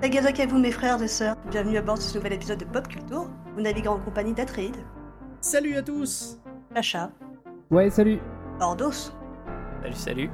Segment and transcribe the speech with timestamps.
[0.00, 2.64] Tagazak à vous mes frères et sœurs, bienvenue à bord de ce nouvel épisode de
[2.64, 3.28] Pop Culture.
[3.54, 4.76] Vous naviguez en compagnie d'Atreide,
[5.42, 6.38] Salut à tous
[6.74, 7.10] Pacha,
[7.70, 8.18] Ouais, salut.
[8.60, 9.12] Ordos
[9.82, 10.30] Salut, salut.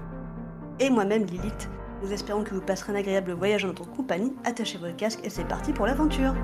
[0.80, 1.68] et moi-même Lilith.
[2.02, 4.34] Nous espérons que vous passerez un agréable voyage en notre compagnie.
[4.44, 6.34] Attachez votre casque et c'est parti pour l'aventure.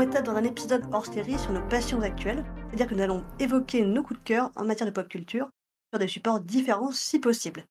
[0.00, 3.84] Étape dans un épisode hors série sur nos passions actuelles, c'est-à-dire que nous allons évoquer
[3.84, 5.48] nos coups de cœur en matière de pop culture
[5.92, 7.64] sur des supports différents si possible.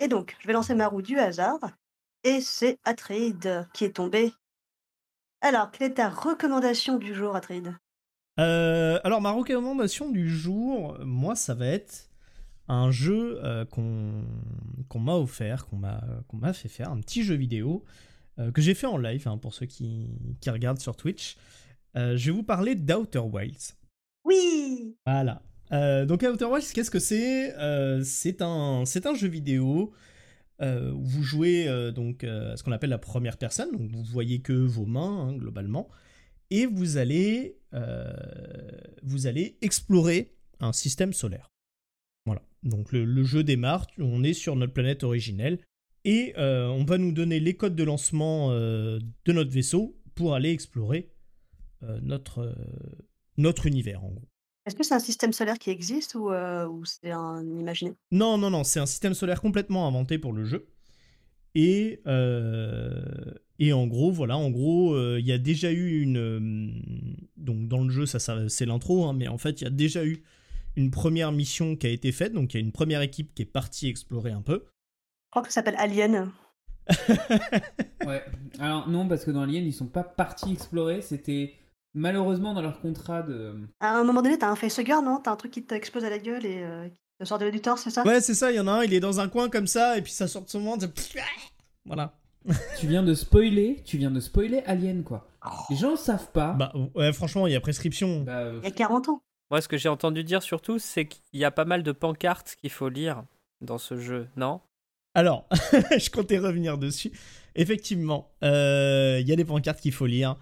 [0.00, 1.58] Et donc, je vais lancer ma roue du hasard,
[2.22, 4.32] et c'est Atreide qui est tombé.
[5.42, 7.76] Alors, quelle est ta recommandation du jour, Atreide?
[8.40, 12.08] Euh, Alors, ma recommandation du jour, moi, ça va être
[12.66, 17.84] un jeu euh, qu'on m'a offert, qu'on m'a fait faire, un petit jeu vidéo
[18.38, 20.08] euh, que j'ai fait en live hein, pour ceux qui
[20.46, 21.36] regardent sur Twitch.
[21.96, 23.76] Euh, je vais vous parler d'Outer Wilds.
[24.24, 25.42] Oui Voilà.
[25.72, 27.54] Euh, donc Outer Wilds, qu'est-ce que c'est?
[27.56, 29.92] Euh, C'est un, un jeu vidéo
[30.60, 33.70] où vous jouez donc à ce qu'on appelle la première personne.
[33.72, 35.88] Donc vous voyez que vos mains hein, globalement,
[36.50, 37.58] et vous allez,
[39.02, 41.50] vous allez explorer un système solaire.
[42.24, 42.40] Voilà.
[42.62, 43.86] Donc le, le jeu démarre.
[43.98, 45.58] On est sur notre planète originelle
[46.06, 51.10] et on va nous donner les codes de lancement de notre vaisseau pour aller explorer
[52.02, 52.54] notre, euh,
[53.36, 54.28] notre univers en gros.
[54.66, 58.38] Est-ce que c'est un système solaire qui existe ou, euh, ou c'est un imaginé Non,
[58.38, 60.66] non, non, c'est un système solaire complètement inventé pour le jeu.
[61.54, 66.16] Et, euh, et en gros, voilà, en gros, euh, il y a déjà eu une.
[66.16, 69.66] euh, donc, dans le jeu, ça, ça c'est l'intro, hein, mais en fait, il y
[69.66, 70.22] a déjà eu
[70.76, 72.32] une première mission qui a été faite.
[72.32, 74.64] Donc, il y a une première équipe qui est partie explorer un peu.
[74.64, 76.30] Je crois que ça s'appelle Alien.
[78.06, 78.22] Ouais.
[78.58, 81.00] Alors non, parce que dans Alien, ils sont pas partis explorer.
[81.02, 81.54] C'était
[81.94, 83.54] malheureusement dans leur contrat de.
[83.80, 85.20] À un moment donné, t'as un facehugger, non?
[85.22, 87.60] T'as un truc qui t'explose à la gueule et euh, qui te sort de du
[87.60, 88.04] torse, c'est ça?
[88.04, 89.96] Ouais, c'est ça, il y en a un, il est dans un coin comme ça,
[89.96, 90.86] et puis ça sort de son ventre.
[91.86, 92.14] Voilà.
[92.78, 93.82] Tu viens de spoiler.
[93.84, 95.28] Tu viens de spoiler Alien quoi.
[95.68, 96.52] Les gens savent pas.
[96.52, 98.22] Bah, ouais, franchement, il y a prescription.
[98.22, 99.22] Bah, euh, Il y a 40 ans.
[99.50, 102.56] Moi, ce que j'ai entendu dire surtout, c'est qu'il y a pas mal de pancartes
[102.58, 103.24] qu'il faut lire
[103.60, 104.60] dans ce jeu, non?
[105.14, 105.46] Alors,
[105.98, 107.12] je comptais revenir dessus.
[107.54, 110.36] Effectivement, euh, il y a des pancartes qu'il faut lire.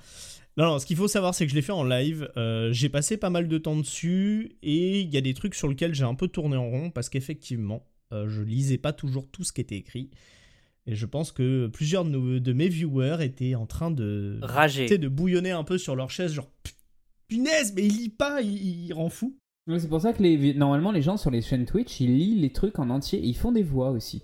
[0.58, 2.30] Non, non, ce qu'il faut savoir, c'est que je l'ai fait en live.
[2.36, 5.66] euh, j'ai passé pas mal de temps dessus et il y a des trucs sur
[5.68, 9.44] lesquels j'ai un peu tourné en rond parce qu'effectivement, euh, je lisais pas toujours tout
[9.44, 10.10] ce qui était écrit.
[10.86, 14.86] Et je pense que plusieurs de, nos- de mes viewers étaient en train de, Rager.
[14.86, 16.50] tu sais, de bouillonner un peu sur leur chaise, genre
[17.28, 19.38] punaise, mais il lit pas, il, il rend fou.
[19.78, 20.54] c'est pour ça que les...
[20.54, 23.36] normalement les gens sur les chaînes Twitch, ils lisent les trucs en entier et ils
[23.36, 24.22] font des voix aussi.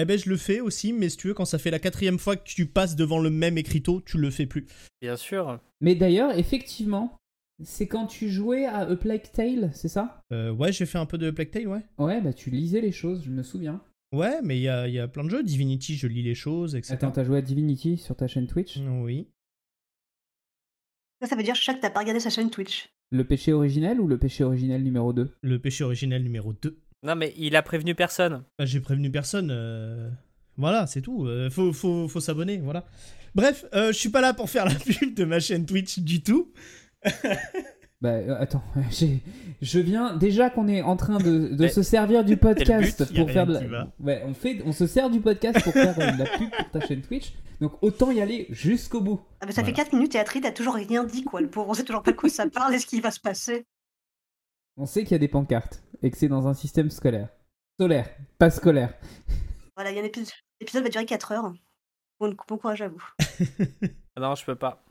[0.00, 2.20] Eh ben, je le fais aussi, mais si tu veux, quand ça fait la quatrième
[2.20, 4.64] fois que tu passes devant le même écriteau, tu le fais plus.
[5.02, 5.58] Bien sûr.
[5.80, 7.16] Mais d'ailleurs, effectivement,
[7.64, 10.22] c'est quand tu jouais à A Plague Tale, c'est ça?
[10.32, 11.82] Euh, ouais, j'ai fait un peu de Plague Tale, ouais.
[11.98, 13.82] Ouais, bah tu lisais les choses, je me souviens.
[14.12, 15.42] Ouais, mais il y a, il y a plein de jeux.
[15.42, 16.94] Divinity, je lis les choses, etc.
[16.94, 18.78] Attends, t'as joué à Divinity sur ta chaîne Twitch?
[19.02, 19.26] Oui.
[21.20, 22.88] Ça, ça veut dire Chaque que t'as pas regardé sa chaîne Twitch.
[23.10, 26.78] Le péché originel ou le péché originel numéro 2 Le péché originel numéro 2.
[27.02, 28.44] Non, mais il a prévenu personne.
[28.58, 29.50] Bah, j'ai prévenu personne.
[29.52, 30.08] euh,
[30.56, 31.26] Voilà, c'est tout.
[31.26, 32.84] Euh, faut faut, faut s'abonner, voilà.
[33.34, 36.22] Bref, euh, je suis pas là pour faire la pub de ma chaîne Twitch du
[36.22, 36.52] tout.
[38.00, 38.62] Bah euh, attends,
[38.92, 39.18] j'ai-
[39.60, 43.10] je viens déjà qu'on est en train de, de Mais se servir du podcast but,
[43.10, 43.68] y a pour faire de qui la...
[43.70, 43.92] va.
[43.98, 46.70] Ouais, on fait, on se sert du podcast pour faire euh, de la pub pour
[46.70, 47.32] ta chaîne Twitch.
[47.60, 49.20] Donc autant y aller jusqu'au bout.
[49.40, 49.76] Ah, mais ça Voilà.
[49.76, 51.40] fait 4 minutes et Atreide a toujours rien dit, quoi.
[51.40, 53.18] Le pauvre, on sait toujours pas de quoi ça parle et ce qui va se
[53.18, 53.66] passer.
[54.80, 57.30] On sait qu'il y a des pancartes et que c'est dans un système scolaire.
[57.80, 58.08] Solaire,
[58.38, 58.94] pas scolaire.
[59.76, 60.32] Voilà, il y a un épisode.
[60.60, 61.52] L'épisode va durer 4 heures.
[62.18, 63.02] Bon, bon courage à vous.
[64.16, 64.84] Ah Non, je peux pas.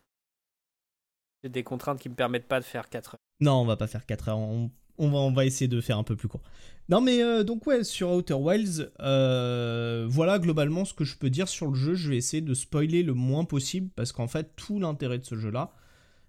[1.44, 3.20] J'ai des contraintes qui me permettent pas de faire 4 heures.
[3.42, 4.38] Non, on va pas faire 4 heures.
[4.38, 6.42] On, on va, on va essayer de faire un peu plus court.
[6.88, 11.30] Non, mais euh, donc, ouais, sur Outer Wilds, euh, voilà globalement ce que je peux
[11.30, 11.96] dire sur le jeu.
[11.96, 15.36] Je vais essayer de spoiler le moins possible parce qu'en fait, tout l'intérêt de ce
[15.36, 15.74] jeu-là,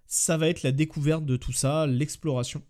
[0.05, 2.61] ça va être la découverte de tout ça, l'exploration.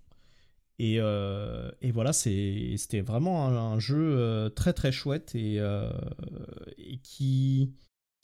[0.80, 5.92] Et, euh, et, voilà, c'était vraiment un, jeu euh, très très chouette et, euh,
[7.04, 7.74] qui,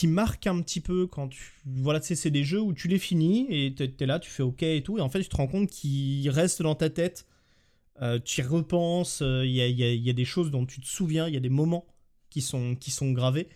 [0.04, 1.52] marque un petit peu quand tu.
[1.66, 4.30] Voilà, tu sais, c'est des jeux où tu les finis et tu es là, tu
[4.30, 6.90] fais OK et tout, et en fait, tu te rends compte qu'ils restent dans ta
[6.90, 7.28] tête.
[8.24, 11.42] tu y repenses, il y, a, des choses dont tu te souviens, il y a
[11.42, 11.86] des moments
[12.30, 13.50] qui sont, qui sont gravés.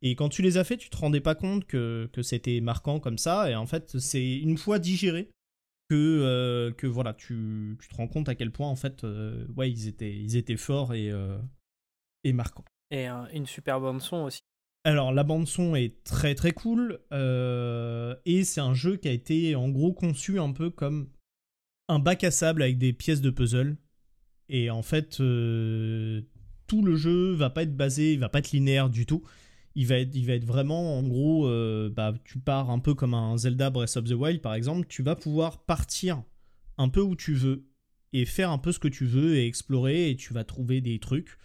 [0.00, 2.98] Et quand tu les as fait, tu te rendais pas compte que, que c'était marquant
[2.98, 3.50] comme ça.
[3.50, 5.28] Et en fait, c'est une fois digéré
[5.92, 9.46] que, euh, que voilà, tu, tu, te rends compte à quel point en fait, euh,
[9.56, 11.36] ouais, ils étaient, ils étaient forts et, euh,
[12.24, 12.64] et marquants.
[12.90, 14.40] Et une super bande son aussi.
[14.84, 19.54] Alors la bande son est très très cool et c'est un jeu qui a été
[19.54, 21.10] en gros conçu un peu comme
[21.88, 23.76] un bac à sable avec des pièces de puzzle.
[24.48, 28.88] Et en fait, tout le jeu va pas être basé, il va pas être linéaire
[28.88, 29.22] du tout
[29.74, 32.94] il va être, il va être vraiment, en gros, euh, bah, tu pars un peu
[32.94, 36.22] comme un Zelda Breath of the Wild, par exemple, tu vas pouvoir partir
[36.78, 37.66] un peu où tu veux
[38.12, 40.98] et faire un peu ce que tu veux et explorer et tu vas trouver des
[40.98, 41.38] trucs.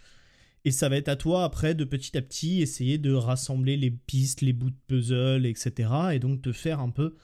[0.64, 3.90] Et ça va être à toi après de petit à petit essayer de rassembler les
[3.90, 5.90] pistes, les bouts de puzzle, etc.
[6.12, 7.16] Et donc te faire un peu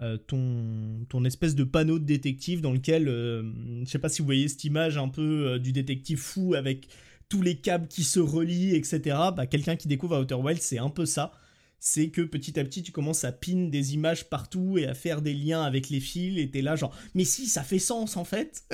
[0.00, 3.42] euh, ton, ton espèce de panneau de détective dans lequel, euh,
[3.84, 6.88] je sais pas si vous voyez cette image un peu du détective fou avec
[7.30, 9.16] tous les câbles qui se relient, etc.
[9.34, 11.32] Bah, quelqu'un qui découvre Outer Wilds, c'est un peu ça.
[11.78, 15.22] C'est que petit à petit, tu commences à pin des images partout et à faire
[15.22, 18.24] des liens avec les fils, et t'es là, genre, mais si, ça fait sens en
[18.24, 18.64] fait.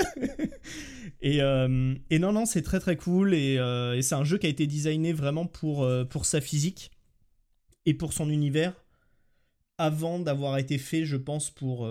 [1.20, 4.38] et, euh, et, non, non, c'est très très cool, et, euh, et c'est un jeu
[4.38, 6.90] qui a été designé vraiment pour, euh, pour sa physique
[7.84, 8.72] et pour son univers,
[9.78, 11.88] avant d'avoir été fait, je pense, pour,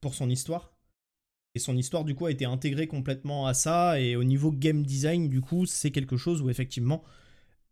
[0.00, 0.71] pour son histoire.
[1.54, 4.00] Et son histoire, du coup, a été intégrée complètement à ça.
[4.00, 7.04] Et au niveau game design, du coup, c'est quelque chose où effectivement,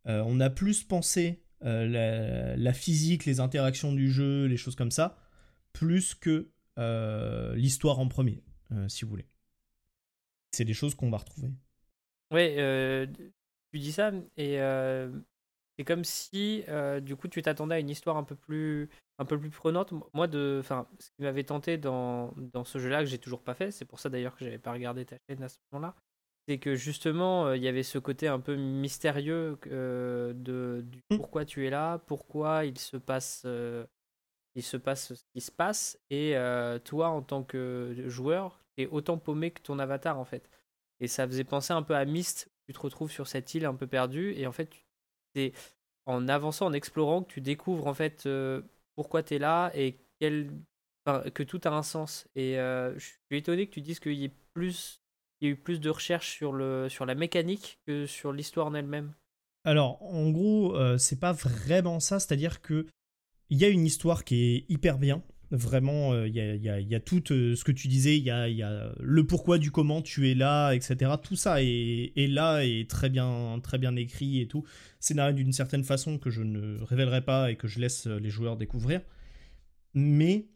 [0.07, 4.91] euh, on a plus pensé euh, la, physique, les interactions du jeu, les choses comme
[4.91, 5.19] ça,
[5.73, 8.43] plus que euh, l'histoire en premier,
[8.89, 9.27] si vous voulez.
[10.53, 11.51] C'est des choses qu'on va retrouver.
[12.31, 13.09] Ouais,
[13.73, 14.59] tu dis ça, et
[15.81, 16.63] c'est comme si,
[17.01, 18.91] du coup, tu t'attendais à une histoire un peu plus
[19.21, 19.93] un peu plus prenante.
[20.15, 23.55] Moi, de, enfin, ce qui m'avait tenté dans, dans ce jeu-là, que j'ai toujours pas
[23.55, 25.95] fait, c'est pour ça d'ailleurs que j'avais pas regardé ta chaîne à ce moment-là,
[26.49, 30.99] c'est que justement, euh, il y avait ce côté un peu mystérieux euh, de du
[31.11, 31.17] mmh.
[31.19, 33.87] pourquoi tu es là, pourquoi il se passe, euh,
[34.55, 36.35] il se passe ce qui se passe, et
[36.85, 40.51] toi, en tant que joueur, tu es autant paumé que ton avatar en fait.
[40.99, 43.75] Et ça faisait penser un peu à Myst, tu te retrouves sur cette île un
[43.75, 44.71] peu perdue, et en fait,
[45.35, 45.53] c'est
[46.07, 48.29] en avançant, en explorant, que tu découvres en fait
[48.97, 52.29] pourquoi tu es là et que tout a un sens.
[52.35, 55.01] Et euh, je suis étonné que tu dises qu'il y ait plus
[55.41, 58.67] il y a eu plus de recherches sur, le, sur la mécanique que sur l'histoire
[58.67, 59.15] en elle-même.
[59.65, 62.87] Alors, en gros, euh, c'est pas vraiment ça, c'est-à-dire que
[63.49, 65.23] il y a une histoire qui est hyper bien.
[65.53, 68.23] Vraiment, euh, il y, a, y, a, y, a, tout ce que tu disais, il
[68.23, 71.13] y a, y a, le pourquoi du comment tu es là, etc.
[71.21, 74.65] Tout ça est, là et très bien, très bien écrit et tout.
[75.01, 78.57] Scénario d'une certaine façon que je ne révélerai pas et que je laisse les joueurs
[78.57, 79.01] découvrir.
[79.95, 80.47] Mais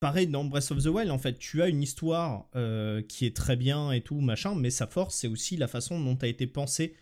[0.00, 3.36] pareil dans Breath of the Wild, en fait, tu as une histoire euh, qui est
[3.36, 6.46] très bien et tout, machin, mais sa force, c'est aussi la façon dont a été
[6.46, 6.94] pensé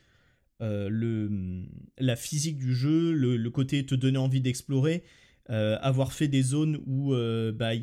[0.61, 1.64] euh, le,
[1.99, 5.04] la physique du jeu, le, le côté te donner envie d'explorer.
[5.50, 7.82] Euh, avoir fait des zones où euh, bah, il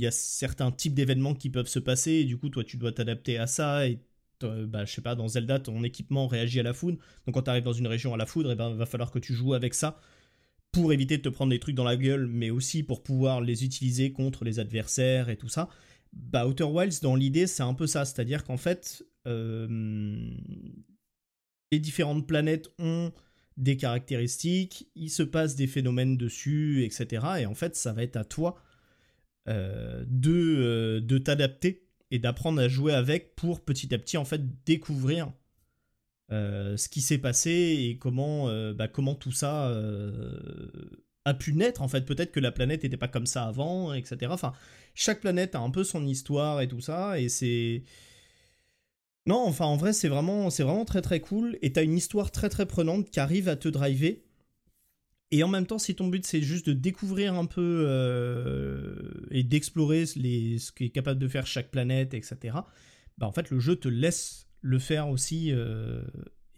[0.00, 2.92] y, a certains types d'événements qui peuvent se passer et du coup toi tu dois
[2.92, 3.98] t'adapter à ça et
[4.40, 6.98] bah, je sais pas dans Zelda ton équipement réagit à la foudre.
[7.26, 9.10] Donc quand tu arrives dans une région à la foudre il eh ben, va falloir
[9.10, 9.98] que tu joues avec ça
[10.70, 13.64] pour éviter de te prendre des trucs dans la gueule mais aussi pour pouvoir les
[13.64, 15.68] utiliser contre les adversaires et tout ça.
[16.12, 18.04] Bah Outer Wilds dans l'idée c'est un peu ça.
[18.04, 20.30] C'est à dire qu'en fait euh,
[21.72, 23.10] les différentes planètes ont
[23.56, 27.24] des caractéristiques, il se passe des phénomènes dessus, etc.
[27.40, 28.56] Et en fait, ça va être à toi
[29.48, 34.24] euh, de, euh, de t'adapter et d'apprendre à jouer avec pour petit à petit en
[34.24, 35.32] fait découvrir
[36.32, 39.72] euh, ce qui s'est passé et comment, bah, comment tout ça
[41.24, 41.82] a pu naître.
[41.82, 44.30] En fait, peut-être que la planète n'était pas comme ça avant, etc.
[44.30, 44.52] Enfin,
[44.94, 47.82] chaque planète a un peu son histoire et tout ça, et c'est
[49.26, 52.30] non, enfin en vrai c'est vraiment, c'est vraiment très très cool et t'as une histoire
[52.30, 54.22] très très prenante qui arrive à te driver.
[55.30, 59.42] Et en même temps, si ton but c'est juste de découvrir un peu euh, et
[59.42, 62.56] d'explorer ce qu'est capable de faire chaque planète, etc.,
[63.18, 66.02] bah en fait le jeu te laisse le faire aussi euh,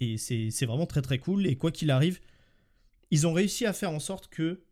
[0.00, 1.46] et c'est vraiment très très cool.
[1.46, 2.20] Et quoi qu'il arrive,
[3.11, 4.64] ils ont réussi à faire en sorte que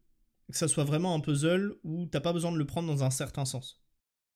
[0.51, 3.45] ça soit vraiment un puzzle où t'as pas besoin de le prendre dans un certain
[3.45, 3.84] sens.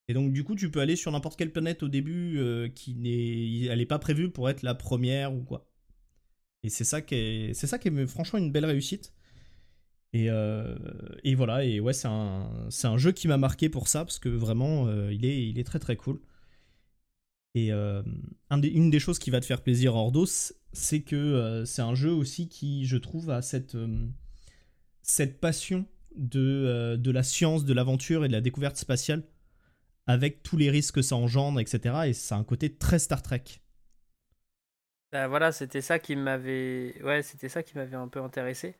[0.08, 2.94] Et donc du coup, tu peux aller sur n'importe quelle planète au début euh, qui
[2.94, 5.70] n'est, elle n'est pas prévue pour être la première ou quoi.
[6.62, 9.12] Et c'est ça qui est, c'est ça qui est franchement une belle réussite.
[10.14, 10.28] Et,
[11.22, 12.50] et voilà, et ouais, c'est un,
[12.84, 15.78] un, jeu qui m'a marqué pour ça, parce que vraiment, il, est, il est très
[15.78, 16.20] très cool.
[17.54, 22.10] Et une des choses qui va te faire plaisir, Ordos, c'est que c'est un jeu
[22.10, 23.76] aussi qui, je trouve, a cette,
[25.02, 25.84] cette passion
[26.16, 29.22] de, de la science, de l'aventure et de la découverte spatiale
[30.08, 31.94] avec tous les risques que ça engendre, etc.
[32.06, 33.44] Et ça a un côté très Star Trek.
[35.12, 38.74] Bah voilà, c'était ça qui m'avait, ouais, c'était ça qui m'avait un peu intéressé.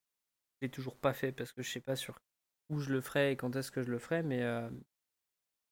[0.60, 2.18] Je l'ai toujours pas fait parce que je sais pas sur
[2.70, 4.68] où je le ferai et quand est-ce que je le ferai, mais euh,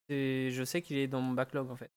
[0.09, 1.91] je sais qu'il est dans mon backlog en fait.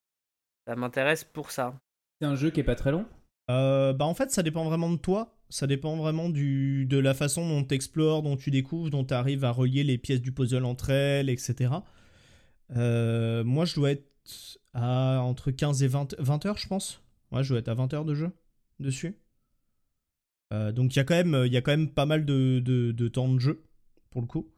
[0.65, 1.79] Ça m'intéresse pour ça.
[2.19, 3.05] C'est un jeu qui est pas très long?
[3.49, 5.35] Euh, bah en fait, ça dépend vraiment de toi.
[5.49, 9.13] Ça dépend vraiment du, de la façon dont tu explores, dont tu découvres, dont tu
[9.13, 11.71] arrives à relier les pièces du puzzle entre elles, etc.
[12.75, 14.05] Euh, moi, je dois être
[14.73, 17.01] à entre 15 et 20, 20 heures, je pense.
[17.31, 18.31] Ouais, je dois être à 20 heures de jeu
[18.79, 19.17] dessus.
[20.51, 23.07] Euh, donc il y, a quand même, y a quand même pas mal de, de,
[23.07, 23.63] temps de jeu,
[24.09, 24.51] pour le coup.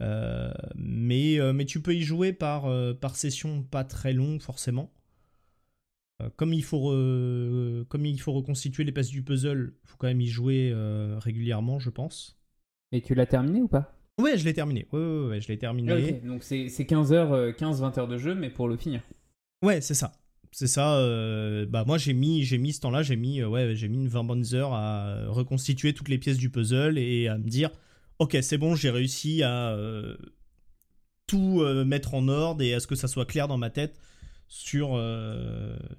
[0.00, 2.68] Euh, mais, mais tu peux y jouer par,
[2.98, 4.92] par session pas très longue, forcément.
[6.36, 6.90] comme, il faut
[7.88, 10.72] comme il faut reconstituer les pièces du puzzle, il faut quand même y jouer
[11.18, 12.38] régulièrement, je pense.
[12.92, 13.97] Et tu l'as terminé ou pas?
[14.18, 14.86] Ouais, je l'ai terminé.
[14.92, 16.20] Ouais, ouais, ouais, je l'ai terminé.
[16.24, 19.00] Donc c'est 15 heures, 15-20 euh, heures de jeu, mais pour le finir.
[19.62, 20.12] Ouais, c'est ça.
[20.50, 20.96] C'est ça.
[20.98, 23.98] Euh, bah moi j'ai mis, j'ai mis ce temps-là, j'ai mis, euh, ouais, j'ai mis
[23.98, 27.70] une 20 bonnes heures à reconstituer toutes les pièces du puzzle et à me dire,
[28.18, 29.76] ok, c'est bon, j'ai réussi à
[31.26, 34.00] tout mettre en ordre et à ce que ça soit clair dans ma tête
[34.48, 35.00] sur,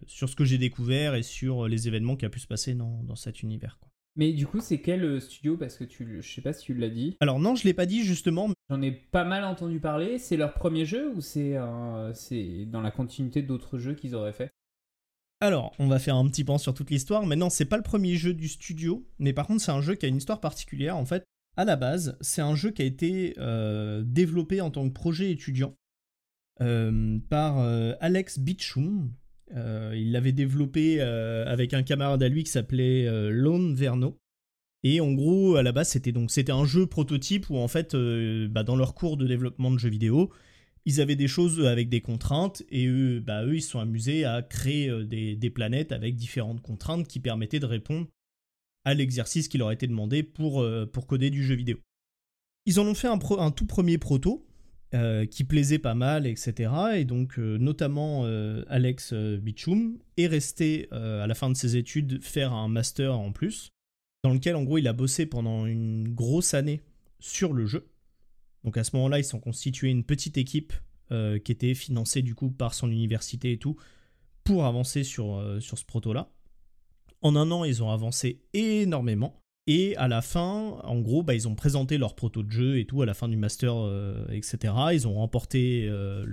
[0.08, 3.04] sur ce que j'ai découvert et sur les événements qui a pu se passer dans,
[3.04, 3.78] dans cet univers.
[3.80, 3.90] Quoi.
[4.16, 5.56] Mais du coup, c'est quel euh, studio?
[5.56, 7.16] Parce que tu, je sais pas si tu l'as dit.
[7.20, 8.50] Alors non, je l'ai pas dit justement.
[8.70, 10.18] J'en ai pas mal entendu parler.
[10.20, 11.58] C'est leur premier jeu ou c'est
[12.14, 14.52] c'est dans la continuité d'autres jeux qu'ils auraient fait?
[15.42, 17.84] Alors, on va faire un petit pan sur toute l'histoire, mais non, c'est pas le
[17.84, 20.98] premier jeu du studio, mais par contre, c'est un jeu qui a une histoire particulière.
[20.98, 21.24] En fait,
[21.56, 25.32] à la base, c'est un jeu qui a été euh, développé en tant que projet
[25.32, 25.76] étudiant
[26.60, 27.60] euh, par
[28.02, 29.14] Alex Beechum,
[29.56, 34.20] euh, il l'avait développé euh, avec un camarade à lui qui s'appelait euh, Lone Verno.
[34.84, 37.96] Et en gros, à la base, c'était donc un jeu prototype où en fait,
[38.48, 40.32] bah, dans leur cours de développement de jeux vidéo,
[40.86, 44.24] ils avaient des choses avec des contraintes et eux, bah, eux ils se sont amusés
[44.24, 48.08] à créer des, planètes avec différentes contraintes qui permettaient de répondre
[48.86, 50.66] à l'exercice qui leur était demandé pour,
[51.08, 51.78] coder du jeu vidéo.
[52.66, 54.49] Ils en ont fait un tout premier proto
[54.96, 56.72] euh, qui plaisait pas mal, etc.
[56.96, 62.24] Et donc, euh, notamment euh, Alex Bichum est resté à la fin de ses études
[62.24, 63.70] faire un master en plus,
[64.24, 66.82] dans lequel en gros il a bossé pendant une grosse année
[67.20, 67.88] sur le jeu.
[68.64, 70.74] Donc à ce moment-là, ils sont constitués une petite équipe
[71.44, 73.76] qui était financée du coup par son université et tout
[74.44, 76.32] pour avancer sur, sur ce proto-là.
[77.22, 79.40] En un an, ils ont avancé énormément.
[79.72, 82.86] Et à la fin, en gros, bah, ils ont présenté leur proto de jeu et
[82.86, 84.74] tout à la fin du master, euh, etc.
[84.94, 86.26] Ils ont remporté euh,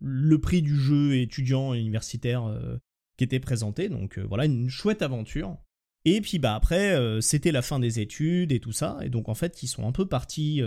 [0.00, 2.78] le, prix du jeu étudiant universitaire euh,
[3.16, 3.88] qui était présenté.
[3.88, 5.56] Donc voilà, une chouette aventure.
[6.04, 8.98] Et puis bah après, c'était la fin des études et tout ça.
[9.02, 10.60] Et donc en fait, ils sont un peu partis,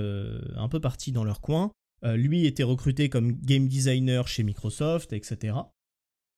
[0.55, 1.71] un peu partis dans leur coin.
[2.03, 5.57] lui était recruté comme game designer chez Microsoft, etc.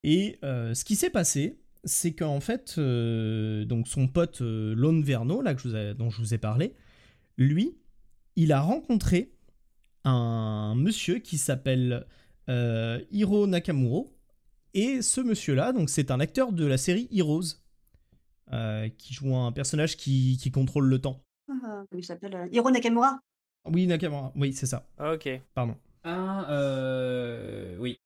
[0.03, 5.41] Et ce qui s'est passé, c'est qu'en fait, euh, donc son pote euh, Lone Verno,
[5.41, 6.73] là, que je dont je vous ai parlé,
[7.37, 7.77] lui,
[8.35, 9.31] il a rencontré
[10.03, 12.05] un monsieur qui s'appelle
[12.49, 14.11] euh, Hiro Nakamuro.
[14.73, 17.61] Et ce monsieur-là, donc c'est un acteur de la série Heroes,
[18.97, 21.21] qui joue un personnage qui, contrôle le temps.
[21.49, 23.19] Ah, il s'appelle Hiro Nakamura
[23.71, 24.85] Oui, Nakamura, oui, c'est ça.
[24.97, 25.29] Ah, ok.
[25.53, 25.77] Pardon.
[26.05, 27.99] Ah, euh, oui.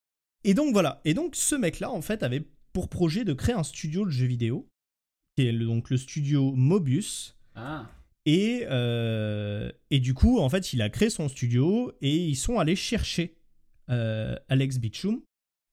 [0.45, 3.63] Et donc voilà, et donc ce mec-là, en fait, avait pour projet de créer un
[3.63, 4.69] studio de jeux vidéo,
[5.35, 7.38] qui est donc le studio Mobius.
[7.55, 7.89] Ah.
[8.25, 12.59] Et, euh, et du coup, en fait, il a créé son studio et ils sont
[12.59, 13.38] allés chercher
[13.89, 15.21] euh, Alex Beechum.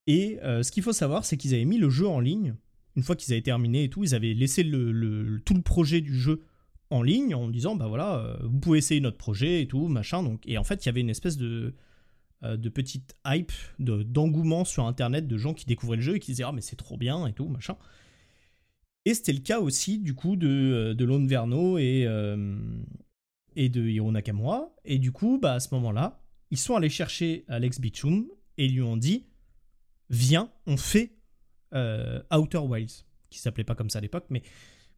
[0.06, 2.54] Et euh, ce qu'il faut savoir, c'est qu'ils avaient mis le jeu en ligne.
[2.94, 6.18] Une fois qu'ils avaient terminé et tout, ils avaient laissé le, tout le projet du
[6.18, 6.44] jeu
[6.88, 10.22] en ligne en disant bah voilà, vous pouvez essayer notre projet et tout, machin.
[10.22, 11.74] Donc, et en fait, il y avait une espèce de,
[12.56, 16.44] de petite hype, d'engouement sur internet de gens qui découvraient le jeu et qui disaient
[16.44, 17.76] Ah, mais c'est trop bien et tout, machin.
[19.04, 22.56] Et c'était le cas aussi, du coup, de, euh, de Lone Verno et, euh,
[23.54, 24.74] et de Hiro Nakamura.
[24.84, 28.26] Et du coup, bah, à ce moment-là, ils sont allés chercher Alex Bichum
[28.58, 29.26] et lui ont dit
[30.10, 31.12] Viens, on fait
[32.32, 34.42] Outer Wilds, qui s'appelait pas comme ça à l'époque, mais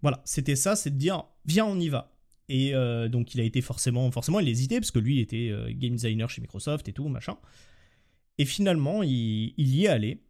[0.01, 2.18] voilà, c'était ça, c'est de dire Viens, on y va.
[2.49, 5.51] Et euh, donc il a été forcément, forcément il hésitait parce que lui il était
[5.51, 7.37] euh, game designer chez Microsoft et tout, machin.
[8.39, 10.23] Et finalement il, y est allé.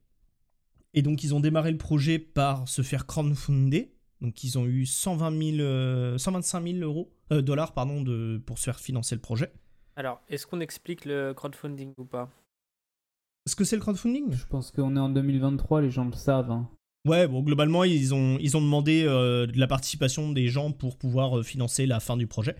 [0.94, 3.94] Et donc ils ont démarré le projet par se faire crowdfunder.
[4.20, 8.80] Donc ils ont eu 120 000, 125 000 euros, dollars pardon, de, pour se faire
[8.80, 9.52] financer le projet.
[9.94, 12.30] Alors, est-ce qu'on explique le crowdfunding ou pas?
[13.46, 14.32] Est-ce que c'est le crowdfunding?
[14.32, 16.50] Je pense qu'on est en 2023, les gens le savent.
[16.50, 16.68] Hein.
[17.05, 22.00] Ouais, bon, globalement, ils ont, demandé de la participation des gens pour pouvoir financer la
[22.00, 22.57] fin du projet.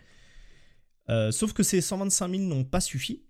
[1.31, 3.23] sauf que ces 125 000 n'ont pas suffi.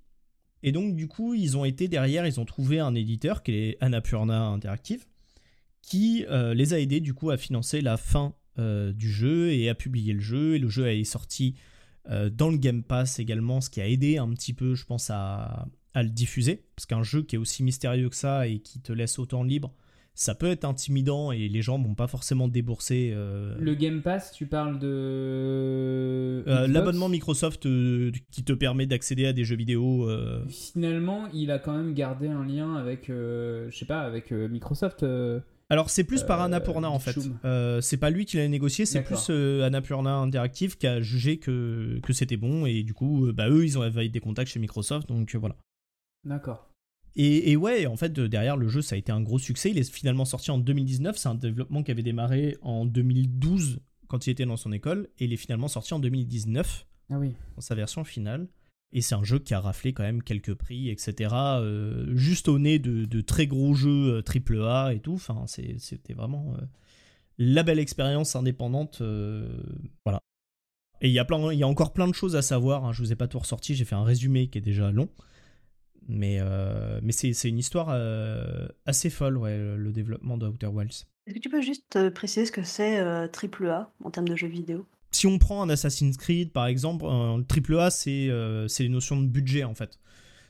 [0.62, 3.76] Et donc, du coup, ils ont été derrière, ils ont trouvé un éditeur qui est
[3.80, 5.06] Annapurna Interactive,
[5.82, 9.68] qui euh, les a aidés, du coup, à financer la fin euh, du jeu et
[9.68, 10.56] à publier le jeu.
[10.56, 11.54] Et le jeu est sorti
[12.10, 15.10] euh, dans le Game Pass également, ce qui a aidé un petit peu, je pense,
[15.10, 16.64] à, à le diffuser.
[16.74, 19.74] Parce qu'un jeu qui est aussi mystérieux que ça et qui te laisse autant libre,
[20.18, 23.12] ça peut être intimidant et les gens vont pas forcément débourser.
[23.14, 26.42] Euh, le Game Pass, tu parles de.
[26.48, 30.10] Euh, l'abonnement Microsoft euh, qui te permet d'accéder à des jeux vidéo.
[30.48, 35.06] Finalement, il a quand même gardé un lien avec, je sais pas, avec Microsoft.
[35.70, 37.16] Alors c'est plus par Annapurna en fait.
[37.80, 42.12] c'est pas lui qui l'a négocié, c'est plus Annapurna Interactive qui a jugé que, que
[42.12, 45.54] c'était bon et du coup, bah eux ils ont des contacts chez Microsoft donc voilà.
[46.24, 46.68] D'accord.
[47.16, 49.70] Et, ouais, en fait, derrière le jeu, ça a été un gros succès.
[49.70, 51.16] Il est finalement sorti en 2019.
[51.16, 55.08] C'est un développement qui avait démarré en 2012 quand il était dans son école.
[55.18, 57.34] Et il est finalement sorti en 2019 ah oui.
[57.56, 58.46] dans sa version finale.
[58.92, 61.34] Et c'est un jeu qui a raflé quand même quelques prix, etc.
[61.34, 65.14] Euh, juste au nez de, très gros jeux AAA euh, et tout.
[65.14, 66.64] Enfin, c'était vraiment euh,
[67.36, 69.02] la belle expérience indépendante.
[70.04, 70.20] voilà.
[71.00, 72.84] Et il y, a il y a encore plein de choses à savoir.
[72.84, 72.92] Hein.
[72.92, 73.74] Je vous ai pas tout ressorti.
[73.74, 75.08] J'ai fait un résumé qui est déjà long.
[76.10, 81.04] Mais, euh, mais c'est une histoire euh, assez folle, ouais, le développement de Outer Wilds.
[81.26, 84.34] Est-ce que tu peux juste euh, préciser ce que c'est triple A en termes de
[84.34, 84.86] jeux vidéo?
[85.10, 88.30] Si on prend un Assassin's Creed, par exemple, un triple A, c'est
[88.78, 89.98] les notions de budget, en fait.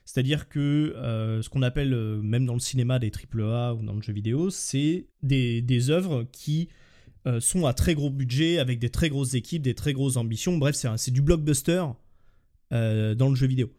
[0.04, 0.94] C'est-à-dire que
[1.42, 4.50] ce qu'on appelle, même dans le cinéma, des triple A ou dans le jeu vidéo,
[4.50, 6.68] c'est des, des œuvres qui
[7.40, 10.56] sont à très gros budget, avec des très grosses équipes, des très grosses ambitions.
[10.56, 11.84] Bref, c'est du blockbuster
[12.70, 13.70] dans le jeu vidéo.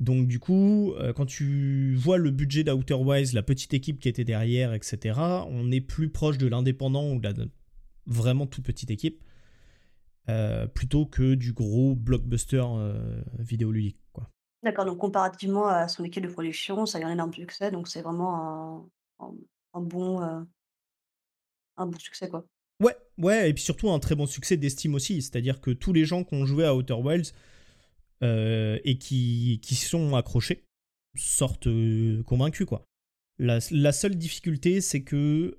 [0.00, 4.08] Donc du coup, euh, quand tu vois le budget d'Outer Wilds, la petite équipe qui
[4.08, 7.34] était derrière, etc., on est plus proche de l'indépendant ou de la
[8.06, 9.22] vraiment toute petite équipe,
[10.28, 13.98] euh, plutôt que du gros blockbuster euh, vidéoludique.
[14.62, 17.86] D'accord, donc comparativement à son équipe de production, ça a eu un énorme succès, donc
[17.86, 18.88] c'est vraiment
[19.20, 22.30] un, bon, un bon succès.
[22.30, 22.46] quoi.
[22.80, 26.06] Ouais, ouais, et puis surtout un très bon succès d'estime aussi, c'est-à-dire que tous les
[26.06, 27.34] gens qui ont joué à Outer Wilds
[28.24, 30.64] et qui, qui sont accrochés
[31.16, 32.84] sortent euh, convaincus quoi.
[33.38, 35.58] La, seule difficulté c'est que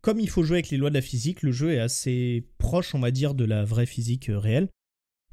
[0.00, 2.94] comme il faut jouer avec les lois de la physique, le jeu est assez proche,
[2.94, 4.68] on va dire, de la vraie physique euh, réelle.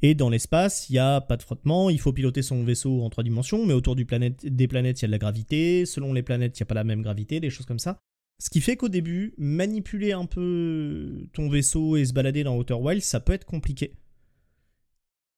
[0.02, 3.10] Et dans l'espace, il n'y a pas de frottement, il faut piloter son vaisseau en
[3.10, 6.60] trois dimensions, mais autour des planètes, il y a de la gravité, selon les planètes,
[6.60, 7.98] il n'y a pas la même gravité, des choses comme ça.
[8.40, 12.76] Ce qui fait qu'au début, manipuler un peu ton vaisseau et se balader dans Outer
[12.76, 13.94] Wild, ça peut être compliqué.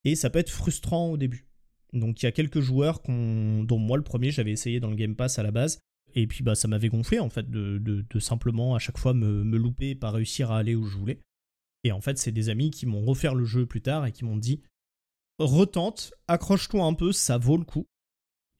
[0.05, 1.45] Et ça peut être frustrant au début.
[1.93, 5.15] Donc il y a quelques joueurs dont moi le premier j'avais essayé dans le Game
[5.15, 5.79] Pass à la base.
[6.15, 9.57] Et puis bah ça m'avait gonflé en fait de, simplement à chaque fois me, me,
[9.57, 11.19] louper et pas réussir à aller où je voulais.
[11.83, 14.25] Et en fait c'est des amis qui m'ont refaire le jeu plus tard et qui
[14.25, 14.61] m'ont dit
[15.37, 17.85] retente, accroche-toi un peu, ça vaut le coup.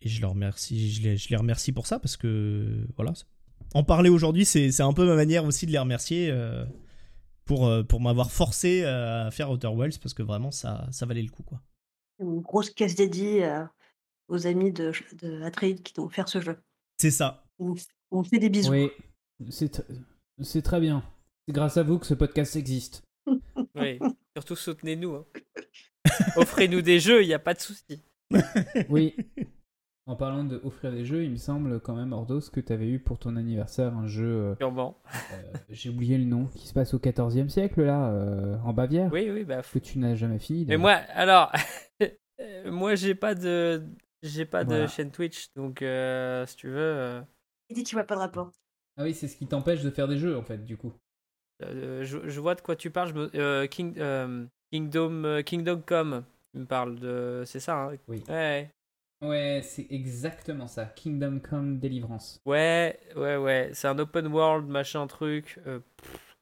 [0.02, 3.13] Et je leur remercie, je les remercie pour ça parce que voilà.
[3.73, 6.30] En parler aujourd'hui c'est un peu ma manière aussi de les remercier.
[6.30, 6.65] Euh,
[7.50, 11.08] pour, euh, pour m'avoir forcé euh, à faire Outer Wilds parce que vraiment ça, ça
[11.08, 11.42] valait le coup.
[11.42, 11.60] Quoi.
[12.20, 13.66] Une grosse caisse dédiée euh,
[14.28, 16.60] aux amis de, de Atreides qui vont faire ce jeu.
[16.98, 17.44] C'est ça.
[17.58, 18.72] On, fait des bisous.
[18.72, 18.92] Oui,
[19.50, 21.04] c'est très bien.
[21.48, 23.02] C'est grâce à vous que ce podcast existe.
[23.76, 23.98] oui,
[24.38, 25.16] surtout soutenez-nous.
[25.16, 25.26] Hein.
[26.36, 28.04] Offrez-nous des jeux, il n'y a pas de souci.
[28.90, 29.16] oui.
[30.10, 32.89] En parlant de offrir des jeux, il me semble quand même, Ordos, que tu avais
[32.89, 34.26] eu pour ton anniversaire un jeu.
[34.26, 34.91] Euh, euh,
[35.69, 39.13] J'ai oublié le nom, qui se passe au 14e siècle, là, euh, en Bavière.
[39.13, 39.62] Oui, oui, bah.
[39.62, 40.65] Que tu n'as jamais fini.
[40.67, 41.52] Mais moi, alors,
[42.65, 43.84] moi, j'ai pas de.
[44.24, 47.22] J'ai pas de chaîne Twitch, donc si tu veux.
[47.69, 48.52] Il dit tu vois pas de rapport.
[48.98, 50.91] Ah oui, c'est ce qui t'empêche de faire des jeux, en fait, du coup.
[51.60, 53.13] Je, vois de quoi tu parles.
[53.32, 53.93] Je King,
[54.72, 57.43] Kingdom, Kingdom Come, tu me parles de.
[57.45, 57.95] C'est ça, hein?
[58.08, 58.24] Oui.
[58.28, 58.72] Ouais.
[59.21, 60.86] Ouais, c'est exactement ça.
[60.86, 62.39] Kingdom Come Deliverance.
[62.45, 63.71] Ouais, ouais, ouais.
[63.73, 65.60] C'est un open world, machin truc.
[65.67, 65.79] Euh,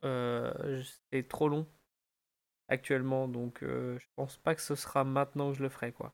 [0.05, 1.65] euh, c'est trop long
[2.69, 6.13] actuellement, donc euh, je pense pas que ce sera maintenant que je le ferai, quoi.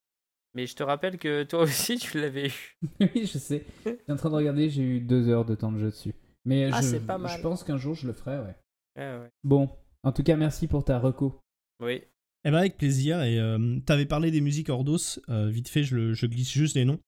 [0.53, 2.77] Mais je te rappelle que toi aussi, tu l'avais eu.
[2.99, 3.65] oui, je sais.
[3.85, 6.13] Je suis en train de regarder, j'ai eu deux heures de temps de jeu dessus.
[6.45, 7.31] Mais ah, je, pas mal.
[7.35, 8.55] je pense qu'un jour, je le ferai, ouais.
[8.97, 9.31] ouais, ouais.
[9.43, 9.69] Bon,
[10.03, 11.41] en tout cas, merci pour ta reco.
[11.81, 12.03] Oui.
[12.45, 13.21] Eh ben avec plaisir.
[13.21, 15.19] Et euh, t'avais parlé des musiques Ordos.
[15.29, 16.99] Euh, vite fait, je, glisse juste les noms.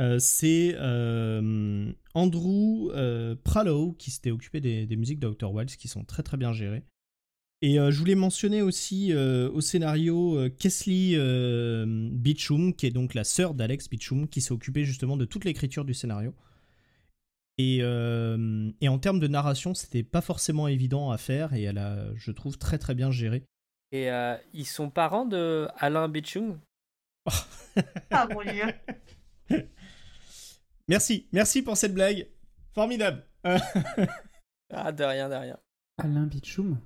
[0.00, 0.76] Euh, c'est
[2.14, 2.90] Andrew
[3.44, 6.82] Prallow qui s'était occupé des, musiques d'Outer Wilds qui sont très très bien gérées.
[7.62, 11.16] Et je voulais mentionner aussi au scénario Kesley
[11.86, 15.84] Beechum, qui est donc la sœur d'Alex Beechum, qui s'est occupée justement de toute l'écriture
[15.84, 16.34] du scénario.
[17.56, 22.12] Et, et, en termes de narration, c'était pas forcément évident à faire et elle a,
[22.16, 23.44] je trouve, très très bien géré.
[23.94, 24.10] Et
[24.52, 26.58] ils sont parents de Alain Beechum
[28.10, 28.66] Ah mon dieu
[30.88, 32.28] Merci, merci pour cette blague.
[32.74, 33.24] Formidable.
[33.44, 35.58] ah, de rien, de rien.
[35.96, 36.78] Alain Bichoum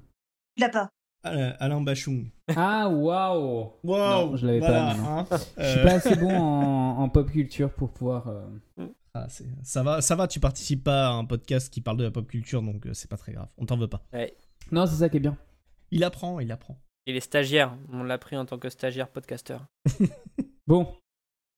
[0.57, 0.89] Il l'a pas.
[1.25, 2.31] Alain Bachung.
[2.55, 4.93] Ah, waouh Waouh Je l'avais pas.
[4.93, 5.27] Hein.
[5.57, 8.29] Je suis pas assez bon en, pop culture pour pouvoir.
[8.29, 9.27] Euh, ah,
[9.63, 10.29] ça va, ça va.
[10.29, 13.11] Tu participes pas à un podcast qui parle de la pop culture, donc euh, c'est
[13.11, 13.49] pas très grave.
[13.57, 14.05] On t'en veut pas.
[14.71, 15.37] Non, c'est ça qui est bien.
[15.91, 16.79] Il apprend, il apprend.
[17.09, 17.75] Il est stagiaire.
[17.91, 19.67] On l'a pris en tant que stagiaire podcasteur.
[20.67, 20.95] bon,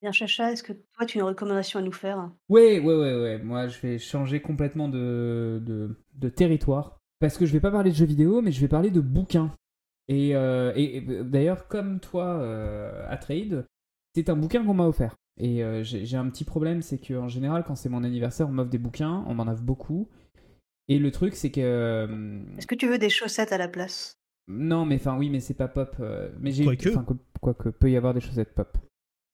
[0.01, 2.31] Bien, Chacha, est-ce que toi, tu as une recommandation à nous faire?
[2.47, 3.37] Oui, oui, oui, oui.
[3.43, 6.97] Moi, je vais changer complètement de, de, territoire.
[7.19, 9.51] Parce que je vais pas parler de jeux vidéo, mais je vais parler de bouquins.
[10.07, 13.67] Et, euh, et, d'ailleurs, comme toi, euh, à Trade,
[14.15, 15.17] c'est un bouquin qu'on m'a offert.
[15.37, 18.69] Et euh, j'ai un petit problème, c'est qu'en général, quand c'est mon anniversaire, on m'offre
[18.69, 20.07] des bouquins, on m'en offre beaucoup.
[20.87, 22.41] Et le truc, c'est que.
[22.57, 24.20] Est-ce que tu veux des chaussettes à la place?
[24.47, 25.95] Non, mais enfin, oui, mais c'est pas pop.
[26.39, 26.63] mais j'ai.
[26.63, 26.89] Quoique.
[27.41, 28.77] Quoi que, peut y avoir des chaussettes pop.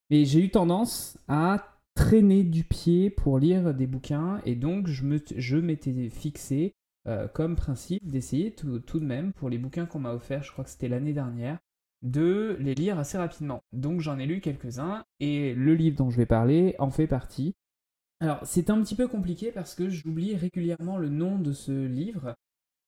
[0.10, 5.04] Mais j'ai eu tendance à traîner du pied pour lire des bouquins et donc je,
[5.04, 6.76] me, je m'étais fixé
[7.08, 10.52] euh, comme principe d'essayer tout, tout, de même pour les bouquins qu'on m'a offerts, je
[10.52, 11.58] crois que c'était l'année dernière,
[12.04, 13.64] de les lire assez rapidement.
[13.74, 17.56] Donc j'en ai lu quelques-uns et le livre dont je vais parler en fait partie.
[18.20, 22.36] Alors c'est un petit peu compliqué parce que j'oublie régulièrement le nom de ce livre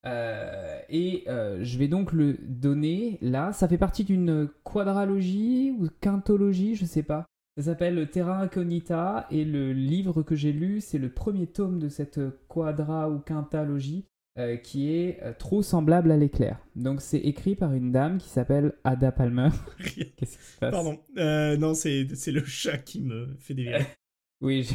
[0.06, 3.52] euh, et euh, je vais donc le donner là.
[3.54, 7.26] Ça fait partie d'une quadralogie ou quintologie, je sais pas.
[7.58, 11.90] Ça s'appelle Terra Incognita et le livre que j'ai lu, c'est le premier tome de
[11.90, 14.06] cette quadra ou quintalogie
[14.38, 16.58] euh, qui est trop semblable à l'éclair.
[16.76, 19.50] Donc c'est écrit par une dame qui s'appelle Ada Palmer.
[19.80, 20.72] Qu'est-ce qui se passe?
[20.72, 21.00] Pardon.
[21.18, 23.86] non, c'est, le chat qui me fait dévirer.
[24.42, 24.70] oui,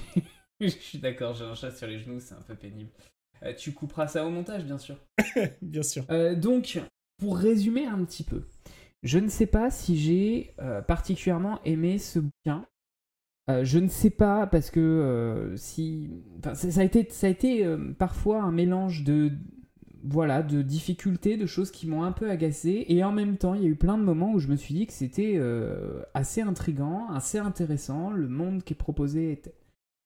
[0.60, 2.90] je suis d'accord, j'ai un chat sur les genoux, c'est un peu pénible.
[3.42, 4.96] Euh, tu couperas ça au montage, bien sûr.
[5.62, 6.04] bien sûr.
[6.10, 6.80] Euh, donc,
[7.18, 8.44] pour résumer un petit peu,
[9.02, 12.66] je ne sais pas si j'ai euh, particulièrement aimé ce bouquin.
[13.48, 16.10] je ne sais pas parce que si
[16.54, 17.66] ça, a été ça a été
[17.98, 19.32] parfois un mélange de
[20.02, 23.62] voilà de difficultés, de choses qui m'ont un peu agacé et en même temps il
[23.62, 25.38] y a eu plein de moments où je me suis dit que c'était
[26.14, 28.10] assez intrigant, assez intéressant.
[28.10, 29.42] Le monde qui est proposé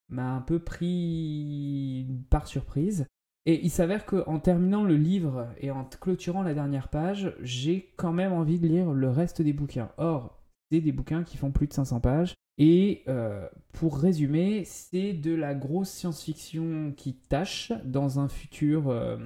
[0.09, 3.07] m'a un peu pris par surprise.
[3.49, 8.13] Et il s'avère qu'en terminant le livre et en clôturant la dernière page, j'ai quand
[8.13, 9.91] même envie de lire le reste des bouquins.
[9.97, 10.39] Or,
[10.71, 12.35] c'est des bouquins qui font plus de 500 pages.
[12.59, 18.91] Et euh, pour résumer, c'est de la grosse science-fiction qui tâche dans un futur.
[18.91, 19.17] Euh,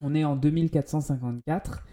[0.00, 1.84] on est en 2454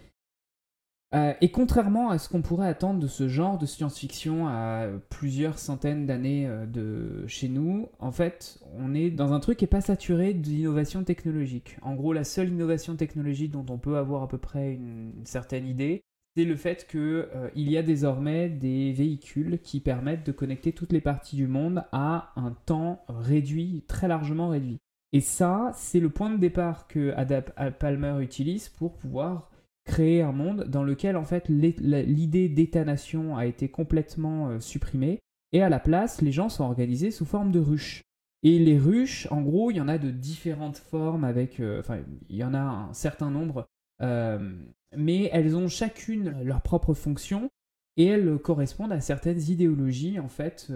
[1.16, 5.58] euh, et contrairement à ce qu'on pourrait attendre de ce genre de science-fiction à plusieurs
[5.58, 9.68] centaines d'années euh, de chez nous, en fait, on est dans un truc qui n'est
[9.68, 11.78] pas saturé d'innovation technologique.
[11.80, 15.66] En gros, la seule innovation technologique dont on peut avoir à peu près une, certaine
[15.66, 16.02] idée,
[16.36, 20.92] c'est le fait qu'il euh, y a désormais des véhicules qui permettent de connecter toutes
[20.92, 24.80] les parties du monde à un temps réduit, très largement réduit.
[25.14, 29.50] Et ça, c'est le point de départ que Ada Palmer utilise pour pouvoir
[29.86, 35.20] créer un monde dans lequel en fait l'idée d'État-nation a été complètement euh, supprimée
[35.52, 38.02] et à la place les gens sont organisés sous forme de ruches.
[38.42, 41.98] Et les ruches, en gros, il y en a de différentes formes avec, euh, enfin,
[42.28, 43.66] il y en a un certain nombre,
[44.02, 44.52] euh,
[44.94, 47.48] mais elles ont chacune leur propre fonction
[47.96, 50.70] et elles correspondent à certaines idéologies en fait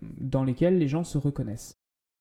[0.00, 1.74] dans lesquelles les gens se reconnaissent.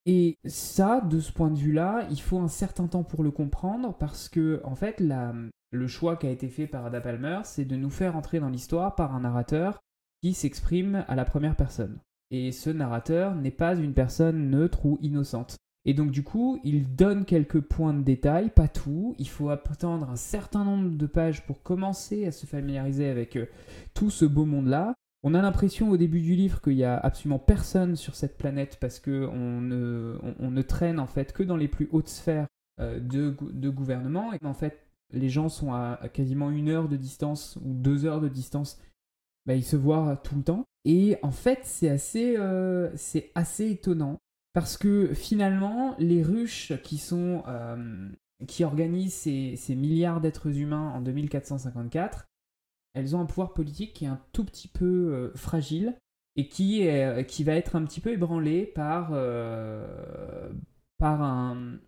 [0.05, 3.93] Et ça, de ce point de vue-là, il faut un certain temps pour le comprendre
[3.97, 5.33] parce que, en fait, la,
[5.71, 8.49] le choix qui a été fait par Ada Palmer, c'est de nous faire entrer dans
[8.49, 9.79] l'histoire par un narrateur
[10.21, 11.99] qui s'exprime à la première personne.
[12.31, 15.57] Et ce narrateur n'est pas une personne neutre ou innocente.
[15.85, 19.15] Et donc du coup, il donne quelques points de détail, pas tout.
[19.19, 23.45] Il faut attendre un certain nombre de pages pour commencer à se familiariser avec euh,
[23.93, 24.93] tout ce beau monde-là.
[25.23, 28.77] On a l'impression au début du livre qu'il n'y a absolument personne sur cette planète
[28.81, 32.47] parce qu'on ne, on, ne traîne en fait que dans les plus hautes sphères
[32.81, 34.33] euh, de, de gouvernement.
[34.33, 38.21] Et en fait, les gens sont à, quasiment une heure de distance ou deux heures
[38.21, 38.79] de distance,
[39.45, 40.65] bah, ils se voient tout le temps.
[40.85, 42.91] Et en fait, c'est assez, euh,
[43.35, 44.17] assez étonnant
[44.53, 48.09] parce que finalement, les ruches qui sont euh,
[48.47, 52.25] qui organisent ces, ces milliards d'êtres humains en 2454,
[52.93, 55.97] elles ont un pouvoir politique qui est un tout petit peu euh, fragile
[56.35, 56.87] et qui,
[57.27, 59.09] qui va être un petit peu ébranlé par,
[60.99, 61.79] par un,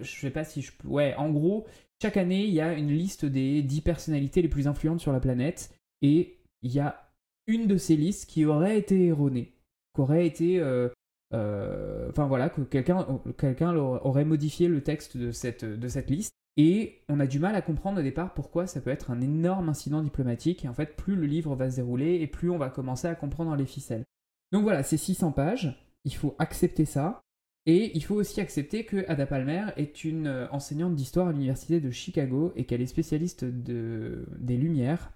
[0.00, 0.72] je sais pas si je.
[0.84, 1.66] Ouais, en gros,
[2.02, 5.20] chaque année, il y a une liste des 10 personnalités les plus influentes sur la
[5.20, 5.74] planète.
[6.02, 7.10] Et il y a
[7.46, 9.52] une de ces listes qui aurait été erronée.
[9.94, 10.60] Qui aurait été.
[10.60, 10.88] euh,
[11.32, 13.06] euh, Enfin voilà, que quelqu'un
[13.38, 16.32] quelqu'un aurait modifié le texte de cette, de cette liste.
[16.56, 19.68] Et on a du mal à comprendre au départ pourquoi ça peut être un énorme
[19.68, 20.64] incident diplomatique.
[20.64, 23.14] Et en fait, plus le livre va se dérouler et plus on va commencer à
[23.16, 24.04] comprendre les ficelles.
[24.52, 25.76] Donc voilà, c'est 600 pages.
[26.04, 27.23] Il faut accepter ça.
[27.66, 31.80] Et il faut aussi accepter que Ada Palmer est une euh, enseignante d'histoire à l'université
[31.80, 35.12] de Chicago et qu'elle est spécialiste de, des Lumières.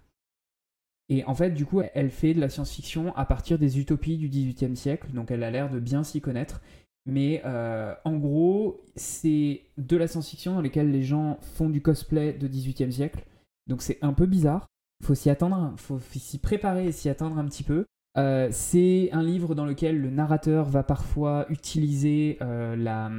[1.11, 4.29] Et en fait, du coup, elle fait de la science-fiction à partir des utopies du
[4.29, 6.61] XVIIIe siècle, donc elle a l'air de bien s'y connaître.
[7.07, 12.35] Mais euh, en gros, c'est de la science-fiction dans laquelle les gens font du cosplay
[12.35, 13.25] de XVIIIe siècle.
[13.67, 14.67] Donc c'est un peu bizarre.
[15.03, 17.87] Faut s'y attendre, faut s'y préparer et s'y attendre un petit peu.
[18.19, 23.11] Euh, c'est un livre dans lequel le narrateur va parfois utiliser euh, la,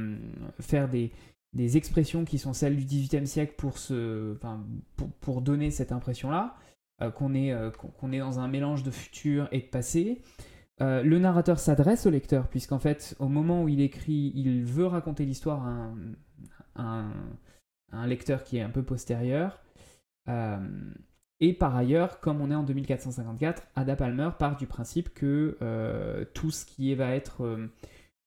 [0.60, 1.10] faire des,
[1.54, 4.62] des, expressions qui sont celles du XVIIIe siècle pour, se, enfin,
[4.96, 6.54] pour, pour, donner cette impression-là,
[7.00, 10.20] euh, qu'on est, est dans un mélange de futur et de passé.
[10.82, 15.26] Le narrateur s'adresse au lecteur, puisqu'en fait, au moment où il écrit, il veut raconter
[15.26, 15.66] l'histoire
[16.74, 17.04] à
[17.92, 19.62] un, lecteur qui est un peu postérieur.
[21.40, 26.24] Et par ailleurs, comme on est en 2454, Ada Palmer part du principe que euh,
[26.34, 27.68] tout ce qui va être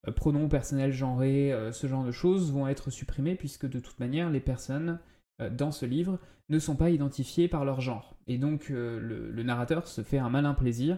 [0.08, 4.00] euh, pronom personnel genré, euh, ce genre de choses, vont être supprimés, puisque de toute
[4.00, 5.00] manière, les personnes
[5.42, 8.16] euh, dans ce livre ne sont pas identifiées par leur genre.
[8.28, 10.98] Et donc, le, narrateur se fait un malin plaisir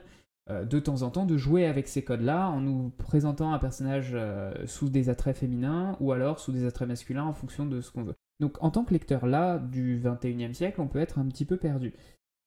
[0.49, 4.17] de temps en temps de jouer avec ces codes-là en nous présentant un personnage
[4.65, 8.04] sous des attraits féminins ou alors sous des attraits masculins en fonction de ce qu'on
[8.04, 8.15] veut.
[8.39, 11.58] Donc en tant que lecteur là du 21e siècle, on peut être un petit peu
[11.58, 11.93] perdu.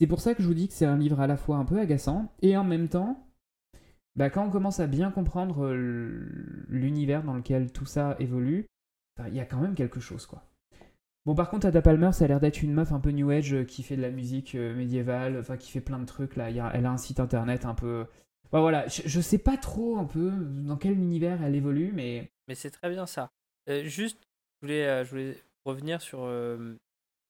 [0.00, 1.64] C'est pour ça que je vous dis que c'est un livre à la fois un
[1.64, 3.26] peu agaçant et en même temps,
[4.16, 8.66] bah, quand on commence à bien comprendre l'univers dans lequel tout ça évolue,
[9.26, 10.44] il y a quand même quelque chose quoi.
[11.26, 13.64] Bon par contre Ada Palmer ça a l'air d'être une meuf un peu new age
[13.66, 16.90] qui fait de la musique médiévale, enfin qui fait plein de trucs là, elle a
[16.90, 18.06] un site internet un peu...
[18.52, 22.30] Bah, voilà, je, je, sais pas trop un peu dans quel univers elle évolue mais...
[22.46, 23.30] Mais c'est très bien ça.
[23.68, 24.18] Euh, juste,
[24.64, 25.36] euh, je voulais
[25.68, 26.76] revenir sur, euh,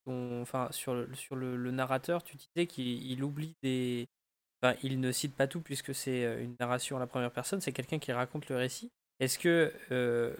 [0.05, 2.22] ton, enfin, sur, le, sur le, le narrateur.
[2.22, 4.07] Tu disais qu'il oublie des.
[4.62, 7.61] Enfin, il ne cite pas tout puisque c'est une narration à la première personne.
[7.61, 8.90] C'est quelqu'un qui raconte le récit.
[9.20, 10.35] Est-ce que, euh,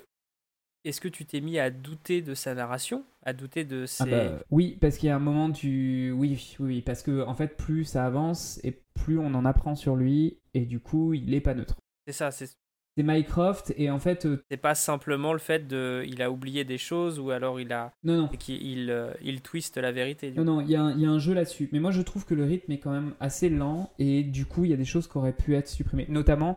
[0.85, 4.05] est-ce que tu t'es mis à douter de sa narration, à douter de ses.
[4.05, 7.35] Ah bah, oui, parce qu'il y a un moment tu, oui, oui, parce que en
[7.35, 11.35] fait, plus ça avance et plus on en apprend sur lui et du coup, il
[11.35, 11.77] est pas neutre.
[12.07, 12.51] C'est ça, c'est
[12.99, 14.43] c'est Mycroft et en fait euh...
[14.51, 17.93] c'est pas simplement le fait de il a oublié des choses ou alors il a
[18.03, 18.29] non non.
[18.29, 21.07] qu'il il, euh, il twiste la vérité non non il y, a un, il y
[21.07, 21.69] a un jeu là-dessus.
[21.73, 24.65] Mais moi je trouve que le rythme est quand même assez lent et du coup
[24.65, 26.07] il y a des choses qui auraient pu être supprimées.
[26.09, 26.57] Notamment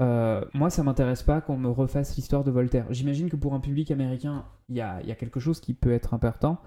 [0.00, 2.86] euh, moi ça m'intéresse pas qu'on me refasse l'histoire de Voltaire.
[2.90, 5.72] J'imagine que pour un public américain il y a, il y a quelque chose qui
[5.72, 6.60] peut être important.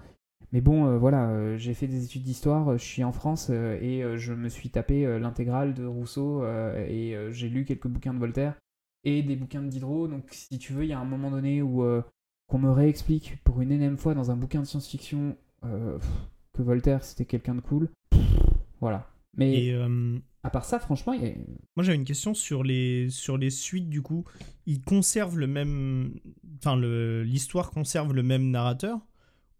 [0.50, 4.02] Mais bon, euh, voilà, euh, j'ai fait des études d'histoire, je suis en France et
[4.16, 6.44] je me suis tapé l'intégrale de Rousseau
[6.88, 8.54] et j'ai lu quelques bouquins de Voltaire
[9.04, 10.08] et des bouquins de Diderot.
[10.08, 12.02] Donc, si tu veux, il y a un moment donné où euh,
[12.48, 15.98] qu'on me réexplique pour une énième fois dans un bouquin de science-fiction euh,
[16.54, 17.90] que Voltaire c'était quelqu'un de cool.
[18.80, 19.10] Voilà.
[19.36, 21.34] Mais Et, euh, à part ça, franchement, il y a...
[21.76, 24.24] moi j'avais une question sur les sur les suites du coup.
[24.66, 26.18] Ils conservent le même,
[26.58, 28.98] enfin le l'histoire conserve le même narrateur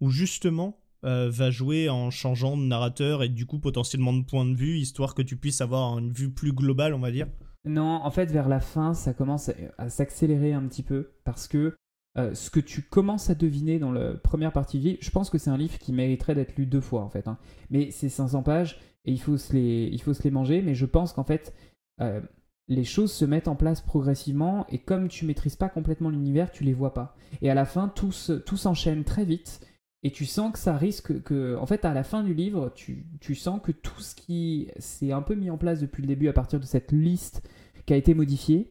[0.01, 4.45] ou justement euh, va jouer en changeant de narrateur et du coup potentiellement de point
[4.47, 7.29] de vue, histoire que tu puisses avoir une vue plus globale, on va dire?
[7.69, 11.77] Non, en fait, vers la fin, ça commence à, s'accélérer un petit peu parce que
[12.17, 15.29] euh, ce que tu commences à deviner dans la première partie du livre, je pense
[15.29, 17.29] que c'est un livre qui mériterait d'être lu deux fois en fait.
[17.29, 17.37] Hein.
[17.69, 20.63] Mais c'est 500 pages et il faut se les, manger.
[20.63, 21.53] Mais je pense qu'en fait,
[22.01, 22.23] euh,
[22.69, 26.65] les choses se mettent en place progressivement et comme tu maîtrises pas complètement l'univers, tu
[26.65, 27.17] les vois pas.
[27.43, 29.61] Et à la fin, tout, se, tout s'enchaîne très vite.
[30.03, 33.35] Et tu sens que ça risque que, en fait, à la fin du livre, tu
[33.35, 36.33] sens que tout ce qui s'est un peu mis en place depuis le début à
[36.33, 37.43] partir de cette liste
[37.89, 38.71] qui a été modifiée,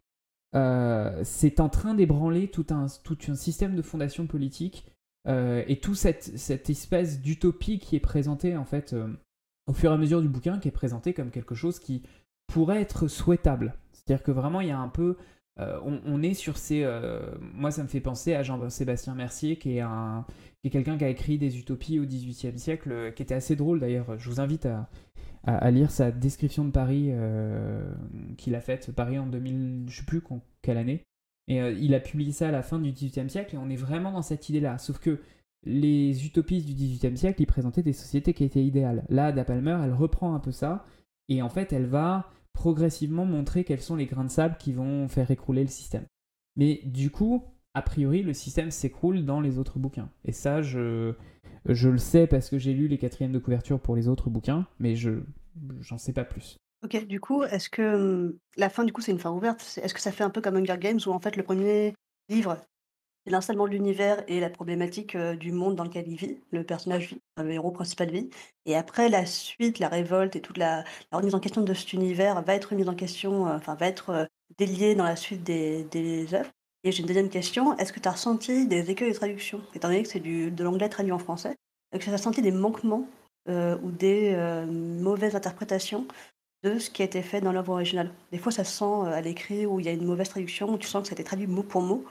[0.55, 4.85] euh, c'est en train d'ébranler tout un, tout un système de fondation politique
[5.27, 9.07] euh, et toute cette, cette espèce d'utopie qui est présentée, en fait, euh,
[9.65, 12.03] au fur et à mesure du bouquin, qui est présentée comme quelque chose qui
[12.45, 13.73] pourrait être souhaitable.
[13.91, 15.17] C'est-à-dire que vraiment, il y a un peu.
[15.59, 16.85] On, est sur ces.
[17.39, 20.23] moi, ça me fait penser à Jean-Sébastien Mercier, qui est un
[20.61, 23.79] qui est quelqu'un qui a écrit des utopies au XVIIIe siècle, qui était assez drôle
[23.79, 24.19] d'ailleurs.
[24.19, 24.87] Je vous invite à,
[25.47, 27.89] à, lire sa description de Paris euh,
[28.37, 30.21] qu'il a faite, Paris en 2000, je sais plus
[30.61, 31.03] quelle année.
[31.47, 33.77] Et euh, il a publié ça à la fin du XVIIIe siècle, et on est
[33.77, 34.77] vraiment dans cette idée-là.
[34.77, 35.21] Sauf que
[35.63, 39.05] les utopistes du XVIIIe siècle, ils présentaient des sociétés qui étaient idéales.
[39.07, 40.85] Là, Da Palmer, elle reprend un peu ça,
[41.29, 45.07] et en fait, elle va progressivement montrer quels sont les grains de sable qui vont
[45.07, 46.05] faire écrouler le système.
[46.57, 50.09] Mais du coup, a priori, le système s'écroule dans les autres bouquins.
[50.25, 51.13] Et ça, je,
[51.65, 54.67] je le sais parce que j'ai lu les quatrièmes de couverture pour les autres bouquins,
[54.79, 55.21] mais je
[55.79, 56.57] j'en sais pas plus.
[56.83, 59.79] Ok, du coup, est-ce que hum, la fin, du coup, c'est une fin ouverte?
[59.81, 61.95] Est-ce que ça fait un peu comme Hunger Games où en fait le premier
[62.29, 62.57] livre,
[63.25, 66.63] c'est l'installement de l'univers et la problématique euh, du monde dans lequel il vit, le
[66.63, 68.29] personnage vit, le héros principal vit,
[68.65, 71.93] et après la suite, la révolte et toute la, la remise en question de cet
[71.93, 74.25] univers va être mise en question, euh, enfin va être euh,
[74.57, 76.51] déliée dans la suite des, des œuvres.
[76.87, 79.89] Et j'ai une deuxième question, est-ce que tu as ressenti des écueils de traduction, étant
[79.89, 81.57] donné que c'est de l'anglais traduit en français,
[81.91, 83.05] est-ce que tu as ressenti des manquements
[83.49, 86.07] euh, ou des euh, mauvaises interprétations
[86.63, 88.09] de ce qui a été fait dans l'œuvre originale?
[88.31, 90.71] Des fois, ça se sent euh, à l'écrit où il y a une mauvaise traduction,
[90.71, 92.05] où tu sens que ça a été traduit mot pour mot.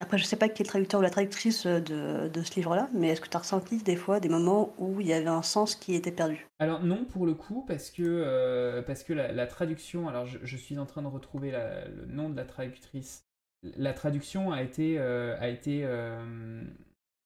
[0.00, 2.88] Après, je sais pas qui est le traducteur ou la traductrice de, de ce livre-là,
[2.94, 5.42] mais est-ce que tu as ressenti des fois des moments où il y avait un
[5.42, 6.48] sens qui était perdu?
[6.58, 10.84] Alors non pour le coup parce que parce que la, traduction alors je, suis en
[10.84, 13.25] train de retrouver le nom de la traductrice
[13.62, 16.62] la traduction a été euh, a euh,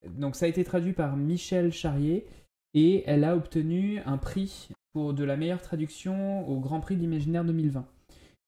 [0.09, 2.27] donc ça a été traduit par Michel Charrier
[2.75, 7.01] et elle a obtenu un prix pour de la meilleure traduction au Grand Prix de
[7.01, 7.87] l'imaginaire 2020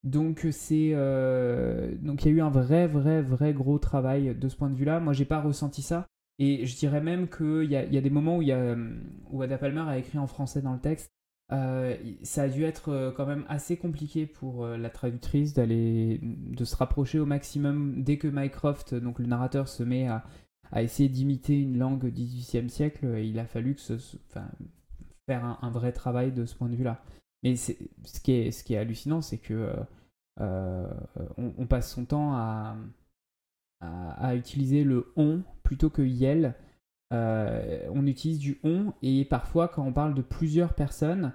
[0.04, 4.48] donc c'est euh, donc il y a eu un vrai vrai vrai gros travail de
[4.48, 6.06] ce point de vue là moi j'ai pas ressenti ça
[6.38, 9.98] et je dirais même qu'il y a, y a des moments où Ada Palmer a
[9.98, 11.12] écrit en français dans le texte.
[11.52, 16.18] Euh, ça a dû être euh, quand même assez compliqué pour euh, la traductrice d'aller
[16.22, 20.24] de se rapprocher au maximum dès que Mycroft, donc le narrateur, se met à,
[20.82, 23.18] essayer d'imiter une langue du XVIIIe siècle.
[23.22, 23.76] Il a fallu
[25.26, 27.04] faire un, vrai travail de ce point de vue-là.
[27.42, 27.72] Mais ce
[28.22, 29.70] qui est, hallucinant, c'est que
[31.68, 32.76] passe son temps à,
[33.80, 36.54] à, à utiliser le on plutôt que yel.
[37.12, 41.33] Euh, on utilise du on et parfois quand on parle de plusieurs personnes,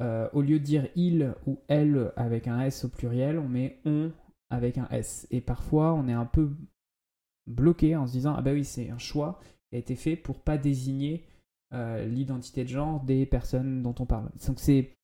[0.00, 3.78] euh, au lieu de dire il ou elle avec un s au pluriel, on met
[3.84, 4.10] on
[4.50, 5.28] avec un s.
[5.30, 6.50] Et parfois on est un peu
[7.46, 10.40] bloqué en se disant ah bah oui c'est un choix qui a été fait pour
[10.40, 11.24] pas désigner
[11.72, 14.28] euh, l'identité de genre des personnes dont on parle.
[14.46, 14.96] Donc c'est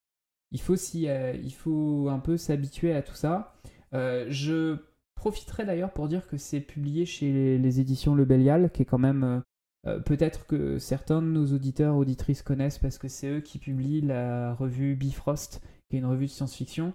[0.50, 3.54] il faut il faut un peu s'habituer à tout ça.
[3.92, 4.78] Je
[5.14, 8.84] profiterai d'ailleurs pour dire que c'est publié chez les, les éditions Le Bélial, qui est
[8.84, 9.42] quand même
[9.88, 14.00] euh, peut-être que certains de nos auditeurs auditrices connaissent parce que c'est eux qui publient
[14.02, 16.92] la revue Bifrost, qui est une revue de science-fiction.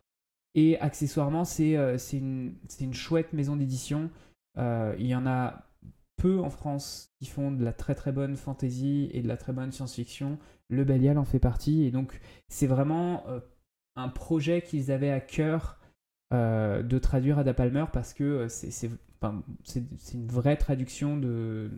[0.56, 4.10] Et accessoirement, c'est euh, une, une chouette maison d'édition.
[4.58, 5.65] Euh, il y en a
[6.17, 9.51] peu en France qui font de la très très bonne fantasy et de la très
[9.51, 10.38] bonne science-fiction.
[10.69, 11.84] Le Bélial en fait partie.
[11.84, 13.25] Et donc, c'est vraiment
[13.95, 15.79] un projet qu'ils avaient à cœur
[16.32, 18.89] de traduire Ada Palmer parce que c'est-
[19.64, 19.84] c'est-
[20.14, 21.70] une vraie traduction, de,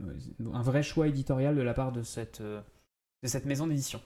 [0.53, 2.61] un vrai choix éditorial de la part de cette, euh,
[3.45, 4.01] maison d'édition.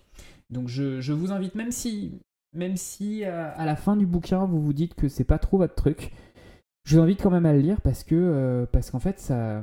[0.49, 2.19] Donc je, vous invite, même si,
[2.53, 5.75] même si à la fin du bouquin vous vous dites que c'est pas trop votre
[5.75, 6.11] truc,
[6.85, 9.61] je vous invite quand même à le lire parce que euh, parce qu'en fait ça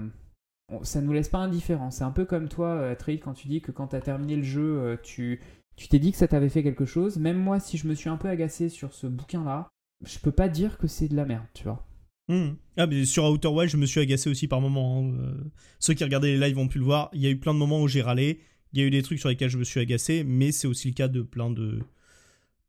[0.83, 1.91] ça nous laisse pas indifférents.
[1.91, 4.37] C'est un peu comme toi, euh, Atreid, quand tu dis que quand tu as terminé
[4.37, 5.41] le jeu, tu
[5.77, 7.19] tu t'es dit que ça t'avait fait quelque chose.
[7.19, 9.69] Même moi, si je me suis un peu agacé sur ce bouquin-là,
[10.05, 11.86] je peux pas dire que c'est de la merde, tu vois.
[12.29, 12.55] Hmm.
[12.77, 15.01] Ah, mais sur Outer Wild, je me suis agacé aussi par moments.
[15.01, 15.15] hein.
[15.21, 15.45] Euh,
[15.79, 17.09] Ceux qui regardaient les lives ont pu le voir.
[17.13, 18.41] Il y a eu plein de moments où j'ai râlé.
[18.73, 20.89] Il y a eu des trucs sur lesquels je me suis agacé, mais c'est aussi
[20.89, 21.81] le cas de plein de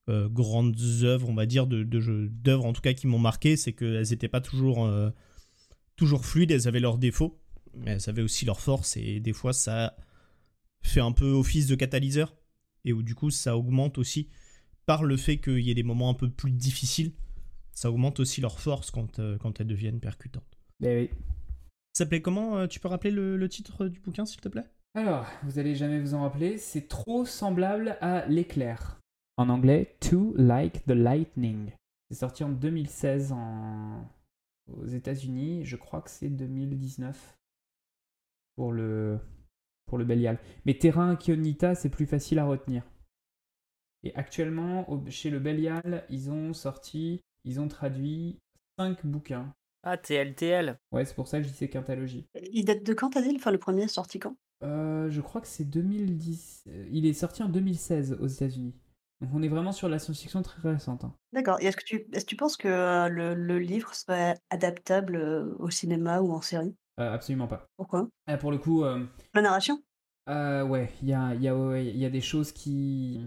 [0.09, 3.57] euh, grandes œuvres, on va dire, de, d'œuvres en tout cas qui m'ont marqué.
[3.57, 5.09] C'est qu'elles n'étaient pas toujours, euh,
[5.95, 7.41] toujours fluides, elles avaient leurs défauts,
[7.73, 9.97] mais elles avaient aussi leurs forces, et des fois ça
[10.81, 12.33] fait un peu office de catalyseur,
[12.85, 14.29] et où du coup ça augmente aussi
[14.85, 17.11] par le fait qu'il y ait des moments un peu plus difficiles
[17.77, 20.57] ça augmente aussi leur force quand, euh, quand elles deviennent percutantes.
[20.79, 21.15] Ben oui.
[21.93, 24.65] Ça s'appelait comment euh, Tu peux rappeler le, le titre du bouquin, s'il te plaît?
[24.95, 28.99] Alors, vous allez jamais vous en rappeler, c'est trop semblable à l'éclair.
[29.37, 31.71] En anglais, Too Like the Lightning.
[32.09, 34.09] C'est sorti en 2016 en...
[34.73, 35.63] aux États-Unis.
[35.63, 37.37] Je crois que c'est 2019
[38.55, 39.19] pour le
[39.85, 40.39] pour le Belial.
[40.65, 42.81] Mais Terra Incognita, c'est plus facile à retenir.
[44.01, 48.37] Et actuellement, chez le Belial, ils ont sorti, ils ont traduit
[48.77, 49.53] 5 bouquins.
[49.83, 50.77] Ah, TLTL.
[50.91, 52.27] Ouais, c'est pour ça que je dis c'est quintalogie.
[52.51, 54.35] Il date de quand, t'as dit Enfin, le premier est sorti quand?
[54.63, 56.63] Euh, je crois que c'est 2010.
[56.67, 58.75] euh, Il est sorti en 2016 aux États-Unis.
[59.21, 61.03] Donc on est vraiment sur la science-fiction très récente.
[61.03, 61.13] hein.
[61.33, 61.59] D'accord.
[61.61, 65.15] Et est-ce que tu, est-ce que tu penses que euh, le, le livre serait adaptable
[65.15, 66.75] euh, au cinéma ou en série?
[66.99, 67.65] Euh, absolument pas.
[67.77, 68.09] Pourquoi?
[68.39, 69.81] Pour le coup, euh, La narration?
[70.29, 73.21] euh, ouais, il y a, il y, a, ouais, il y a des choses qui.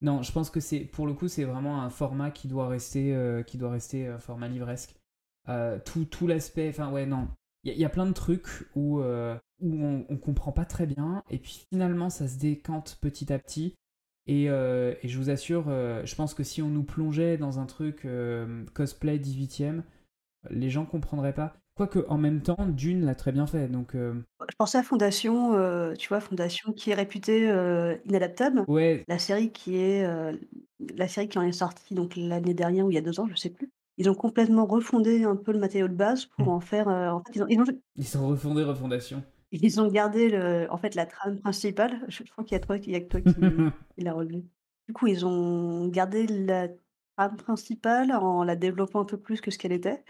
[0.00, 3.14] Non, je pense que c'est pour le coup c'est vraiment un format qui doit rester,
[3.14, 4.94] euh, qui doit rester euh, format livresque.
[5.48, 7.28] Euh, tout tout l'aspect, enfin ouais non,
[7.64, 11.22] il y, a- plein de trucs où euh, où on, on comprend pas très bien
[11.30, 13.74] et puis finalement ça se décante petit à petit.
[14.26, 18.06] Et, et je vous assure, je pense que si on nous plongeait dans un truc
[18.74, 19.82] cosplay 18ème,
[20.50, 21.56] les gens comprendraient pas.
[21.78, 23.68] Quoique, en même temps, Dune l'a très bien fait.
[23.68, 24.14] Donc, euh,
[24.50, 28.64] Je pensais à Fondation, euh, tu vois, Fondation qui est réputée euh, inadaptable.
[28.68, 30.32] ouais, La série qui est euh,
[30.96, 33.28] la série qui en est sortie donc l'année dernière ou il y a deux ans,
[33.30, 33.70] je sais plus.
[33.96, 36.50] Ils ont complètement refondé un peu le matériau de base pour Mmh.
[36.50, 36.88] en faire.
[36.88, 37.64] euh, en fait, ils ont, ils ont,
[37.96, 39.22] ils sont refondés, refondation.
[39.52, 42.00] ils ont gardé le, en fait la trame principale.
[42.08, 43.34] Je, je crois qu'il y a toi, il y a que toi qui,
[43.96, 44.44] qui l'a relevé.
[44.88, 46.68] Du coup, ils ont gardé la
[47.16, 50.02] trame principale en la développant un peu plus que ce qu'elle était.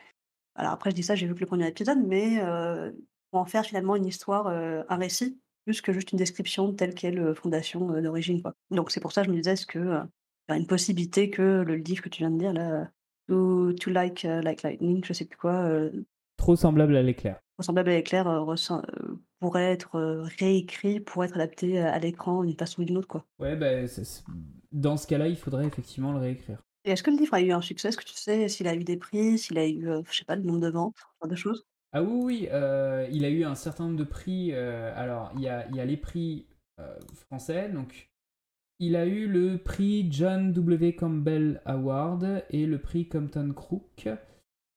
[0.59, 2.91] Alors après, je dis ça, j'ai vu que le premier épisode, mais euh,
[3.31, 6.95] pour en faire finalement une histoire, euh, un récit, plus que juste une description telle
[6.95, 8.43] qu'elle euh, fondation d'origine.
[8.43, 8.55] quoi.
[8.73, 11.63] Donc c'est pour ça que je me disais, est-ce que y a une possibilité que
[11.63, 12.91] le livre que tu viens de dire là,
[13.29, 15.71] To, to like, like lightning, je sais plus quoi,
[16.39, 17.39] Trop semblable à l'éclair.
[17.59, 18.47] ressemblable à l'éclair,
[19.39, 20.01] pourrait être
[20.39, 23.07] réécrit, pourrait être adapté à, l'écran d'une façon ou d'une autre.
[23.07, 23.27] quoi.
[23.39, 23.85] Ouais, bah,
[24.73, 26.63] dans ce cas-là, il faudrait effectivement le réécrire.
[26.85, 27.89] Est-ce que le livre a eu un succès?
[27.89, 30.37] Est-ce que tu sais s'il a eu des prix, s'il a eu, je sais pas,
[30.37, 31.67] le nombre de ventes, ce genre de choses?
[31.93, 32.49] Ah oui, oui,
[33.13, 34.53] il a eu un certain nombre de prix.
[34.53, 36.47] alors, il y a, a les prix
[37.15, 37.69] français.
[37.69, 38.11] Donc,
[38.81, 40.95] il a eu le prix John W.
[40.95, 44.09] Campbell Award et le prix Compton Crook.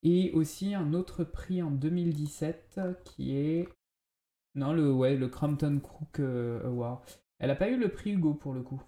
[0.04, 3.70] Et aussi un autre prix en 2017 qui est.
[4.56, 7.04] Non, le, ouais, le Crompton Crook Award.
[7.40, 8.82] Elle n'a pas eu le prix Hugo pour le coup.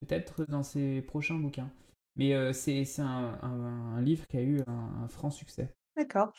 [0.00, 1.70] Peut-être dans ses prochains bouquins.
[2.16, 5.74] Mais euh, c'est c'est un, un- un livre qui a eu un- un franc succès.
[5.96, 6.34] D'accord.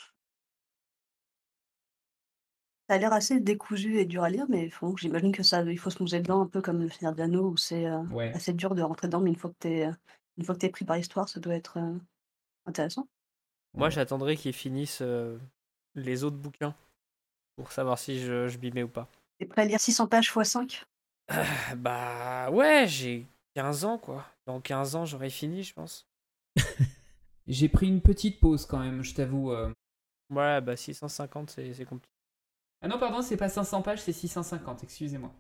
[2.89, 5.78] Ça a l'air assez décousu et dur à lire, mais faut- j'imagine que ça, il
[5.80, 8.32] faut se plonger dedans un peu comme le Seigneur des Anneaux, où c'est euh, Ouais.
[8.34, 9.89] assez dur de rentrer dedans, mais une fois que t'es,
[10.38, 11.97] une fois que t'es pris par l'histoire, ça doit être euh,
[12.65, 13.07] intéressant.
[13.73, 15.38] Moi, j'attendrai qu'ils finissent euh,
[15.95, 16.76] les autres bouquins
[17.57, 19.09] pour savoir si je, je m'y mets ou pas.
[19.39, 20.86] T'es prêt à lire 600 pages x 5
[21.28, 24.26] Ah, Bah ouais, j'ai 15 ans quoi.
[24.46, 26.08] Dans 15 ans, j'aurai fini, je pense.
[27.48, 29.52] J'ai pris une petite pause quand même, je t'avoue.
[29.52, 29.72] euh.
[30.32, 32.14] Ouais, bah 650, c'est c'est compliqué.
[32.82, 35.32] Ah non, pardon, c'est pas 500 pages, c'est 650, excusez-moi.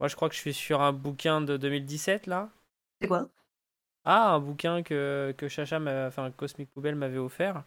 [0.00, 2.50] Moi, je crois que je suis sur un bouquin de 2017 là.
[3.00, 3.28] C'est quoi?
[4.04, 7.64] Ah, un bouquin que, que Chacha, m'a- enfin Cosmic Poubelle m'avait offert.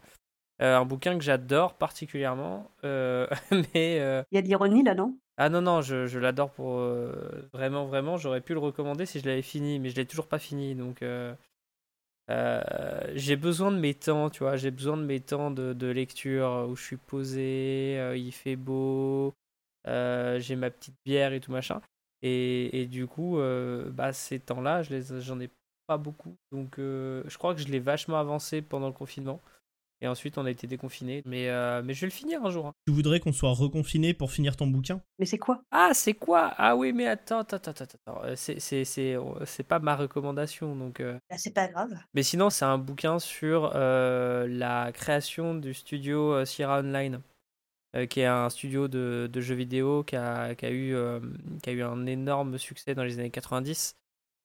[0.62, 2.70] Euh, un bouquin que j'adore particulièrement.
[2.84, 3.26] euh,
[3.74, 4.00] mais.
[4.00, 5.18] euh, Il y a de l'ironie là, non?
[5.42, 6.78] Ah non, non, je, je l'adore pour.
[6.78, 8.16] euh, vraiment, vraiment.
[8.18, 10.74] J'aurais pu le recommander si je l'avais fini, mais je l'ai toujours pas fini.
[10.74, 11.02] Donc.
[11.02, 11.34] euh,
[12.30, 12.62] euh,
[13.14, 14.56] j'ai besoin de mes temps, tu vois.
[14.56, 19.34] J'ai besoin de mes temps de, de lecture où je suis posé, il fait beau,
[19.86, 21.80] j'ai ma petite bière et tout machin.
[22.22, 23.38] Et, et du coup,
[23.92, 25.50] bah, ces temps-là, je les, j'en ai
[25.86, 26.36] pas beaucoup.
[26.52, 29.40] Donc, je crois que je l'ai vachement avancé pendant le confinement.
[30.02, 31.22] Et ensuite, on a été déconfinés.
[31.26, 32.66] Mais, euh, mais je vais le finir un jour.
[32.66, 32.72] hein.
[32.86, 35.02] Tu voudrais qu'on soit reconfiné pour finir ton bouquin?
[35.18, 35.62] Mais c'est quoi?
[35.70, 36.54] Ah, c'est quoi?
[36.56, 37.98] Ah oui, mais attends, attends, attends, attends.
[38.06, 38.24] attends.
[38.24, 40.74] Euh, C'est, c'est, c'est, c'est pas ma recommandation.
[40.74, 41.18] Donc, euh.
[41.28, 41.94] Bah, C'est pas grave.
[42.14, 47.20] Mais sinon, c'est un bouquin sur euh, la création du studio euh, Sierra Online,
[47.96, 51.20] euh, qui est un studio de, de jeux vidéo qui a, qui, a eu, euh,
[51.62, 53.96] qui a eu un énorme succès dans les années 90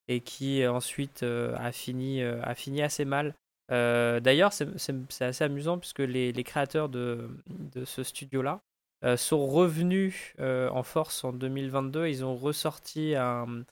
[0.08, 3.34] et qui euh, ensuite euh, a, fini, euh, a fini assez mal.
[3.72, 7.30] Euh, D'ailleurs, c'est assez amusant puisque les, créateurs de,
[7.86, 8.62] ce studio-là
[9.04, 12.08] euh, sont revenus euh, en force en 2022.
[12.08, 13.66] Ils ont ressorti un,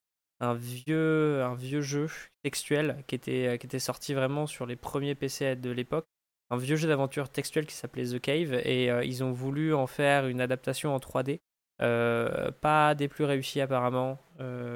[0.56, 2.08] vieux, jeu
[2.44, 6.08] textuel qui était, sorti vraiment sur les premiers PC de l'époque.
[6.50, 10.28] Un vieux jeu d'aventure textuel qui s'appelait The Cave et ils ont voulu en faire
[10.28, 11.40] une adaptation en 3D.
[11.82, 14.20] Euh, pas des plus réussis apparemment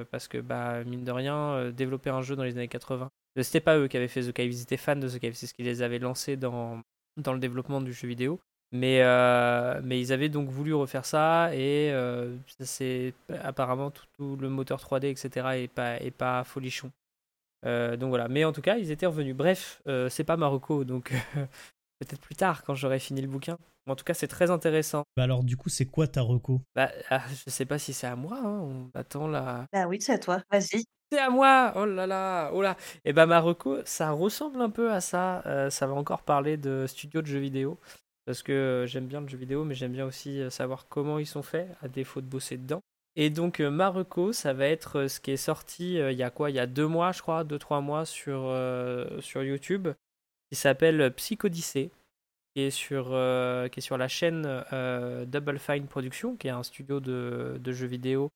[0.09, 3.09] parce que bah mine de rien développer un jeu dans les années 80 euh,
[3.43, 5.47] c'était pas eux qui avaient fait The Cave ils étaient fans de The Cave c'est
[5.47, 6.81] ce qui les avait lancés dans,
[7.17, 8.39] dans le développement du jeu vidéo.
[8.73, 14.49] Mais, euh, mais ils avaient donc voulu refaire ça et euh, c'est apparemment tout, le
[14.49, 16.91] moteur 3D etc est pas, pas folichon.
[17.65, 18.27] Euh, donc voilà.
[18.27, 19.35] Mais en tout cas ils étaient revenus.
[19.35, 21.13] Bref euh, c'est pas Marocco donc
[22.00, 25.24] peut-être plus tard quand j'aurai fini le bouquin en tout cas c'est très intéressant Bah
[25.24, 26.62] alors du coup, c'est quoi ta reco?
[26.76, 29.66] Bah, ah, je sais pas si c'est à moi, hein, on attend là.
[29.72, 30.43] Bah oui, c'est à toi.
[30.52, 30.84] Vas-y.
[31.12, 32.76] C'est à moi Oh là là Oh là
[33.06, 35.41] Et bah Marocco, ça ressemble un peu à ça.
[35.45, 37.80] Euh, ça va encore parler de studio de jeux vidéo.
[38.26, 41.18] Parce que euh, j'aime bien le jeu vidéo, mais j'aime bien aussi euh, savoir comment
[41.18, 42.82] ils sont faits, à défaut de bosser dedans.
[43.16, 46.30] Et donc euh, Marocco, ça va être ce qui est sorti euh, il y a
[46.30, 46.50] quoi?
[46.52, 49.88] Il y a deux mois, je crois, deux, trois mois sur, euh, sur YouTube,
[50.52, 51.91] qui s'appelle Psychodyssée
[52.56, 56.52] qui est sur, euh, qui est sur la chaîne euh, Double Fine Productions, qui est
[56.52, 58.30] un studio de, de jeux vidéo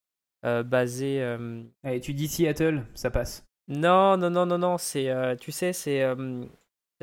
[0.46, 1.22] euh, basé.
[1.22, 3.44] euh, Allez, tu dis Seattle, ça passe.
[3.68, 6.46] Non, non, non, non, non, c'est, euh, tu sais, c'est euh,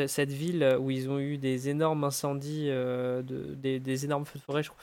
[0.07, 4.39] cette ville où ils ont eu des énormes incendies, euh, de, des, des énormes feux
[4.39, 4.83] de forêt, je crois.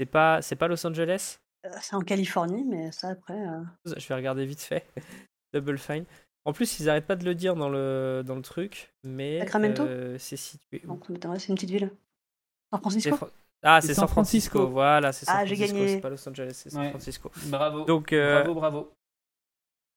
[0.00, 1.38] C'est pas, c'est pas Los Angeles?
[1.66, 3.38] Euh, C'est en Californie, mais ça après.
[3.38, 3.62] euh,
[3.96, 4.86] Je vais regarder vite fait.
[5.54, 6.04] Double Fine.
[6.46, 9.82] En plus, ils arrêtent pas de le dire dans le, dans le truc, mais Sacramento
[9.82, 10.98] euh, c'est situé où?
[11.38, 11.90] C'est une petite ville.
[12.72, 13.28] San Francisco Fran-
[13.62, 14.58] Ah, C'est San Francisco.
[14.60, 14.72] Francisco.
[14.72, 15.78] Voilà, c'est San Ah, j'ai Francisco.
[15.78, 15.94] gagné.
[15.94, 16.90] C'est pas Los Angeles, c'est San Ouais.
[16.90, 17.30] Francisco.
[17.46, 17.84] Bravo.
[17.84, 18.92] Donc, euh, Bravo, bravo.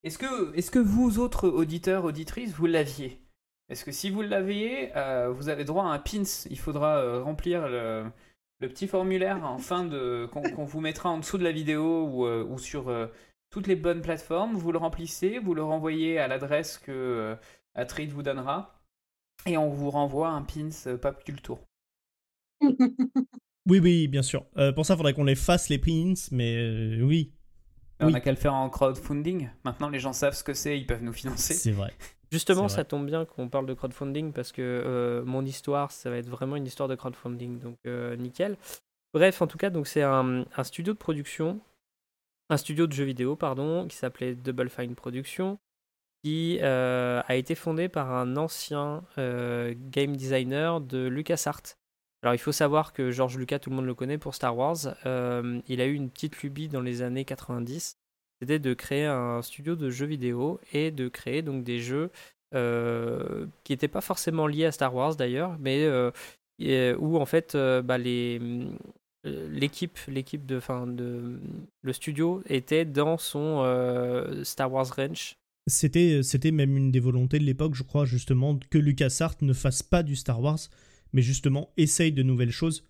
[0.04, 3.20] Est-ce que, est-ce que vous, autres auditeurs, auditrices, vous l'aviez?
[3.70, 6.24] Est-ce que si vous l'aviez, euh, vous avez droit à un pins?
[6.50, 8.06] Il faudra euh, remplir le,
[8.60, 12.06] le petit formulaire en fin de qu'on qu'on vous mettra en dessous de la vidéo
[12.06, 13.08] ou, euh, ou sur euh,
[13.50, 14.56] toutes les bonnes plateformes.
[14.56, 17.36] Vous le remplissez, vous le renvoyez à l'adresse que euh,
[17.76, 18.76] Atreid vous donnera,
[19.45, 21.60] et on vous renvoie un pins euh, Pop Culture.
[22.62, 24.45] Oui, oui, bien sûr.
[24.58, 27.34] Euh, pour ça, il faudrait qu'on les fasse, les pins, mais euh, oui,
[28.00, 28.14] On Oui.
[28.14, 29.50] n'a qu'à le faire en crowdfunding.
[29.64, 31.54] Maintenant, les gens savent ce que c'est, ils peuvent nous financer.
[31.54, 31.93] c'est vrai.
[32.32, 36.18] Justement, ça tombe bien qu'on parle de crowdfunding parce que euh, mon histoire, ça va
[36.18, 38.56] être vraiment une histoire de crowdfunding, donc euh, nickel.
[39.14, 41.60] Bref, en tout cas, donc c'est un, un studio de production,
[42.50, 45.60] un studio de jeux vidéo, pardon, qui s'appelait Double Fine Productions,
[46.24, 51.78] qui euh, a été fondé par un ancien euh, game designer de LucasArts.
[52.22, 54.78] Alors, il faut savoir que George Lucas, tout le monde le connaît pour Star Wars.
[55.06, 57.97] euh, il a eu une petite lubie dans les années 90
[58.41, 62.10] c'était de créer un studio de jeux vidéo et de créer donc des jeux
[62.54, 65.86] qui n'étaient pas forcément liés à Star Wars d'ailleurs, mais
[66.97, 68.39] où en fait bah, les
[69.24, 71.39] l'équipe l'équipe de fin de
[71.82, 75.36] le studio était dans son euh, Star Wars range
[75.67, 79.84] C'était, c'était même une des volontés de l'époque, je crois, justement, que LucasArts ne fasse
[79.84, 80.59] pas du Star Wars,
[81.13, 82.84] mais justement essaye de nouvelles choses.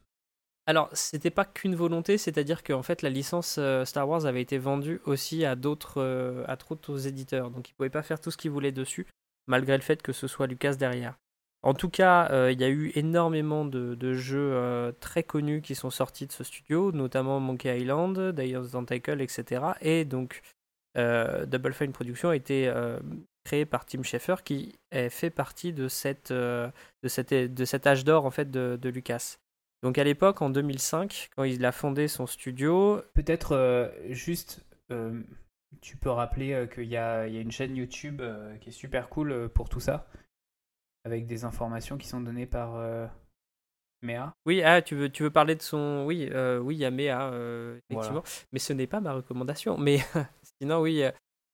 [0.70, 4.60] Alors, c'était pas qu'une volonté, c'est-à-dire qu'en fait, la licence euh, Star Wars avait été
[4.60, 7.50] vendue aussi à d'autres euh, à d'autres éditeurs.
[7.50, 9.08] Donc, ils pouvaient pas faire tout ce qu'ils voulaient dessus,
[9.48, 11.18] malgré le fait que ce soit Lucas derrière.
[11.62, 15.76] En tout cas, euh, il y a eu énormément de, jeux euh, très connus qui
[15.76, 19.74] sont sortis de ce studio, notamment Monkey Island, Dios Tentacle, etc.
[19.82, 20.42] Et donc,
[20.98, 22.72] euh, Double Fine Productions a été
[23.44, 24.80] créé par Tim Schafer, qui
[25.10, 26.72] fait partie de, cette, de,
[27.08, 29.38] cette, de cet âge d'or en fait de, Lucas.
[29.84, 34.66] Donc à l'époque, en 2005, quand il a fondé son studio, Peut-être juste,
[35.82, 38.22] tu peux rappeler qu'il y, a une chaîne YouTube
[38.62, 40.08] qui est super cool pour tout ça,
[41.12, 43.08] avec des informations qui sont données par euh,
[44.02, 44.34] Méa.
[44.46, 46.92] oui, ah, tu veux, tu veux parler de son, oui, euh, oui, il y a
[46.92, 49.78] Méa, euh, effectivement, mais ce n'est pas ma recommandation.
[49.78, 50.00] Mais
[50.62, 51.04] sinon, oui,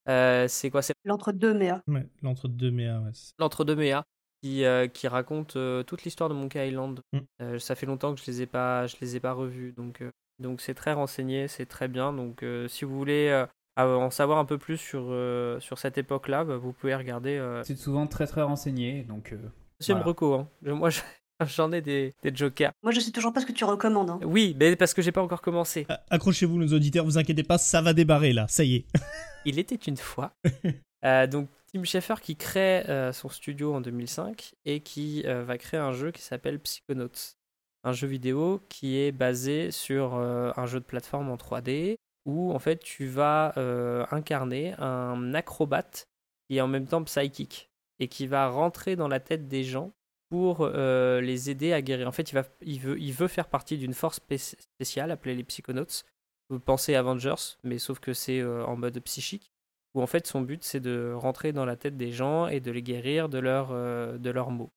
[0.07, 1.53] euh, c'est quoi, c'est L'entre-deux,
[1.87, 4.03] Ouais, l'entre-deux, ah ouais, l'entre-deux Méa
[4.41, 7.01] qui, euh, qui raconte euh, toute l'histoire de Monkey Island.
[7.13, 7.19] Mm.
[7.41, 10.01] Euh, ça fait longtemps que je les ai pas, je les ai pas revus, donc
[10.01, 12.13] euh, donc c'est très renseigné, c'est très bien.
[12.13, 13.45] Donc euh, si vous voulez
[13.83, 17.37] en savoir un peu plus sur euh, sur cette époque-là, bah, vous pouvez regarder.
[17.37, 19.37] Euh, C'est souvent très très renseigné, donc euh,
[19.79, 20.07] Deuxième Voilà.
[20.07, 20.47] reco, hein.
[20.63, 21.01] Moi je-
[21.45, 22.71] j'en ai des, des jokers.
[22.81, 24.09] Moi, je sais toujours pas ce que tu recommandes.
[24.09, 24.19] hein.
[24.23, 25.85] Oui, mais parce que j'ai pas encore commencé.
[26.09, 28.85] Accrochez-vous, nos auditeurs, vous inquiétez pas, ça va débarrer là, ça y est.
[29.45, 30.31] Il était une fois.
[31.03, 35.59] Euh, donc Tim Schafer qui crée euh, son studio en 2005 et qui euh, va
[35.59, 37.35] créer un jeu qui s'appelle Psychonauts.
[37.83, 42.51] Un jeu vidéo qui est basé sur euh, un jeu de plateforme en 3D où
[42.51, 46.07] en fait tu vas euh, incarner un acrobate
[46.47, 47.69] qui est en même temps psychique
[47.99, 49.93] et qui va rentrer dans la tête des gens
[50.29, 52.07] pour euh, les aider à guérir.
[52.07, 55.35] En fait, il, va, il, veut, il veut faire partie d'une force spé- spéciale appelée
[55.35, 56.03] les Psychonauts.
[56.49, 59.51] Vous pensez Avengers, mais sauf que c'est euh, en mode psychique
[59.93, 62.69] où en fait son but c'est de rentrer dans la tête des gens et de
[62.69, 64.71] les guérir de, leur, de leurs maux.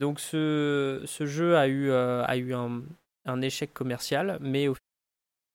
[0.00, 2.82] Donc ce, jeu a eu, a eu un,
[3.26, 4.74] un échec commercial, mais au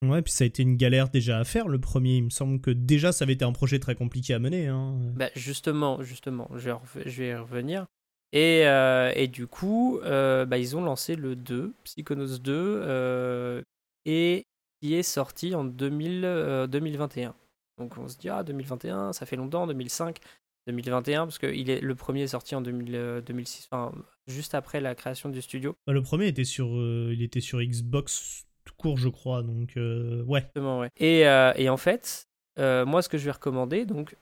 [0.04, 2.18] Ouais, puis ça a été une galère déjà à faire, le premier.
[2.18, 4.68] Il me semble que déjà ça avait été un projet très compliqué à mener.
[4.68, 4.96] Hein.
[5.16, 6.72] Bah, justement, justement, je
[7.06, 7.86] vais, y revenir.
[8.34, 13.62] Et, euh, et du coup, euh, bah, ils ont lancé le 2, Psychonauts 2, euh,
[14.06, 14.46] et
[14.82, 17.36] qui est sorti en 2000, euh, 2021.
[17.78, 20.18] Donc on se dit, ah, 2021, ça fait longtemps, 2005,
[20.66, 23.94] 2021, parce que il est, le premier est sorti en 2000, euh, 2006, enfin,
[24.26, 25.76] juste après la création du studio.
[25.86, 28.48] Bah, le premier était sur, il était sur Xbox
[28.82, 29.44] court, je crois.
[29.44, 30.40] Donc euh, ouais.
[30.40, 30.90] Exactement, ouais.
[30.98, 32.28] Et, euh, et en fait,
[32.60, 34.16] euh, moi, ce que je vais recommander, donc,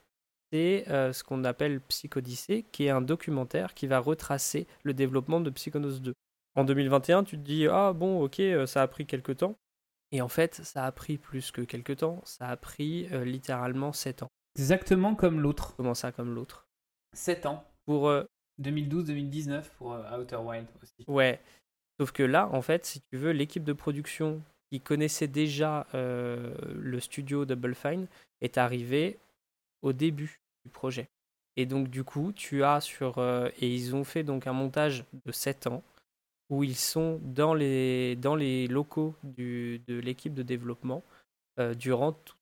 [0.52, 5.40] c'est euh, ce qu'on appelle Psychodyssée, qui est un documentaire qui va retracer le développement
[5.40, 6.12] de Psychonauts 2.
[6.56, 9.54] En 2021, tu te dis, ah bon, ok, ça a pris quelques temps.
[10.12, 13.92] Et en fait, ça a pris plus que quelques temps, ça a pris euh, littéralement
[13.92, 14.28] 7 ans.
[14.58, 15.74] exactement comme l'autre.
[15.76, 16.66] Comment ça, comme l'autre?
[17.14, 17.64] 7 ans.
[17.86, 18.24] Pour, euh,
[18.60, 21.04] 2012-2019 pour Outer Wild aussi.
[21.06, 21.40] Ouais.
[22.00, 24.40] Sauf que là, en fait, si tu veux, l'équipe de production
[24.72, 28.06] qui connaissait déjà euh, le studio Double Fine
[28.40, 29.18] est arrivée
[29.82, 31.10] au début du projet.
[31.58, 33.18] Et donc, du coup, tu as sur.
[33.18, 35.82] euh, et ils ont fait donc un montage de 7 ans
[36.48, 41.04] où ils sont dans les, dans les locaux du, de l'équipe de développement
[41.58, 42.38] euh, durant, toute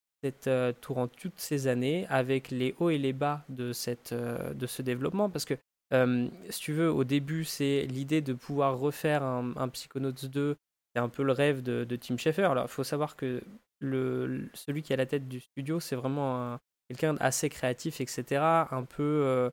[0.82, 5.28] durant toutes ces années avec les hauts et les bas de, cette, de ce développement.
[5.28, 5.54] Parce que
[5.93, 10.57] euh, si tu veux, au début, c'est l'idée de pouvoir refaire un, Psychonauts 2
[10.95, 12.51] c'est un peu le rêve de, Tim Schafer.
[12.51, 13.43] Alors, il faut savoir que
[13.80, 16.59] celui qui est à la tête du studio, c'est vraiment
[16.89, 18.43] quelqu'un assez créatif, etc.
[18.70, 19.03] Un peu.
[19.03, 19.51] Euh,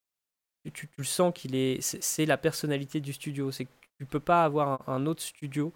[0.73, 1.81] tu, le sens qu'il est.
[1.81, 3.51] C'est la personnalité du studio.
[3.51, 5.73] C'est que tu peux pas avoir un, autre studio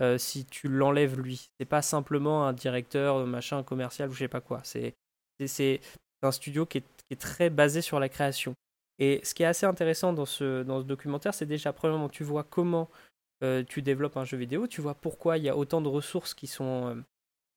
[0.00, 1.50] euh, si tu l'enlèves lui.
[1.58, 4.60] C'est pas simplement un directeur, machin, commercial ou je sais pas quoi.
[4.64, 4.94] C'est
[6.22, 8.54] un studio qui est, très basé sur la création.
[9.00, 12.22] Et ce qui est assez intéressant dans ce, dans ce documentaire, c'est déjà, premièrement, tu
[12.22, 12.88] vois comment
[13.42, 16.34] euh, tu développes un jeu vidéo, tu vois pourquoi il y a autant de ressources
[16.34, 17.02] qui sont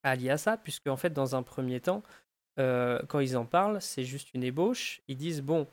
[0.04, 2.02] liées à ça, puisque en fait, dans un premier temps,
[2.58, 5.00] euh, quand ils en parlent, c'est juste une ébauche.
[5.08, 5.66] Ils disent bon,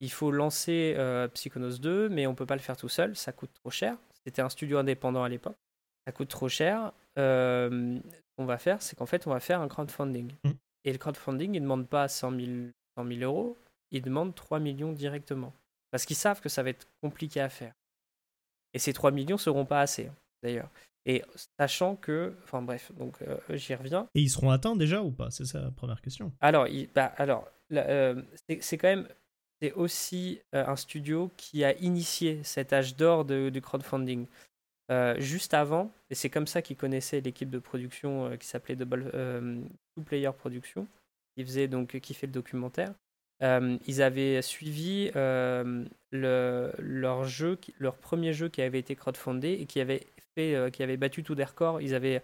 [0.00, 3.32] il faut lancer euh, Psychonauts 2, mais on peut pas le faire tout seul, ça
[3.32, 3.96] coûte trop cher.
[4.24, 5.56] C'était un studio indépendant à l'époque,
[6.06, 6.92] ça coûte trop cher.
[7.18, 10.32] Euh, ce qu'on va faire, c'est qu'en fait, on va faire un crowdfunding.
[10.44, 10.50] Mm.
[10.84, 12.32] Et le crowdfunding, il ne demande pas 100
[12.96, 13.56] 000, euros,
[13.94, 15.52] il demande 3 millions directement.
[15.90, 17.72] Parce qu'ils savent que ça va être compliqué à faire.
[18.74, 20.10] Et ces 3 millions seront pas assez,
[20.42, 20.68] d'ailleurs.
[21.06, 21.22] Et
[21.58, 24.08] sachant que, enfin bref, donc euh, j'y reviens.
[24.14, 25.30] Et ils seront atteints déjà ou pas?
[25.30, 26.32] C'est ça la première question.
[26.40, 28.20] Alors, bah, alors euh,
[28.58, 29.06] c'est quand même,
[29.62, 34.26] c'est aussi euh, un studio qui a initié cet âge d'or du crowdfunding.
[35.18, 39.12] juste avant, et c'est comme ça qu'ils connaissaient l'équipe de production qui s'appelait Double
[39.94, 40.88] Two Player Production,
[41.36, 42.94] qui faisait donc qui fait le documentaire.
[43.40, 50.06] Ils avaient suivi le, leur premier jeu qui avait été crowdfundé et qui avait
[50.38, 51.80] euh, qui avait battu tous des records.
[51.80, 52.22] Ils avaient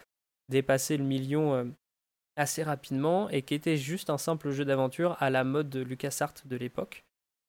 [0.49, 1.65] dépassé le million euh,
[2.37, 6.35] assez rapidement et qui était juste un simple jeu d'aventure à la mode de LucasArts
[6.45, 7.05] de l'époque.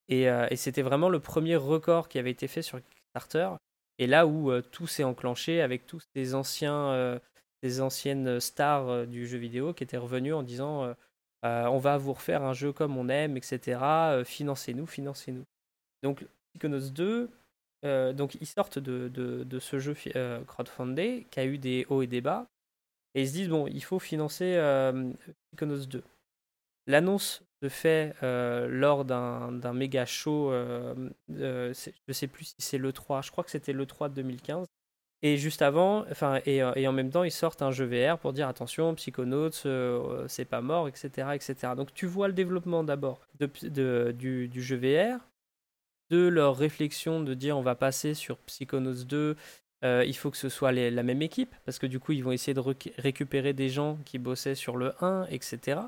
[0.07, 3.49] Et, euh, et c'était vraiment le premier record qui avait été fait sur Kickstarter.
[3.97, 7.19] Et là où tout s'est enclenché avec tous ces anciens,
[7.61, 10.95] ces anciennes stars du jeu vidéo qui étaient revenus en disant
[11.43, 14.23] on va vous refaire un jeu comme on aime, etc.
[14.25, 15.45] financez-nous, financez-nous.
[16.03, 17.29] Donc Psychonauts 2,
[17.83, 22.03] euh, donc ils sortent de, de, ce jeu euh, crowdfundé qui a eu des hauts
[22.03, 22.47] et des bas
[23.15, 25.11] et ils se disent bon il faut financer euh,
[25.59, 26.03] 2
[26.85, 30.51] l'annonce se fait euh, lors d'un méga show
[31.29, 31.73] je
[32.11, 34.67] sais plus si c'est le 3 je crois que c'était le 3 de 2015
[35.23, 38.33] et juste avant enfin et, et, en même temps ils sortent un jeu VR pour
[38.33, 39.51] dire attention Psychonauts
[40.27, 45.19] c'est pas mort etc etc donc tu vois le développement d'abord de, du, jeu VR
[46.11, 49.35] de leur réflexion de dire on va passer sur Psychonauts 2,
[49.83, 52.33] euh, il faut que ce soit la même équipe, parce que du coup ils vont
[52.33, 52.61] essayer de
[52.99, 55.79] récupérer des gens qui bossaient sur le 1, etc.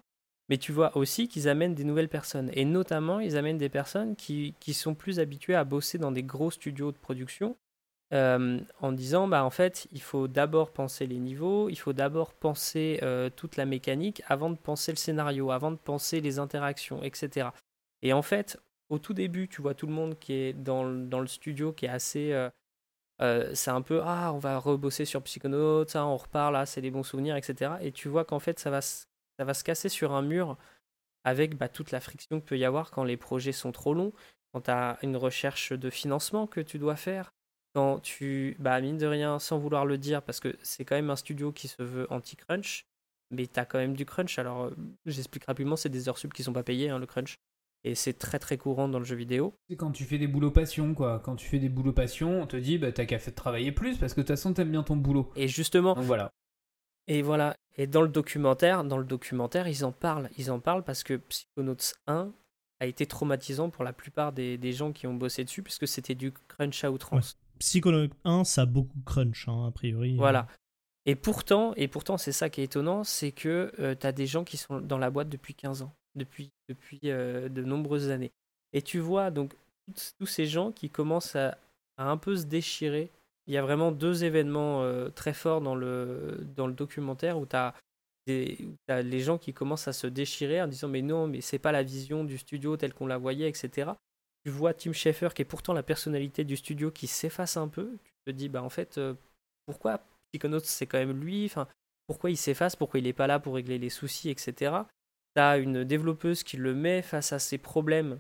[0.50, 4.16] Mais tu vois aussi qu'ils amènent des nouvelles personnes, et notamment ils amènent des personnes
[4.16, 7.58] qui, sont plus habituées à bosser dans des gros studios de production,
[8.14, 12.34] euh, en disant bah en fait il faut d'abord penser les niveaux, il faut d'abord
[12.34, 17.02] penser euh, toute la mécanique avant de penser le scénario, avant de penser les interactions,
[17.04, 17.50] etc.
[18.02, 21.20] Et en fait, au tout début, tu vois tout le monde qui est dans, dans
[21.20, 22.34] le studio, qui est assez.
[23.22, 26.82] Euh, c'est un peu ah, on va rebosser sur Psychonauts, ça, on repart là, c'est
[26.82, 27.74] des bons souvenirs, etc.
[27.82, 29.06] Et tu vois qu'en fait, ça va, ça
[29.40, 30.58] va se casser sur un mur
[31.24, 34.14] avec bah, toute la friction qu'il peut y avoir quand les projets sont trop longs,
[34.52, 37.34] quand tu as une recherche de financement que tu dois faire,
[37.74, 41.10] quand tu, bah, mine de rien, sans vouloir le dire, parce que c'est quand même
[41.10, 42.86] un studio qui se veut anti-crunch,
[43.32, 44.38] mais tu as quand même du crunch.
[44.38, 47.40] Alors, euh, j'explique rapidement, c'est des heures sub qui sont pas payées, hein, le crunch.
[47.86, 49.54] Et c'est très très courant dans le jeu vidéo.
[49.70, 51.20] C'est quand tu fais des boulots passion, quoi.
[51.20, 53.98] Quand tu fais des boulots passion, on te dit, bah t'as qu'à faire travailler plus
[53.98, 55.30] parce que de toute façon t'aimes bien ton boulot.
[55.36, 55.94] Et justement.
[55.94, 56.32] Donc voilà.
[57.08, 57.58] Et voilà.
[57.76, 60.30] Et dans le documentaire, dans le documentaire, ils en parlent.
[60.38, 62.32] Ils en parlent parce que Psychonauts 1
[62.80, 66.16] a été traumatisant pour la plupart des, des gens qui ont bossé dessus puisque c'était
[66.16, 67.38] du crunch à outrance.
[67.64, 70.18] Psychonauts 1, ça a beaucoup crunch, hein, a priori.
[70.18, 70.48] Voilà.
[71.06, 74.28] Et pourtant, et pourtant c'est ça qui est étonnant, c'est que euh, tu as des
[74.28, 78.32] gens qui sont dans la boîte depuis 15 ans depuis, depuis euh, de nombreuses années.
[78.74, 79.56] Et tu vois donc
[80.20, 81.58] tous ces gens qui commencent à,
[81.98, 83.12] un peu se déchirer.
[83.48, 87.46] Il y a vraiment deux événements euh, très forts dans le, dans le documentaire où
[87.46, 87.74] tu as,
[88.28, 91.84] les gens qui commencent à se déchirer en disant mais non, mais c'est pas la
[91.84, 93.92] vision du studio telle qu'on la voyait, etc.
[94.44, 97.98] Tu vois Tim Schafer qui est pourtant la personnalité du studio qui s'efface un peu.
[98.26, 99.14] Tu te dis bah en fait euh,
[99.66, 101.68] pourquoi Psychonauts c'est quand même lui, enfin
[102.08, 104.84] pourquoi il s'efface, pourquoi il n'est pas là pour régler les soucis, etc
[105.36, 108.20] tu as une développeuse qui le met face à ses problèmes,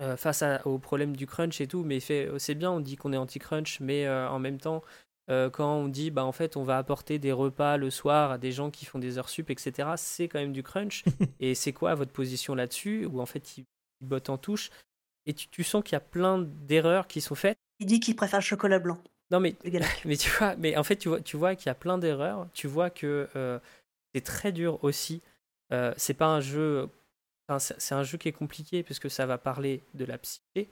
[0.00, 2.96] euh, face aux problèmes du crunch et tout, mais fait, euh, c'est bien, on dit
[2.96, 4.82] qu'on est anti-crunch, mais euh, en même temps,
[5.52, 8.50] quand on dit, bah, en fait, on va apporter des repas le soir à des
[8.50, 11.04] gens qui font des heures sup, etc., c'est quand même du crunch.
[11.38, 13.06] et c'est quoi votre position là-dessus?
[13.06, 13.64] Ou en fait, il,
[14.00, 14.70] botte en touche.
[15.26, 17.58] Et tu, sens qu'il y a plein d'erreurs qui sont faites.
[17.78, 18.98] Il dit qu'il préfère le chocolat blanc.
[19.30, 19.56] Non, mais,
[20.04, 22.48] mais tu vois, mais en fait, tu vois, tu vois qu'il y a plein d'erreurs.
[22.52, 23.28] Tu vois que
[24.14, 25.22] c'est très dur aussi
[25.72, 26.88] euh, c'est pas un jeu.
[27.58, 30.70] c'est un jeu qui est compliqué puisque ça va parler de la psyché.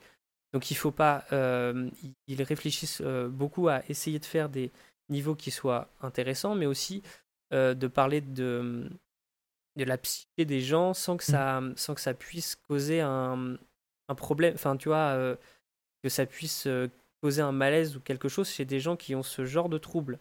[0.53, 1.25] Donc il faut pas.
[1.33, 1.91] Euh,
[2.27, 4.71] ils réfléchissent euh, beaucoup à essayer de faire des,
[5.11, 7.03] niveaux qui soient intéressants, mais aussi
[7.51, 8.91] de parler de,
[9.77, 13.57] de la psyché des gens sans que ça, sans que ça puisse causer un,
[14.09, 14.55] un problème.
[14.55, 15.37] Enfin, tu vois,
[16.03, 16.69] que ça puisse
[17.23, 20.19] causer un malaise ou quelque chose chez des gens qui ont ce genre de troubles.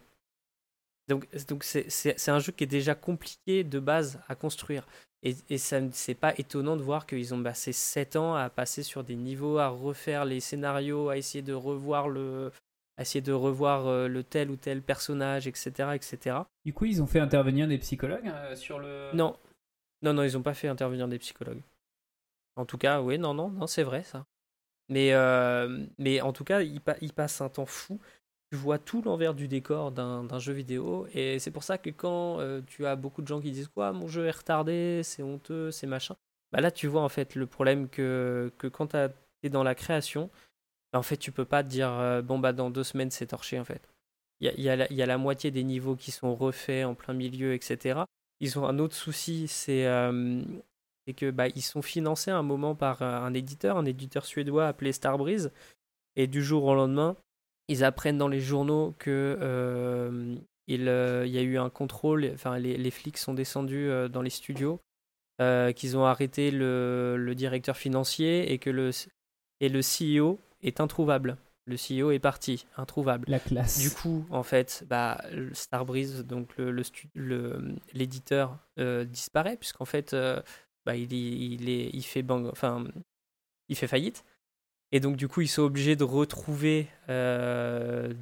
[1.08, 4.86] Donc, donc c'est un jeu qui est déjà compliqué de base à construire.
[5.22, 8.82] Et, et ça c'est pas étonnant de voir qu'ils ont passé 7 ans à passer
[8.82, 12.52] sur des niveaux, à refaire les scénarios, à essayer de revoir le,
[13.00, 16.36] essayer de revoir euh, le tel ou tel personnage, etc., etc.
[16.64, 19.10] Du coup, ils ont fait intervenir des psychologues euh, sur le.
[19.14, 19.36] Non,
[20.02, 21.62] non, non, ils ont pas fait intervenir des psychologues.
[22.58, 24.26] En tout cas, oui, non, non, non, c'est vrai ça.
[24.88, 25.86] Mais, euh,
[26.22, 28.00] en tout cas, il passent un temps fou
[28.50, 31.06] tu vois tout l'envers du décor d'un jeu vidéo.
[31.12, 33.92] Et c'est pour ça que quand euh, tu as beaucoup de gens qui disent quoi,
[33.92, 36.16] mon jeu est retardé, c'est honteux, c'est machin.
[36.52, 38.96] Bah là, tu vois en fait le problème que, quand tu
[39.42, 40.30] es dans la création,
[40.92, 43.28] bah, en fait, tu peux pas te dire euh, bon, bah dans deux semaines, c'est
[43.28, 43.86] torché en fait.
[44.40, 48.04] Il y a, la moitié des niveaux qui sont refaits en plein milieu, etc.
[48.40, 49.84] Ils ont un autre souci, c'est
[51.08, 54.68] euh, que bah, ils sont financés à un moment par un éditeur, un éditeur suédois
[54.68, 55.50] appelé Starbreeze.
[56.16, 57.16] Et du jour au lendemain,
[57.68, 60.34] ils apprennent dans les journaux que euh,
[60.66, 64.30] il, euh, y a eu un contrôle, enfin les, flics sont descendus euh, dans les
[64.30, 64.80] studios,
[65.38, 68.90] qu'ils ont arrêté le, directeur financier et que le,
[69.60, 71.36] et le CEO est introuvable.
[71.66, 73.26] Le CEO est parti, introuvable.
[73.28, 73.78] La classe.
[73.78, 76.56] Du coup, en fait, bah, Starbreeze, donc
[77.94, 80.16] l'éditeur, le, disparaît, puisqu'en fait,
[80.88, 82.02] bah, il,
[83.76, 84.24] fait faillite.
[84.90, 88.14] Et donc, du coup, ils sont obligés de retrouver euh,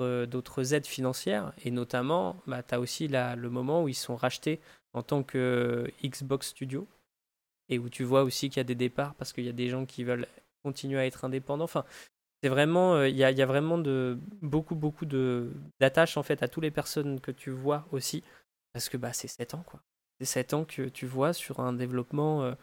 [0.00, 1.54] euh, d'autres aides financières.
[1.64, 4.60] Et notamment, bah, tu as aussi le moment où ils sont rachetés
[4.92, 6.86] en tant que Xbox Studio.
[7.70, 9.68] Et où tu vois aussi qu'il y a des départs parce qu'il y a des
[9.68, 10.26] gens qui veulent
[10.62, 11.64] continuer à être indépendants.
[11.64, 11.86] Enfin,
[12.42, 13.78] c'est vraiment, euh, il y, a, vraiment
[14.42, 18.22] beaucoup, beaucoup d'attaches en fait à toutes les personnes que tu vois aussi.
[18.74, 19.80] Parce que bah, c'est 7 ans, quoi.
[20.20, 22.54] C'est 7 ans que tu vois sur un développement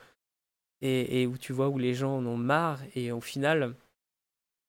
[0.82, 3.74] et, où tu vois où les gens en ont marre et au final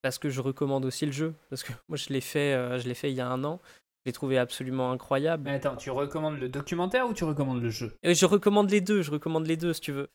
[0.02, 2.88] parce que je recommande aussi le jeu parce que moi je l'ai fait euh, je
[2.88, 3.60] l'ai fait il y a un an
[4.04, 5.42] je l'ai trouvé absolument incroyable.
[5.44, 7.94] Mais attends tu recommandes le documentaire ou tu recommandes le jeu?
[8.02, 10.08] Je recommande les deux je recommande les deux si tu veux.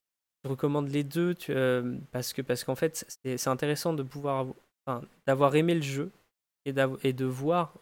[0.44, 4.48] Je recommande les deux euh, parce que parce qu'en fait c'est intéressant de pouvoir
[4.86, 6.12] enfin, d'avoir aimé le jeu
[6.66, 7.76] et, et de voir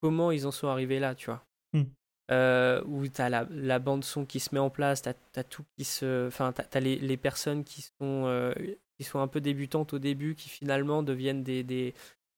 [0.00, 1.44] comment ils en sont arrivés là tu vois.
[1.72, 1.84] Hmm.
[2.30, 5.64] Euh, où tu as la, bande son qui se met en place, tu as, tout
[5.76, 6.28] qui se.
[6.28, 8.52] Enfin, tu as, les, personnes qui sont, euh,
[8.96, 11.92] qui sont un peu débutantes au début, qui finalement deviennent des, des,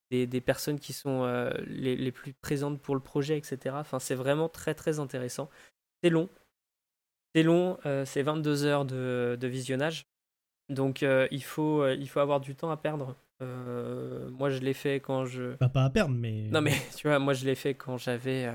[0.09, 3.75] des, personnes qui sont euh, les, les, plus présentes pour le projet, etc.
[3.77, 5.47] Enfin, c'est vraiment très très intéressant.
[6.03, 6.27] C'est long.
[7.35, 10.07] C'est long, c'est 22 heures de, de visionnage.
[10.69, 13.15] Donc il, faut, il faut avoir du temps à perdre.
[13.41, 15.53] moi, je l'ai fait quand je.
[15.53, 16.49] Pas, pas à perdre, mais.
[16.51, 18.51] Non, mais tu vois, moi, je l'ai fait quand j'avais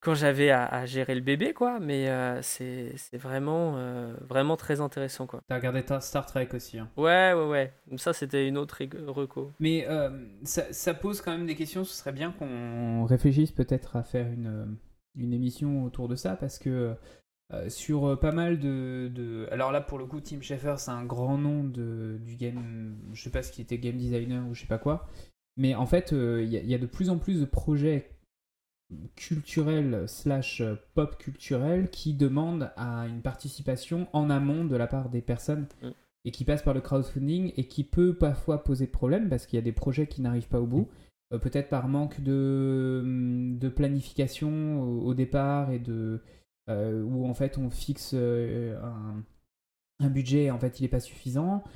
[0.00, 1.80] quand j'avais à, gérer le bébé, quoi.
[1.80, 5.42] Mais euh, c'est vraiment, euh, vraiment très intéressant, quoi.
[5.48, 6.78] T'as regardé Star Trek aussi.
[6.78, 6.88] Hein.
[6.96, 7.72] Ouais, ouais, ouais.
[7.96, 9.50] Ça, c'était une autre reco.
[9.58, 10.10] Mais euh,
[10.44, 11.84] ça, ça, pose quand même des questions.
[11.84, 14.76] Ce serait bien qu'on réfléchisse peut-être à faire une,
[15.16, 16.94] une émission autour de ça, parce que
[17.68, 21.38] sur pas mal de, de, Alors là, pour le coup, Tim Schafer, c'est un grand
[21.38, 22.94] nom de, du game...
[23.14, 25.08] Je sais pas ce qui était game designer ou je sais pas quoi.
[25.56, 28.17] Mais en fait, il y, y, a de plus en plus de projets
[29.16, 30.62] culturel slash
[30.94, 35.88] pop culturel qui demande à une participation en amont de la part des personnes mm.
[36.24, 39.60] et qui passe par le crowdfunding et qui peut parfois poser problème parce qu'il y
[39.60, 40.88] a des projets qui n'arrivent pas au bout.
[41.32, 46.22] Euh, peut-être par manque de, mm, de planification au, départ et de
[46.70, 49.24] euh, où en fait on fixe euh, un,
[50.00, 51.68] un, budget et en fait il n'est pas suffisant euh,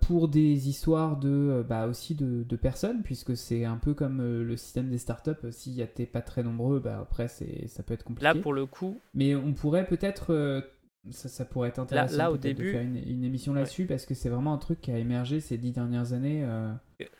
[0.00, 4.20] pour des histoires de euh, bah aussi de, de personnes puisque c'est un peu comme
[4.20, 7.82] euh, le système des startups si y a pas très nombreux bah après c'est ça
[7.82, 8.24] peut être compliqué.
[8.24, 10.64] là pour le coup mais on pourrait peut-être
[11.10, 14.14] ça, ça, pourrait être intéressant là, au début de faire une, émission là-dessus parce que
[14.14, 16.42] c'est vraiment un truc qui a émergé ces dix dernières années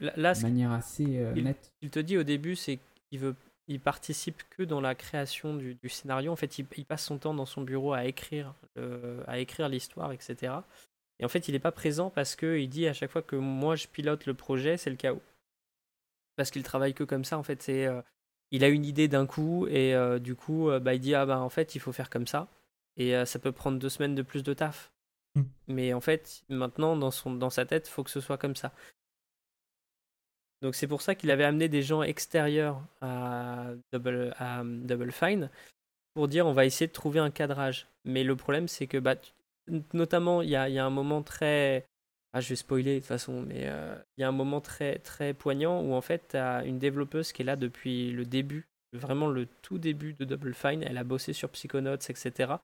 [0.01, 1.05] là, de manière assez
[1.37, 1.73] nette.
[1.83, 2.79] il te dit au début c'est
[3.11, 3.35] qu'il veut
[3.69, 6.31] il participe que dans la création du, du scénario.
[6.31, 8.55] En fait il, il, passe son temps dans son bureau à écrire
[9.27, 10.55] à écrire l'histoire etc
[11.19, 13.77] et en fait, il n'est pas présent parce qu'il dit à chaque fois que moi
[13.77, 15.23] je pilote le projet, c'est le chaos.
[16.37, 17.87] Parce qu'il travaille que comme ça, en fait, c'est.
[17.87, 18.03] Euh,
[18.53, 21.27] il a une idée d'un coup et euh, du coup, euh, bah, il dit ah
[21.27, 22.49] bah en fait, il faut faire comme ça.
[22.99, 24.91] Et ça peut prendre deux semaines de plus de taf.
[25.35, 25.43] Hmm.
[25.69, 28.57] Mais en fait, maintenant, dans, son, dans sa tête, il faut que ce soit comme
[28.57, 28.73] ça.
[30.63, 35.51] Donc c'est pour ça qu'il avait amené des gens extérieurs à Double, à Double Fine
[36.15, 37.87] pour dire on va essayer de trouver un cadrage.
[38.07, 39.17] Mais le problème, c'est que bah,
[39.93, 41.87] notamment, il y a, y a, un moment très.
[42.33, 44.99] Ah, je vais spoiler de toute façon, mais euh, il y a un moment très,
[44.99, 48.69] très poignant où en fait, tu as une développeuse qui est là depuis le début
[48.97, 50.83] vraiment le tout début de Double Fine.
[50.83, 52.55] Elle a bossé sur Psychonauts, etc.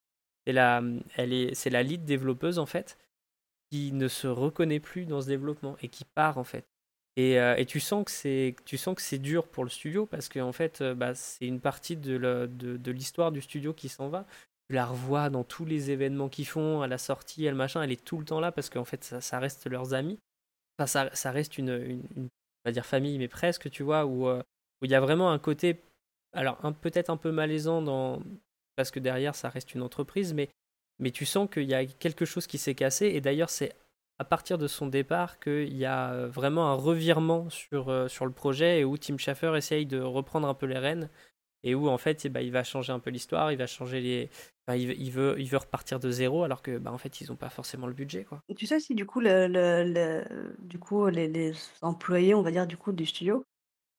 [0.45, 0.81] Et la,
[1.15, 2.97] elle est, c'est la lead développeuse en fait
[3.71, 6.65] qui ne se reconnaît plus dans ce développement et qui part en fait.
[7.15, 10.05] Et, euh, et tu sens que c'est, tu sens que c'est dur pour le studio
[10.05, 13.87] parce qu'en fait, euh, bah, c'est une partie de, de, de l'histoire du studio qui
[13.87, 14.25] s'en va.
[14.73, 18.03] La revois dans tous les événements qu'ils font, à la sortie, elle machin, elle est
[18.03, 20.19] tout le temps là parce qu'en fait, ça, reste leurs amis.
[20.77, 22.29] Enfin, ça, reste une, on
[22.65, 24.41] va dire famille, mais presque, tu vois, où, euh,
[24.81, 25.81] il y a vraiment un côté,
[26.33, 28.21] alors peut-être un peu malaisant dans,
[28.75, 30.49] parce que derrière, ça reste une entreprise, mais,
[30.99, 33.07] mais tu sens qu'il y a quelque chose qui s'est cassé.
[33.07, 33.75] Et d'ailleurs, c'est
[34.19, 38.25] à partir de son départ qu'il y a euh, vraiment un revirement sur, euh, sur
[38.25, 41.09] le projet et où Tim Schafer essaye de reprendre un peu les rênes
[41.63, 44.01] et où en fait eh ben, il va changer un peu l'histoire, il va changer
[44.01, 44.29] les.
[44.69, 47.49] Il, veut, il veut repartir de zéro alors que bah, en fait ils n'ont pas
[47.49, 48.23] forcément le budget.
[48.23, 48.41] Quoi.
[48.55, 50.23] Tu sais si du coup, les,
[51.81, 53.43] employés, on va dire, du coup, du studio,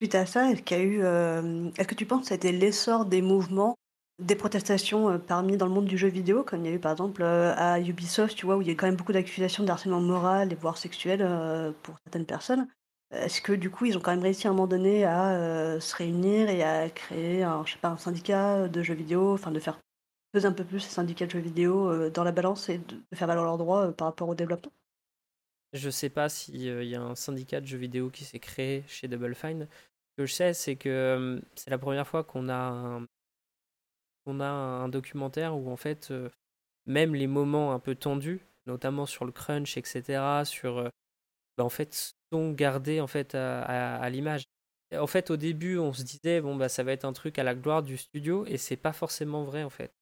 [0.00, 1.02] suite à ça, est-ce eu.
[1.02, 3.76] Euh, est-ce que tu penses que été l'essor des mouvements
[4.20, 6.78] des protestations euh, parmi dans le monde du jeu vidéo, comme il y a eu
[6.78, 9.64] par exemple euh, à Ubisoft, tu vois, où il y a quand même beaucoup d'accusations
[9.64, 11.18] d'harcèlement moral et voire sexuel
[11.82, 12.68] pour certaines personnes?
[13.10, 15.96] Est-ce que du coup ils ont quand même réussi à un moment donné à se
[15.96, 19.60] réunir et à créer un, je sais pas, un syndicat de jeux vidéo, enfin de
[19.60, 19.78] faire
[20.34, 23.28] peser un peu plus ces syndicats de jeux vidéo dans la balance et de, faire
[23.28, 24.72] valoir leurs droits par rapport au développement
[25.72, 29.06] Je sais pas s'il y a un syndicat de jeux vidéo qui s'est créé chez
[29.06, 29.68] Double Fine.
[30.16, 33.06] Ce que je sais, c'est que c'est la première fois qu'on a un,
[34.40, 36.30] a un documentaire où en fait, euh,
[36.86, 40.88] même les moments un peu tendus, notamment sur le crunch, etc., sur, euh,
[41.56, 44.44] bah, en fait, sont gardés en fait à, l'image.
[44.92, 47.42] En fait, au début, on se disait bon bah ça va être un truc à
[47.44, 49.92] la gloire du studio, et c'est pas forcément vrai en fait.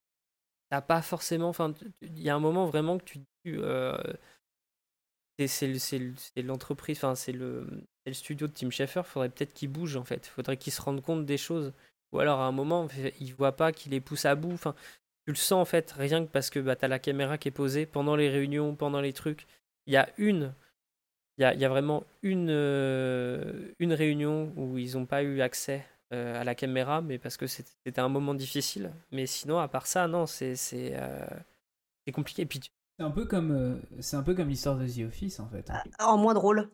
[0.72, 3.26] T'as pas forcément, enfin, il y a un moment vraiment que tu dis.
[3.48, 3.94] Euh,
[5.46, 5.68] c'est
[6.38, 7.66] l'entreprise, enfin c'est le,
[8.12, 11.26] studio de Tim Schafer, faudrait peut-être qu'il bouge en fait, faudrait qu'il se rende compte
[11.26, 11.74] des choses.
[12.12, 12.88] Ou alors à un moment,
[13.20, 14.54] il voit pas qu'il les pousse à bout.
[14.54, 14.74] Enfin,
[15.26, 17.48] tu le sens en fait, rien que parce que bah, tu as la caméra qui
[17.48, 19.46] est posée pendant les réunions, pendant les trucs.
[19.86, 20.54] Il y a une,
[21.36, 26.44] il y vraiment une, euh, une réunion où ils n'ont pas eu accès euh, à
[26.44, 28.92] la caméra, mais parce que c'était un moment difficile.
[29.10, 31.26] Mais sinon, à part ça, non, c'est euh,
[32.12, 32.46] compliqué.
[32.46, 32.60] Puis
[32.98, 35.70] C'est un peu comme, c'est un peu comme l'histoire de The Office en fait.
[35.98, 36.70] Ah, en moins drôle.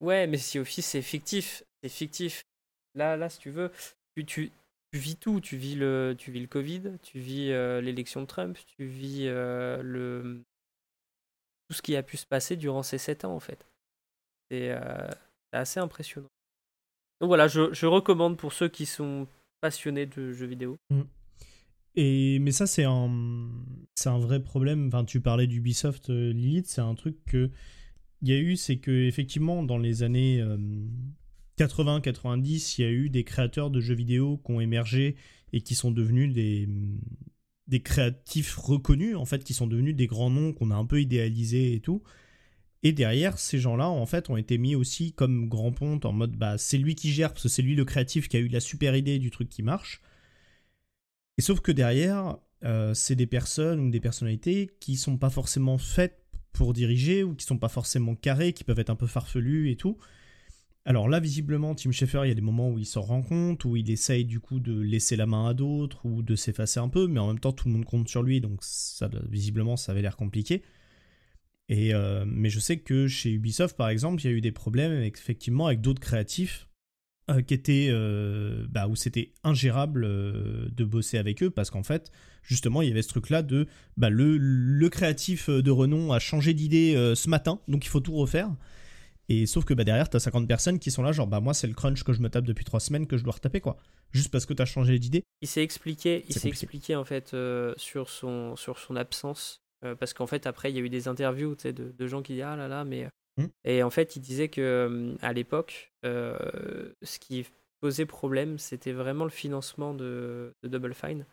[0.00, 1.64] Ouais, mais The Office, c'est fictif.
[1.82, 2.44] C'est fictif.
[2.94, 3.70] Là, là, si tu veux,
[4.14, 4.50] tu, tu,
[4.92, 5.40] tu vis tout.
[5.40, 9.26] Tu vis le, tu vis le Covid, tu vis euh, l'élection de Trump, tu vis
[9.26, 10.42] euh, le,
[11.68, 13.66] tout ce qui a pu se passer durant ces sept ans, en fait.
[14.50, 15.08] C'est euh,
[15.52, 16.28] assez impressionnant.
[17.20, 19.26] Donc voilà, je, recommande pour ceux qui sont
[19.60, 20.76] passionnés de jeux vidéo.
[20.90, 21.02] Mm.
[21.94, 23.10] Et, mais ça, c'est un,
[23.94, 24.88] c'est un vrai problème.
[24.88, 27.50] Enfin, tu parlais d'Ubisoft, Lilith, c'est un truc que
[28.22, 30.42] il y a eu, c'est que effectivement, dans les années
[31.58, 35.16] 80-90, il y a eu des créateurs de jeux vidéo qui ont émergé
[35.52, 36.68] et qui sont devenus des,
[37.66, 41.00] des créatifs reconnus, en fait, qui sont devenus des grands noms qu'on a un peu
[41.00, 42.02] idéalisés et tout.
[42.86, 46.36] Et derrière, ces gens-là, en fait, ont été mis aussi comme grand ponte en mode,
[46.36, 48.60] bah, c'est lui qui gère, parce que c'est lui le créatif qui a eu la
[48.60, 50.00] super idée du truc qui marche.
[51.36, 55.78] Et sauf que derrière, euh, c'est des personnes ou des personnalités qui sont pas forcément
[55.78, 56.22] faites
[56.52, 59.76] pour diriger ou qui sont pas forcément carrées, qui peuvent être un peu farfelues et
[59.76, 59.98] tout.
[60.84, 63.64] Alors là, visiblement, Tim Schafer, il y a des moments où il s'en rend compte,
[63.64, 66.88] où il essaye du coup de laisser la main à d'autres ou de s'effacer un
[66.88, 69.90] peu, mais en même temps, tout le monde compte sur lui, donc ça, visiblement, ça
[69.90, 70.62] avait l'air compliqué.
[71.68, 74.52] Et euh, mais je sais que chez Ubisoft, par exemple, il y a eu des
[74.52, 76.68] problèmes effectivement avec d'autres créatifs
[77.28, 82.12] euh, qui étaient euh, bah, où c'était ingérable de bosser avec eux parce qu'en fait,
[82.42, 86.54] justement, il y avait ce truc-là de bah, le, le créatif de renom a changé
[86.54, 88.50] d'idée ce matin, donc il faut tout refaire.
[89.28, 91.66] Et sauf que bah, derrière, t'as 50 personnes qui sont là, genre, bah moi, c'est
[91.66, 93.76] le crunch que je me tape depuis 3 semaines que je dois retaper, quoi.
[94.12, 95.24] Juste parce que t'as changé d'idée.
[95.42, 99.62] Il s'est expliqué, il s'est expliqué, en fait, euh, sur, son, sur son absence.
[99.84, 102.34] Euh, parce qu'en fait, après, il y a eu des interviews de, de gens qui
[102.34, 103.04] disent Ah là là, mais.
[103.04, 103.48] Euh, hmm.
[103.64, 107.46] Et en fait, il disait que à l'époque, ce qui
[107.80, 111.26] posait problème, c'était vraiment le financement de, de, Double Fine.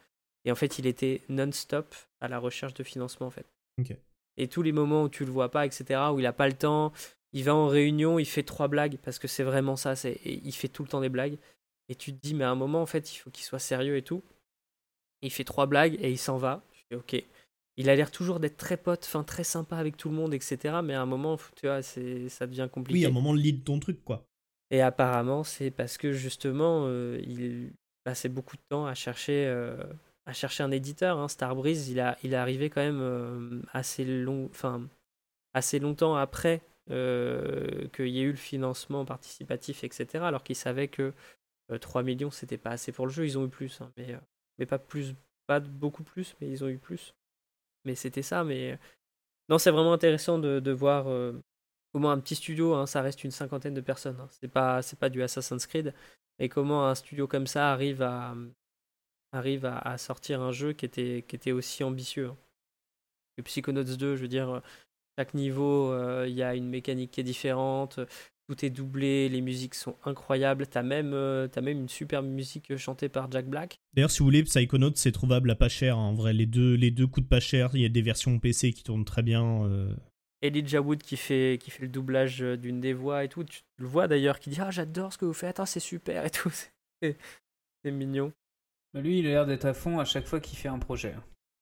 [0.45, 3.47] Et en fait, il était non-stop à la recherche de financement, en fait.
[4.35, 6.53] Et tous les moments où tu le vois pas, etc., où il a pas le
[6.53, 6.91] temps,
[7.31, 10.51] il va en réunion, il fait trois blagues, parce que c'est vraiment ça, c'est, il
[10.51, 11.37] fait tout le temps des blagues.
[11.89, 13.97] Et tu te dis, mais à un moment, en fait, il faut qu'il soit sérieux
[13.97, 14.23] et tout.
[15.21, 16.63] Il fait trois blagues et il s'en va.
[16.73, 17.23] Je fais, ok.
[17.77, 20.75] Il a l'air toujours d'être très pote, fin très sympa avec tout le monde, etc.
[20.83, 22.99] Mais à un moment, tu vois, c'est, ça devient compliqué.
[22.99, 24.25] Oui, à un moment, lead ton truc, quoi.
[24.69, 29.77] Et apparemment, c'est parce que justement, euh, il passait beaucoup de temps à chercher, euh,
[30.25, 31.17] à chercher un éditeur.
[31.17, 31.27] Hein.
[31.27, 34.87] Starbreeze, il, a, il est arrivé quand même euh, assez, long, enfin,
[35.53, 40.25] assez longtemps après qu'il y ait eu le financement participatif, etc.
[40.25, 41.13] Alors qu'il savait que
[41.79, 43.25] 3 millions, c'était pas assez pour le jeu.
[43.25, 44.17] Ils ont eu plus, hein, mais,
[44.59, 45.15] mais pas plus,
[45.47, 47.13] pas beaucoup plus, mais ils ont eu plus.
[47.85, 48.43] Mais c'était ça.
[48.43, 48.79] Mais
[49.49, 51.07] non, c'est vraiment intéressant de, de voir
[51.93, 54.19] comment un petit studio, hein, ça reste une cinquantaine de personnes.
[54.19, 54.27] Hein.
[54.31, 55.93] C'est pas, c'est pas du Assassin's Creed,
[56.39, 58.35] et comment un studio comme ça arrive à,
[59.31, 62.29] arrive à, sortir un jeu qui était, qui était aussi ambitieux.
[62.29, 62.37] Hein.
[63.37, 64.61] Et Psychonauts 2, je veux dire,
[65.17, 67.99] chaque niveau, euh, il y a une mécanique qui est différente,
[68.47, 72.75] tout est doublé, les musiques sont incroyables, t'as même, euh, as même une superbe musique
[72.77, 73.79] chantée par Jack Black.
[73.93, 76.91] D'ailleurs, si vous voulez, Psychonauts, c'est trouvable à pas cher, en vrai, les deux, les
[76.91, 79.65] deux coûtent pas cher, il y a des versions PC qui tournent très bien.
[79.65, 79.95] Euh,
[80.43, 83.45] Elijah Wood qui fait, qui fait le doublage euh, d'une des voix et tout.
[83.45, 86.25] Tu le vois d'ailleurs qui dit Ah, j'adore ce que vous faites, ah, c'est super
[86.25, 86.51] et tout.
[87.85, 88.31] C'est mignon.
[88.93, 91.15] Bah, lui, il a l'air d'être à fond à chaque fois qu'il fait un projet.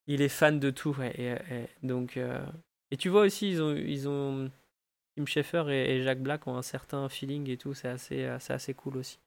[0.06, 1.36] Il est fan de tout, et,
[1.82, 2.46] donc, euh,
[2.92, 4.52] et tu vois aussi, ils ont, ils ont
[5.16, 8.74] Tim Schafer et, et Jack Black ont un certain feeling et tout, c'est assez, assez
[8.74, 9.20] cool aussi.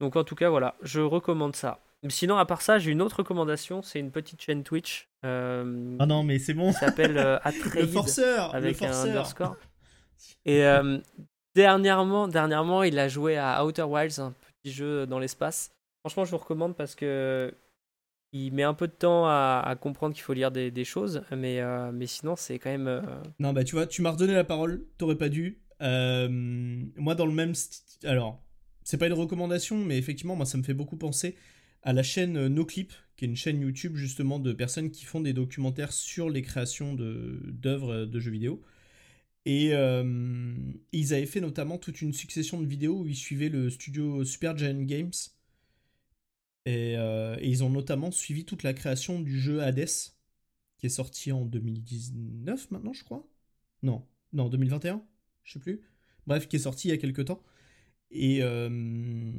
[0.00, 1.80] Donc en tout cas, voilà, je recommande ça.
[2.08, 3.82] Sinon, à part ça, j'ai une autre recommandation.
[3.82, 5.08] C'est une petite chaîne Twitch.
[5.24, 6.72] Euh, ah non, mais c'est bon.
[6.72, 7.38] S'appelle euh,
[7.74, 9.56] le forceur, avec un underscore.
[10.44, 10.98] Et euh,
[11.54, 15.72] dernièrement, dernièrement, il a joué à Outer Wilds, un petit jeu dans l'espace.
[16.00, 17.52] Franchement, je vous recommande parce que
[18.32, 21.60] il met un peu de temps à, comprendre qu'il faut lire des, choses, mais,
[21.92, 23.02] mais sinon, c'est quand même.
[23.38, 25.60] Non, bah tu vois, tu m'as redonné la parole, t'aurais pas dû.
[25.80, 27.52] moi, dans le même.
[28.04, 28.42] Alors,
[28.86, 31.36] c'est pas une recommandation, mais effectivement, moi, ça me fait beaucoup penser
[31.82, 35.20] à la chaîne euh, NoClip, qui est une chaîne YouTube justement de personnes qui font
[35.20, 38.62] des documentaires sur les créations d'œuvres de, euh, de, jeux vidéo.
[39.44, 40.54] Et euh,
[40.92, 44.58] ils avaient fait notamment toute une succession de vidéos où ils suivaient le studio Super
[44.58, 45.12] Giant Games.
[46.66, 49.88] Et, et, ils ont notamment suivi toute la création du jeu Hades,
[50.78, 53.26] qui est sorti en 2019 maintenant, je crois.
[53.82, 55.02] Non, non, 2021,
[55.44, 55.80] je sais plus.
[56.26, 57.42] Bref, qui est sorti il y a quelques temps.
[58.10, 59.32] Et, euh,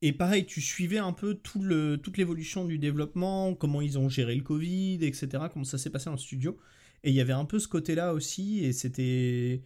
[0.00, 4.08] et pareil, tu suivais un peu tout le, toute l'évolution du développement, comment ils ont
[4.08, 6.58] géré le Covid, etc., comment ça s'est passé dans le studio.
[7.04, 9.62] Et il y avait un peu ce côté-là aussi, et c'était,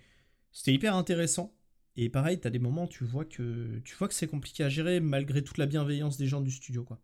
[0.67, 1.55] hyper intéressant.
[1.97, 4.69] Et pareil, tu as des moments tu vois que, tu vois que c'est compliqué à
[4.69, 6.85] gérer malgré toute la bienveillance des gens du studio.
[6.85, 7.01] Quoi.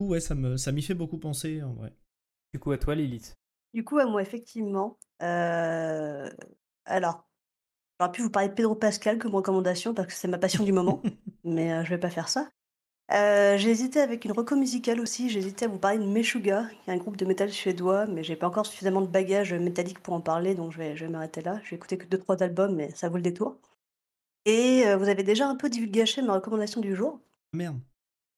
[0.00, 1.94] Ouais, ça, m'y fait beaucoup penser en vrai.
[2.52, 3.38] Du coup, à toi, Lilith.
[3.74, 4.98] Du coup, à moi, effectivement.
[5.22, 6.28] Euh,
[6.86, 7.30] alors,
[8.00, 10.72] J'aurais pu vous parler de Pedro Pascal comme recommandation parce que c'est ma passion du
[10.72, 11.02] moment,
[11.44, 12.48] mais euh, je vais pas faire ça.
[13.12, 16.64] Euh, j'ai hésité avec une reco musicale aussi, j'ai hésité à vous parler de Meshuga,
[16.82, 19.98] qui est un groupe de métal suédois, mais j'ai pas encore suffisamment de bagages métalliques
[19.98, 21.60] pour en parler, donc je vais, je vais m'arrêter là.
[21.62, 23.58] Je vais écouter que 2-3 albums, mais ça vaut le détour.
[24.46, 27.20] Et euh, vous avez déjà un peu divulgaché ma recommandation du jour.
[27.52, 27.80] Merde.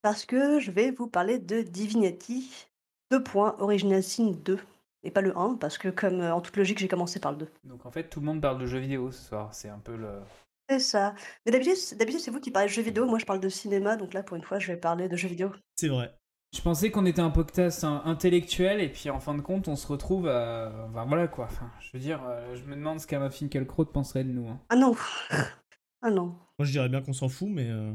[0.02, 2.68] Parce que je vais vous parler de Divinity
[3.12, 3.22] 2.
[3.58, 4.58] Original Sin 2
[5.04, 7.38] et pas le 1, parce que comme euh, en toute logique, j'ai commencé par le
[7.38, 7.48] 2.
[7.64, 9.96] Donc en fait, tout le monde parle de jeux vidéo ce soir, c'est un peu
[9.96, 10.20] le...
[10.68, 11.14] C'est ça.
[11.44, 14.14] Mais d'habitude, c'est vous qui parlez de jeux vidéo, moi je parle de cinéma, donc
[14.14, 15.52] là pour une fois, je vais parler de jeux vidéo.
[15.76, 16.14] C'est vrai.
[16.54, 19.86] Je pensais qu'on était un podcast intellectuel, et puis en fin de compte, on se
[19.86, 20.72] retrouve à...
[20.88, 24.24] Enfin, voilà quoi, enfin, je veux dire, euh, je me demande ce qu'Emma Finkielkraut penserait
[24.24, 24.48] de nous.
[24.48, 24.60] Hein.
[24.68, 24.94] Ah non
[26.02, 26.36] Ah non.
[26.58, 27.68] Moi je dirais bien qu'on s'en fout, mais...
[27.68, 27.92] Euh,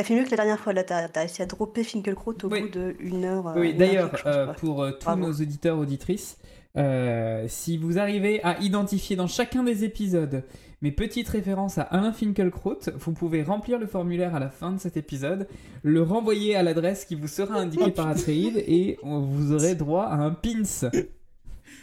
[0.00, 2.48] T'as fait mieux que la dernière fois, là, t'as as essayé à dropper Finkelkraut au
[2.48, 3.52] bout d'une heure.
[3.54, 6.38] oui, d'ailleurs, euh, pour euh, tous nos auditeurs, auditrices,
[6.78, 10.42] euh, si vous arrivez à identifier dans chacun des épisodes
[10.80, 14.80] mes petites références à Alain Finkelkraut, vous pouvez remplir le formulaire à la fin de
[14.80, 15.46] cet épisode,
[15.82, 20.14] le renvoyer à l'adresse qui vous sera indiquée par Atreide et vous aurez droit à
[20.14, 20.88] un pins.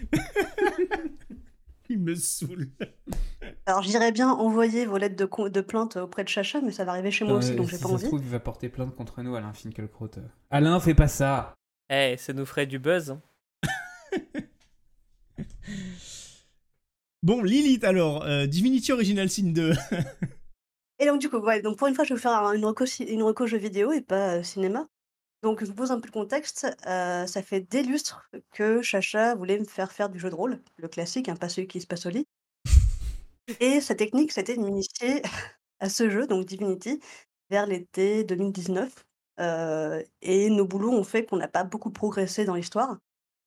[1.89, 2.69] Il me saoule.
[3.65, 6.91] Alors, j'irais bien envoyer vos lettres de, de, plainte auprès de Chacha, mais ça va
[6.93, 7.99] arriver chez moi aussi, donc j'ai pas envie.
[7.99, 10.11] Ça se trouve, il va porter plainte contre nous, Alain Finkielkraut.
[10.49, 11.55] Alain, fais pas ça
[11.89, 13.11] Eh, ça nous ferait du buzz.
[13.11, 13.21] Hein.
[17.23, 19.73] bon, Lilith, alors, euh, Divinity Original Sin 2.
[20.99, 23.23] et donc, du coup, ouais, donc pour une fois, je vais faire une reco, une
[23.23, 24.87] reco jeu vidéo et pas euh, cinéma.
[25.47, 26.67] Donc, je vous pose un peu le contexte.
[26.87, 30.61] Euh, ça fait des lustres que Chacha voulait me faire faire du jeu de rôle,
[30.75, 32.27] le classique, hein, pas celui qui se passe au lit.
[33.61, 35.21] Et sa technique, c'était de m'initier
[35.79, 36.99] à ce jeu, donc Divinity,
[37.49, 39.05] vers l'été 2019.
[39.39, 42.97] Euh, et nos boulots ont fait qu'on n'a pas beaucoup progressé dans l'histoire.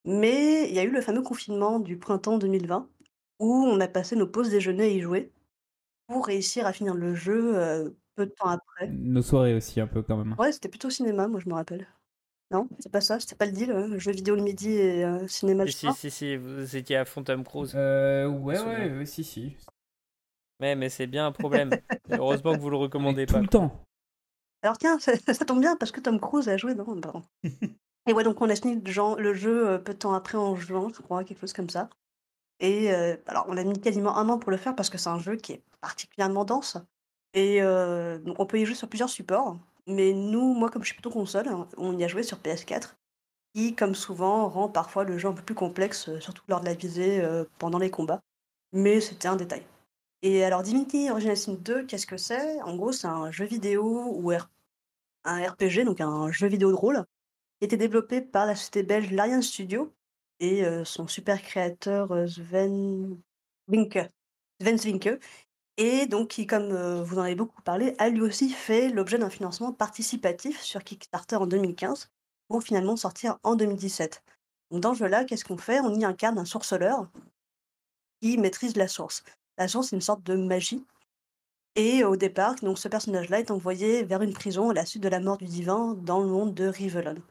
[0.06, 2.88] Mais il y a eu le fameux confinement du printemps 2020,
[3.40, 5.30] où on a passé nos pauses déjeuner à y jouer,
[6.06, 7.90] pour réussir à finir le jeu euh,
[8.20, 8.88] peu de temps après.
[8.88, 10.34] Nos soirées aussi, un peu quand même.
[10.38, 11.86] Ouais, c'était plutôt cinéma, moi je me rappelle.
[12.50, 15.26] Non, c'est pas ça, c'était pas le deal, hein, jeu vidéo le midi et euh,
[15.28, 17.72] cinéma le si, Si, si, si, vous étiez à fond Tom Cruise.
[17.74, 19.56] Euh, ouais, ouais, ouais, si, si.
[20.58, 21.70] Mais, mais c'est bien un problème.
[22.10, 23.34] Heureusement que vous le recommandez pas.
[23.34, 23.84] Tout le temps.
[24.62, 25.16] Alors tiens, ça,
[25.46, 26.84] tombe bien parce que Tom Cruise a joué dans.
[28.06, 30.88] et ouais, donc on a fini le, jeu euh, peu de temps après en juin,
[30.94, 31.88] je crois, quelque chose comme ça.
[32.58, 35.08] Et euh, alors on a mis quasiment un an pour le faire parce que c'est
[35.08, 36.76] un jeu qui est particulièrement dense.
[37.34, 39.56] Et euh, donc on peut y jouer sur plusieurs supports.
[39.86, 42.96] mais nous, moi, comme je suis plutôt console, hein, on y a joué sur PS4,
[43.54, 46.66] qui, comme souvent, rend parfois le jeu un peu plus complexe, euh, surtout lors de
[46.66, 48.22] la visée euh, pendant les combats.
[48.72, 49.64] Mais c'était un détail.
[50.22, 52.60] Et alors, Divinity Original Sin 2, qu'est-ce que c'est?
[52.62, 54.32] En gros, c'est un jeu vidéo ou
[55.24, 57.04] un RPG, donc un jeu vidéo de rôle,
[57.58, 59.92] qui était développé par la société belge Larian Studio
[60.40, 63.18] et son super créateur Sven
[63.68, 63.98] Winke.
[65.80, 69.30] Et donc qui, comme vous en avez beaucoup parlé, a lui aussi fait l'objet d'un
[69.30, 72.10] financement participatif sur Kickstarter en 2015
[72.48, 74.22] pour finalement sortir en 2017.
[74.70, 75.80] Donc dans ce jeu-là, qu'est-ce qu'on fait?
[75.80, 77.08] On y incarne un sourceleur
[78.20, 79.24] qui maîtrise la source.
[79.56, 80.84] La source, c'est une sorte de magie.
[81.76, 85.08] Et au départ, donc ce personnage-là est envoyé vers une prison à la suite de
[85.08, 87.22] la mort du divin dans le monde de Rivelon.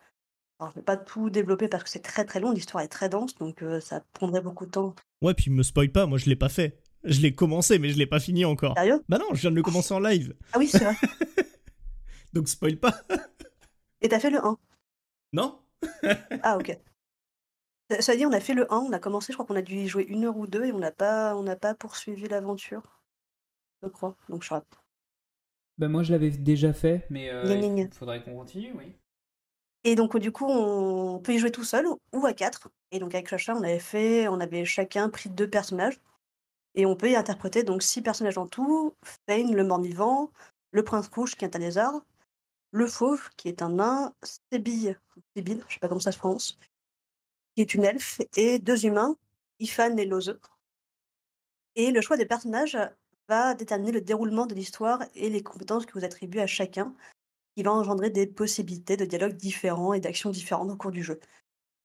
[0.60, 2.88] Alors, je ne vais pas tout développer parce que c'est très très long, l'histoire est
[2.88, 4.96] très dense, donc ça prendrait beaucoup de temps.
[5.22, 6.82] Ouais, puis me spoil pas, moi je l'ai pas fait.
[7.04, 8.74] Je l'ai commencé, mais je l'ai pas fini encore.
[8.76, 9.04] Sérieux?
[9.08, 10.36] Bah non, je viens de le commencer en live.
[10.54, 10.96] Ah oui, c'est vrai.
[12.34, 13.02] Donc spoil pas.
[14.02, 14.58] Et t'as fait le 1
[15.34, 15.60] Non
[16.44, 16.78] Ah ok.
[18.00, 19.64] Ça veut dire on a fait le 1, on a commencé, je crois qu'on a
[19.64, 22.28] dû y jouer une heure ou deux et on n'a pas, on n'a pas poursuivi
[22.28, 23.02] l'aventure.
[23.82, 24.16] Je crois.
[24.28, 24.54] Donc je
[25.78, 28.94] Bah moi je l'avais déjà fait, mais euh, il faudrait qu'on continue, oui.
[29.86, 32.70] Et donc du coup, on peut y jouer tout seul ou à quatre.
[32.92, 36.00] Et donc avec Chacha, on avait fait, on avait chacun pris deux personnages.
[36.76, 38.94] Et on peut y interpréter donc six personnages en tout
[39.28, 40.32] Fane, le mort-vivant,
[40.72, 42.02] le prince rouge qui est un lézard,
[42.72, 44.14] le fauve qui est un nain,
[44.52, 44.98] Sébille,
[45.36, 46.58] Sébille, je sais pas comment ça se prononce,
[47.56, 49.16] qui est une elfe, et deux humains,
[49.60, 50.40] Ifan et Lozeux.
[51.76, 52.78] Et le choix des personnages
[53.28, 56.94] va déterminer le déroulement de l'histoire et les compétences que vous attribuez à chacun,
[57.56, 61.20] qui va engendrer des possibilités de dialogues différents et d'actions différentes au cours du jeu.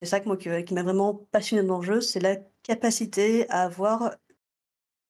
[0.01, 3.63] C'est ça que moi, qui m'a vraiment passionné dans le jeu, c'est la capacité à
[3.63, 4.15] avoir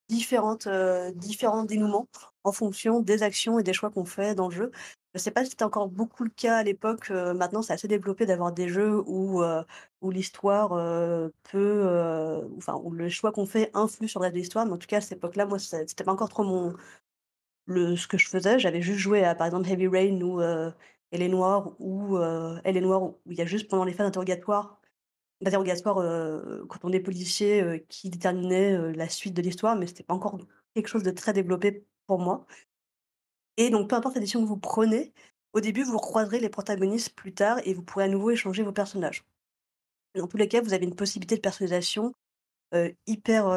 [0.09, 2.07] différentes, heu, différents dénouements
[2.43, 4.71] en fonction des actions et des choix qu'on fait dans le jeu.
[5.15, 7.87] Je sais pas si c'était encore beaucoup le cas à l'époque, heu, maintenant c'est assez
[7.87, 9.63] développé d'avoir des jeux où, heu,
[10.01, 10.69] où l'histoire,
[11.43, 15.01] peut, enfin où le choix qu'on fait influe sur l'histoire, mais en tout cas à
[15.01, 16.73] cette époque-là, moi c'était pas encore trop mon
[17.65, 18.59] le ce que je faisais.
[18.59, 20.41] J'avais juste joué à par exemple Heavy Rain ou,
[21.11, 21.33] Elle
[21.79, 22.17] ou,
[22.63, 24.79] Elle est noire où il y a juste pendant les phases d'interrogatoire
[25.41, 30.13] d'interrogatoire, heu, quand on est policier, qui déterminait, la suite de l'histoire, mais c'était pas
[30.13, 30.39] encore
[30.73, 32.45] quelque chose de très développé pour moi
[33.57, 35.13] et donc peu importe la décision que vous prenez,
[35.53, 38.73] au début, vous recroiserez les protagonistes plus tard et vous pourrez à nouveau échanger vos
[38.73, 39.23] personnages.
[40.15, 42.13] Dans tous les cas, vous avez une possibilité de personnalisation,
[43.07, 43.47] hyper,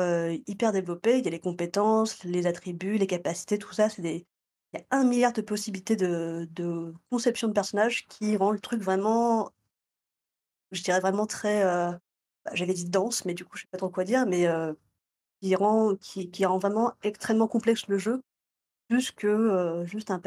[0.47, 1.19] hyper développée.
[1.19, 4.27] Il y a les compétences, les attributs, les capacités, tout ça, c'est des
[4.75, 8.83] il y a un milliard de possibilités de conception de personnages qui rend le truc
[8.83, 9.51] vraiment
[10.73, 11.93] je dirais vraiment très, heu,
[12.45, 14.47] bah, j'allais dire dense, mais du coup, je sais pas trop quoi dire, mais
[15.41, 18.23] qui rend vraiment extrêmement complexe le jeu,
[18.89, 20.21] plus que, juste un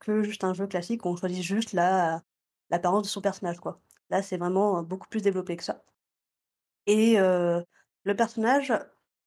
[0.00, 2.22] que juste un jeu classique où on choisit juste la
[2.70, 3.80] l'apparence de son personnage, quoi.
[4.10, 5.82] Là, c'est vraiment, beaucoup plus développé que ça
[6.86, 8.72] et le personnage,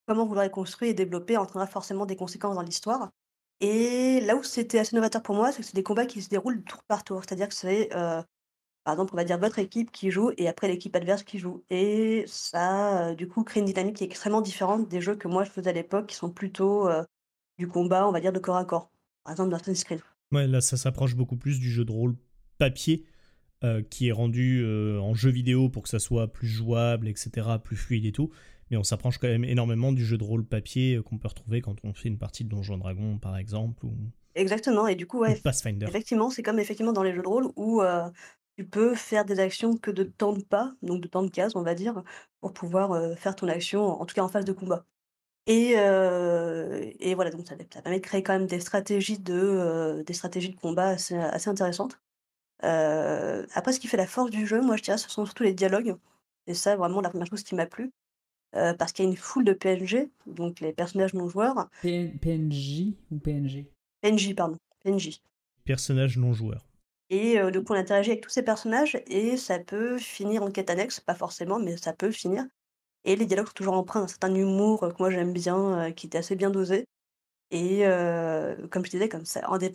[0.06, 3.10] comment vous l'aurez construit et développé entraînera forcément des conséquences dans l'histoire
[3.60, 6.28] et là où c'était assez novateur pour moi, c'est que c'est des combats qui se
[6.28, 7.22] déroulent tour par tour.
[7.24, 7.88] C'est-à-dire que c'est,
[8.86, 11.64] par exemple, on va dire votre équipe qui joue et après l'équipe adverse qui joue
[11.70, 15.26] et ça, heu, du coup, crée une dynamique qui est extrêmement différente des jeux que
[15.26, 17.04] moi je faisais à l'époque qui sont plutôt, heu,
[17.58, 18.92] du combat, on va dire, de corps à corps.
[19.24, 20.02] Par exemple, dans Assassin's Creed.
[20.30, 22.14] Ouais, là ça s'approche beaucoup plus du jeu de rôle
[22.58, 23.04] papier
[23.64, 27.58] euh, qui est rendu euh, en jeu vidéo pour que ça soit plus jouable, etc.,
[27.64, 28.30] plus fluide et tout.
[28.70, 31.60] Mais on s'approche quand même énormément du jeu de rôle papier euh, qu'on peut retrouver
[31.60, 33.96] quand on fait une partie de Donjons Dragon, par exemple, ou,
[34.36, 35.86] Exactement et du coup, ou ouais, Pathfinder.
[35.88, 37.82] effectivement, c'est comme effectivement dans les jeux de rôle où,
[38.56, 41.56] tu peux faire des actions que de temps de pas, donc de temps de cases,
[41.56, 42.02] on va dire,
[42.40, 44.86] pour pouvoir, faire ton action, en tout cas en phase de combat.
[45.46, 50.14] Et et voilà, donc ça ça permet de créer quand même des stratégies de, des
[50.14, 52.00] stratégies de combat assez assez intéressantes.
[52.60, 55.54] Après ce qui fait la force du jeu, moi je dirais, ce sont surtout les
[55.54, 55.96] dialogues.
[56.46, 57.92] Et ça vraiment la première chose qui m'a plu,
[58.52, 63.18] parce qu'il y a une foule de PNG, donc les personnages non joueurs PNJ ou
[63.18, 63.66] PNG
[64.00, 65.20] PNJ pardon, PNJ
[65.64, 66.66] Personnage non joueur.
[67.10, 70.70] Et heu, donc on interagit avec tous ces personnages et ça peut finir en quête
[70.70, 72.44] annexe, pas forcément, mais ça peut finir
[73.04, 75.92] et les dialogues sont toujours empreints d'un certain humour, heu, que moi j'aime bien, heu,
[75.92, 76.86] qui était assez bien dosé
[77.50, 79.24] et heu, comme je disais, comme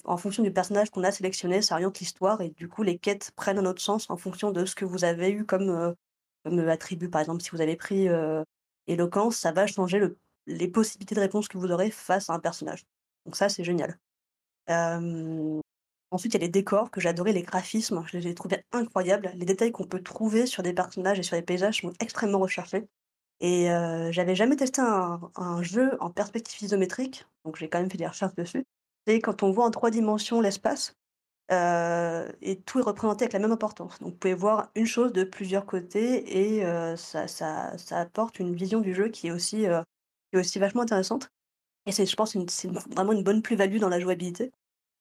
[0.06, 3.32] en fonction du personnage qu'on a sélectionné, ça oriente l'histoire et du coup les quêtes
[3.36, 5.96] prennent un autre sens en fonction de ce que vous avez eu comme,
[6.46, 7.10] comme, attribut.
[7.10, 8.08] Par exemple, si vous avez pris,
[8.88, 10.18] éloquence, ça va changer le
[10.48, 12.84] les possibilités de réponse que vous aurez face à un personnage.
[13.26, 13.98] Donc ça, c'est génial.
[16.12, 19.32] Ensuite, il y a les décors que adoré, les graphismes, je les ai trouvés incroyables.
[19.36, 22.88] Les détails qu'on peut trouver sur des personnages et sur les paysages sont extrêmement recherchés
[23.42, 27.98] et heu, j'avais jamais testé un jeu en perspective isométrique, donc j'ai quand même fait
[27.98, 28.66] des recherches dessus.
[29.08, 30.96] C'est quand on voit en 3 dimensions l'espace,
[31.52, 34.00] euh, et tout est représenté avec la même importance.
[34.00, 37.26] Donc vous pouvez voir une chose de plusieurs côtés et euh, ça
[37.92, 39.66] apporte une vision du jeu qui est aussi,
[40.34, 41.30] aussi vachement intéressante
[41.88, 44.52] et je pense une c'est vraiment une bonne plus-value dans la jouabilité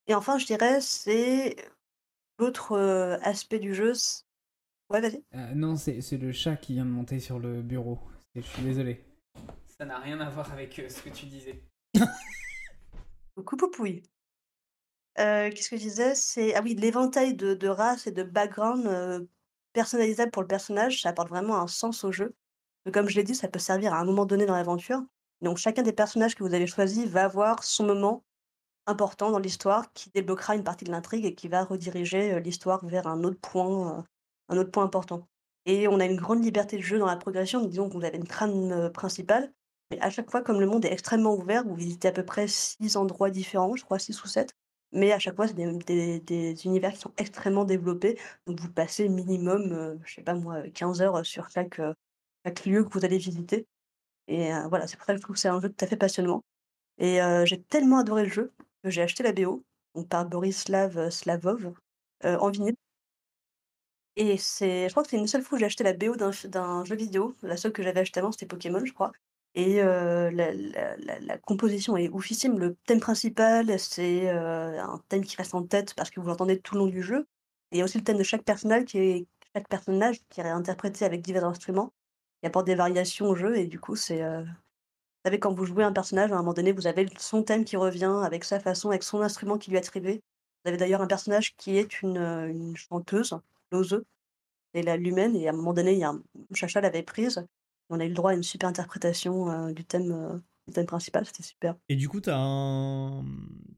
[0.06, 1.56] et enfin je dirais c'est
[2.38, 2.78] l'autre,
[3.22, 3.92] aspect du jeu
[4.90, 5.22] ouais vas-y.
[5.34, 7.98] Euh, non, c'est c'est le chat qui vient de monter sur le bureau.
[8.34, 9.04] Je suis désolé.
[9.66, 11.62] Ça n'a rien à voir avec, ce que tu disais.
[13.36, 14.02] Coucou Poupouille.
[15.18, 16.14] Heu, qu'est-ce que je disais?
[16.14, 19.28] C'est ah oui, l'éventail de de races et de background, heu,
[19.72, 22.34] personnalisables pour le personnage, ça apporte vraiment un sens au jeu.
[22.86, 25.02] Et comme je l'ai dit, ça peut servir à un moment donné dans l'aventure.
[25.42, 28.24] Donc chacun des personnages que vous avez choisis va avoir son moment
[28.86, 32.84] important dans l'histoire qui débloquera une partie de l'intrigue et qui va rediriger, heu, l'histoire
[32.86, 34.04] vers un autre point, heu,
[34.48, 35.28] un autre point important.
[35.66, 37.64] Et on a une grande liberté de jeu dans la progression.
[37.66, 39.52] Disons vous avez une trame, heu, principale,
[39.90, 42.48] mais à chaque fois, comme le monde est extrêmement ouvert, vous visitez à peu près
[42.48, 44.54] 6 endroits différents, je crois 6 ou 7,
[44.92, 48.18] mais à chaque fois, c'est des univers qui sont extrêmement développés.
[48.46, 51.80] Donc vous passez minimum, heu, je sais pas moi, 15 heures, sur chaque,
[52.66, 53.66] lieu que vous allez visiter
[54.28, 55.96] et voilà, c'est pour ça que je trouve que c'est un jeu tout à fait
[55.96, 56.42] passionnant
[56.98, 58.52] et j'ai tellement adoré le jeu
[58.84, 59.64] j'ai acheté la BO,
[60.08, 61.72] par Borislav, Slavov,
[62.24, 62.76] heu, en vinyle.
[64.16, 66.84] Et c'est je crois que c'est une seule fois où j'ai acheté la BO d'un
[66.84, 67.34] jeu vidéo.
[67.42, 69.12] La seule que j'avais achetée avant, c'était Pokémon, je crois
[69.54, 72.58] et heu, la composition est oufissime.
[72.58, 76.74] Le thème principal, c'est, un thème qui reste en tête parce que vous l'entendez tout
[76.74, 77.26] le long du jeu.
[77.72, 80.40] Et il y a aussi le thème de chaque personnage qui est chaque personnage qui
[80.40, 81.92] est réinterprété avec divers instruments,
[82.40, 84.22] qui apporte des variations au jeu et du coup, c'est,
[85.24, 87.76] savez, quand vous jouez un personnage, à un moment donné, vous avez son thème qui
[87.76, 90.20] revient avec sa façon, avec son instrument qui lui est attribué.
[90.64, 93.38] Vous avez d'ailleurs un personnage qui est une, une chanteuse,
[93.72, 94.02] Lose
[94.74, 96.14] et la Lumen et à un moment donné, il y a
[96.54, 97.44] Chacha l'avait prise.
[97.88, 101.26] On a eu le droit à une super interprétation, heu, du thème, du thème principal,
[101.26, 101.76] c'était super.
[101.88, 103.24] Et du coup, as un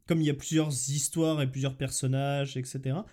[0.06, 3.06] comme il y a plusieurs histoires et plusieurs personnages et cetera,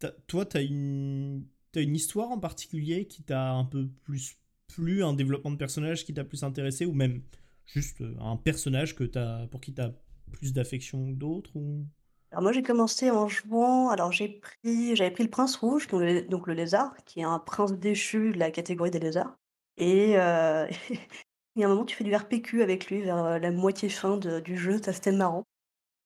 [0.00, 4.38] tu as toi, tu une as une histoire en particulier qui t'a un peu plus
[4.68, 7.22] plu, un développement de personnage qui t'a plus intéressé ou même
[7.66, 9.94] juste, heu, un personnage que as pour qui tu as
[10.32, 11.86] plus d'affection que d'autres ou?
[12.32, 16.00] Alors moi, j'ai commencé en jouant alors j'ai pris j'avais pris le prince rouge, donc
[16.02, 19.36] le donc le lézard, qui est un prince déchu de la catégorie des lézards
[19.76, 20.66] et heu,
[21.56, 23.88] il y a un moment, tu fais du RPQ avec lui vers, heu, la moitié
[23.88, 25.44] fin de du jeu, ça c'était marrant.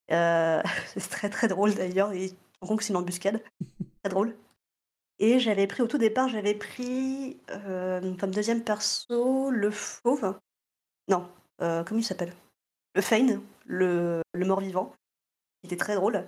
[0.88, 3.42] C'est très, très drôle d'ailleurs et tu te rends compte que c'est une embuscade.
[4.04, 4.36] Très drôle
[5.20, 7.40] et j'avais pris au tout départ, j'avais pris,
[8.18, 10.38] comme 2e perso, le fauve.
[11.08, 11.28] Non,
[11.62, 12.34] heu, comment il s'appelle?
[12.94, 14.94] Le Fane, le mort-vivant,
[15.60, 16.24] qui était très drôle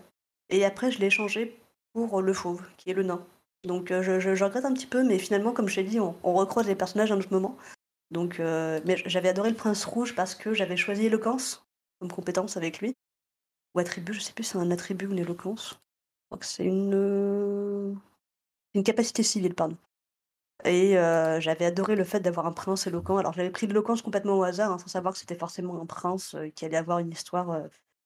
[0.50, 1.58] et après je l'ai changé
[1.92, 3.24] pour, le fauve, qui est le nain.
[3.64, 6.66] Donc heu, je regrette un petit peu, mais finalement, comme je t'ai dit, on recroise
[6.66, 7.56] les personnages à un autre moment.
[8.10, 11.64] Donc heu, mais j'avais adoré le prince rouge parce que j'avais choisi éloquence
[11.98, 12.94] comme compétence avec lui
[13.74, 15.70] ou attribut, je sais plus si c'est un attribut ou une éloquence.
[15.70, 17.98] Je crois que c'est une,
[18.74, 19.76] une capacité civile, pardon
[20.64, 20.92] et
[21.40, 23.16] j'avais adoré le fait d'avoir un prince éloquent.
[23.16, 26.36] Alors j'avais pris l'éloquence complètement au hasard, hein, sans savoir que c'était forcément un prince,
[26.54, 27.62] qui allait avoir une histoire,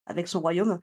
[0.06, 0.80] avec son royaume.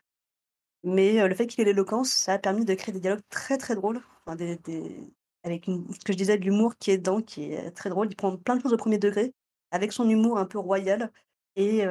[0.83, 3.75] Mais le fait qu'il ait l'éloquence, ça a permis de créer des dialogues très, très
[3.75, 7.89] drôles, avec une ce que je disais, de l'humour qui est dedans, qui est très
[7.89, 8.07] drôle.
[8.11, 9.33] Il prend plein de choses au 1er degré,
[9.71, 11.11] avec son humour un peu royal
[11.55, 11.85] et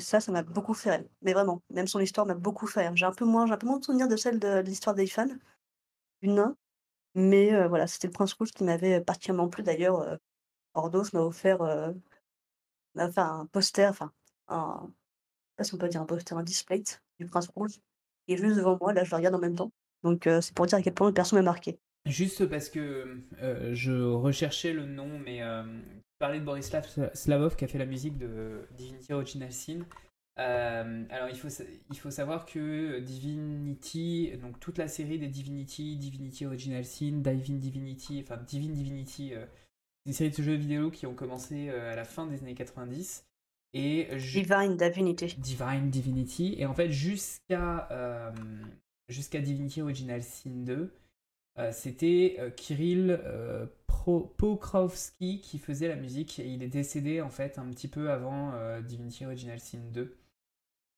[0.00, 1.04] ça, ça m'a beaucoup fait rire.
[1.22, 2.96] Mais vraiment, même son histoire m'a beaucoup fait rire.
[2.96, 5.26] J'ai un peu moins j'ai un peu moins de souvenirs de celle de l'histoire d'Ethan,
[6.22, 6.56] du nain,
[7.16, 9.64] mais voilà, c'était le prince rouge qui m'avait particulièrement plu.
[9.64, 10.18] D'ailleurs, heu,
[10.74, 11.62] Ordos m'a offert,
[12.94, 14.12] un poster, enfin
[14.46, 17.80] un je sais pas si on peut dire un poster, un displate du prince rouge,
[18.26, 19.72] qui est juste devant moi, là je le regarde en même temps.
[20.02, 21.78] Donc c'est pour dire à quel point le perso m'a marqué.
[22.04, 23.22] Juste parce que,
[23.72, 28.18] je recherchais le nom, mais tu parlais de Borislav Slavov qui a fait la musique
[28.18, 29.80] de Divinity Original Sin.
[30.38, 31.48] Hem, alors il faut
[31.90, 37.58] il faut savoir que Divinity, donc toute la série des Divinity, Divinity Original Sin, Divine
[37.58, 41.96] Divinity, enfin Divine Divinity, c'est une série de jeux vidéo qui ont commencé, heu, à
[41.96, 43.24] la fin des années 90
[43.72, 45.36] et Divine Divinity.
[45.38, 48.60] Divine Divinity et en fait jusqu'à, hem,
[49.08, 50.92] jusqu'à Divinity Original Sin 2,
[51.58, 53.18] heu, c'était, Kirill,
[54.36, 58.52] Pokrovsky qui faisait la musique et il est décédé en fait un petit peu avant,
[58.82, 60.14] Divinity Original Sin 2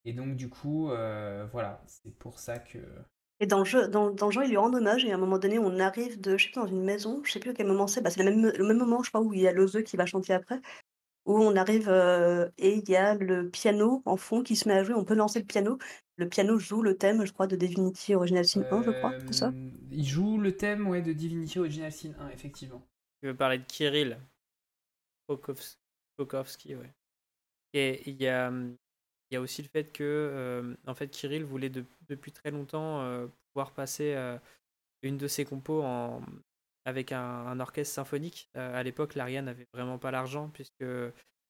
[0.09, 2.78] et donc du coup, heu, voilà, c'est pour ça que
[3.40, 5.18] Et dans le jeu dans dans le jeu, ils lui rendent hommage et à un
[5.18, 7.55] moment donné, on arrive de je sais plus dans une maison, je sais plus à
[7.55, 9.47] quel moment c'est, bah, c'est le même le même moment je crois où il y
[9.48, 10.60] a Lose qui va chanter après,
[11.26, 14.74] où on arrive, heu et il y a le piano en fond qui se met
[14.76, 15.78] à jouer, on peut lancer le piano.
[16.16, 19.35] Le piano joue le thème, je crois, de Divinity Original Sin 1, je crois, c'est
[19.39, 19.52] ça?
[19.52, 22.82] hem, il joue le thème, ouais, de Divinity Original Sin 1 effectivement.
[23.20, 24.18] Tu veux parler de Kirill
[25.26, 25.76] Pokovs
[26.16, 26.93] Pokovsky, ouais
[27.74, 28.76] et il y a, mmh,
[29.30, 33.72] il y a aussi le fait que en fait Kirill voulait depuis très longtemps pouvoir
[33.72, 34.16] passer
[35.02, 35.84] une de ses compos
[36.84, 38.50] avec un, orchestre symphonique.
[38.55, 40.84] à l'époque, l'Ariane n'avait vraiment pas l'argent puisque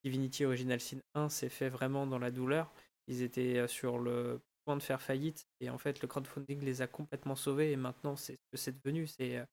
[0.04, 2.72] Divinity Original Sin 1 s'est fait vraiment dans la douleur.
[3.06, 6.86] Ils étaient sur le point de faire faillite et en fait le crowdfunding les a
[6.86, 9.06] complètement sauvés et maintenant c'est ce que c'est devenu.
[9.06, 9.44] C'est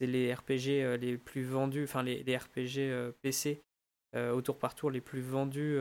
[0.00, 3.62] les RPG les plus vendus, enfin les, les RPG PC
[4.14, 5.76] au tour par tour les plus vendus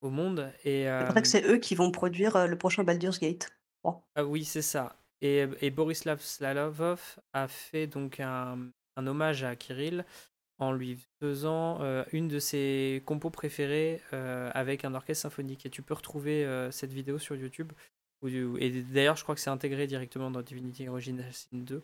[0.00, 0.52] au monde.
[0.64, 3.50] Et, c'est vrai que c'est eux qui vont produire le prochain Baldur's Gate.
[3.84, 4.96] Ah oui, c'est ça.
[5.20, 10.04] Et, et Borislav Slalovov a fait donc un, un hommage à Kirill
[10.58, 11.80] en lui faisant
[12.12, 15.64] une de ses compos préférées avec un orchestre symphonique.
[15.66, 17.72] Et tu peux retrouver cette vidéo sur YouTube.
[18.26, 21.82] Et d'ailleurs, je crois que c'est intégré directement dans Divinity Original Sin 2.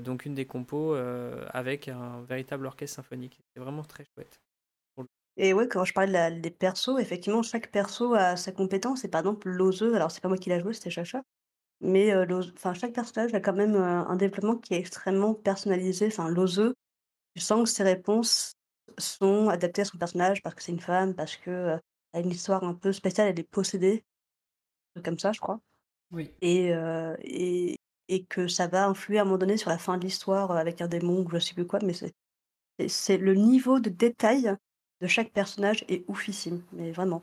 [0.00, 3.40] donc une des compos avec un véritable orchestre symphonique.
[3.52, 4.40] C'est vraiment très chouette.
[5.36, 9.04] Et ouais, quand je parlais des persos, effectivement, chaque perso a sa compétence.
[9.04, 11.22] Et par exemple, Lozeux, alors c'est pas moi qui l'a joué, c'était Chacha.
[11.80, 16.06] Mais enfin, chaque personnage a quand même un développement qui est extrêmement personnalisé.
[16.06, 16.74] Enfin, Lozeux,
[17.34, 18.54] tu sens que ses réponses
[18.98, 21.78] sont adaptées à son personnage parce que c'est une femme, parce que
[22.14, 24.04] a une histoire un peu spéciale, elle est possédée,
[25.04, 25.60] comme ça, je crois.
[26.12, 26.32] Oui.
[26.40, 26.72] Et,
[27.20, 27.76] et,
[28.08, 30.80] et que ça va influer à un moment donné sur la fin de l'histoire avec
[30.80, 32.14] un démon ou je sais plus quoi, mais c'est
[32.88, 34.54] c'est le niveau de détail
[35.00, 37.22] de chaque personnage est oufissime, mais vraiment.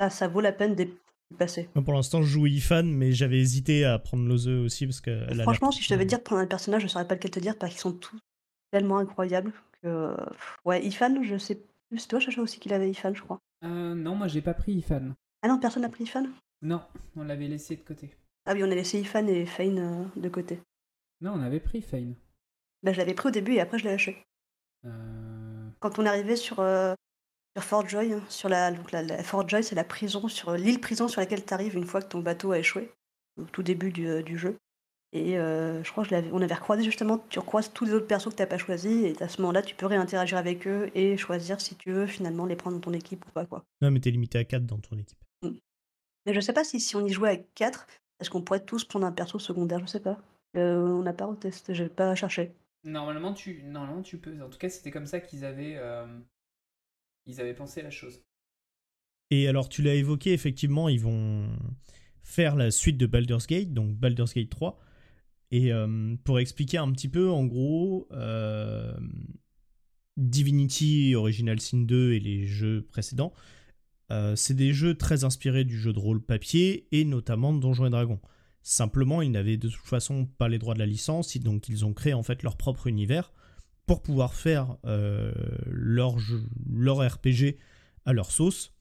[0.00, 0.94] Ça, ça vaut la peine d'être
[1.38, 1.68] passé.
[1.84, 5.26] pour l'instant, je joue Ifan, mais j'avais hésité à prendre Lozeux aussi parce que.
[5.42, 7.56] Franchement, si je devais dire de prendre un personnage, je saurais pas lequel te dire
[7.58, 8.18] parce qu'ils sont tous
[8.70, 10.16] tellement incroyables que.
[10.64, 11.56] Ouais, Ifan, je sais
[11.88, 11.98] plus.
[11.98, 13.38] C'est toi, Chacha, aussi, qu'il avait Ifan, je crois.
[13.64, 15.12] Euh, non, moi, j'ai pas pris Ifan.
[15.42, 16.26] Ah non, personne n'a pris Ifan?
[16.62, 16.80] Non,
[17.16, 18.14] on l'avait laissé de côté.
[18.46, 20.60] Ah oui, on a laissé Ifan et Fane euh, de côté.
[21.20, 22.14] Non, on avait pris Fane.
[22.82, 24.24] Bah, je l'avais pris au début et après, je l'ai lâché.
[24.84, 25.68] Euh...
[25.80, 26.94] Quand on est arrivé sur, euh,
[27.56, 30.80] sur Fort Joy, hein, sur la, donc la, Fort Joy, c'est la prison, sur l'île
[30.80, 32.90] prison sur laquelle tu arrives une fois que ton bateau a échoué,
[33.40, 34.56] au tout début du, du jeu.
[35.14, 38.36] Et euh, je crois qu'on avait recroisé justement, tu recroises tous les autres persos que
[38.36, 41.60] tu n'as pas choisis, et à ce moment-là, tu peux réinteragir avec eux et choisir
[41.60, 43.44] si tu veux finalement les prendre dans ton équipe ou pas.
[43.44, 43.62] Quoi.
[43.82, 45.18] Non, mais t'es limité à 4 dans ton équipe.
[45.42, 45.50] Mm.
[46.24, 47.86] Mais je sais pas si, si on y jouait avec 4,
[48.20, 49.80] est-ce qu'on pourrait tous prendre un perso secondaire?
[49.80, 50.18] Je sais pas.
[50.56, 52.52] Euh, on n'a pas retesté, j'ai pas cherché.
[52.84, 54.42] Normalement tu, normalement, tu peux.
[54.42, 56.06] En tout cas, c'était comme ça qu'ils avaient, euh,
[57.26, 58.22] ils avaient pensé la chose.
[59.30, 61.48] Et alors, tu l'as évoqué, effectivement, ils vont
[62.22, 64.78] faire la suite de Baldur's Gate, donc Baldur's Gate 3.
[65.50, 68.94] Et euh, pour expliquer un petit peu, en gros, euh,
[70.16, 73.32] Divinity Original Sin 2 et les jeux précédents,
[74.10, 77.86] euh, c'est des jeux très inspirés du jeu de rôle papier et notamment de Donjons
[77.86, 78.20] et Dragons.
[78.62, 81.94] Simplement, ils n'avaient de toute façon pas les droits de la licence, donc ils ont
[81.94, 83.32] créé en fait leur propre univers
[83.86, 86.16] pour pouvoir faire leur,
[86.70, 87.56] leur RPG
[88.04, 88.72] à leur sauce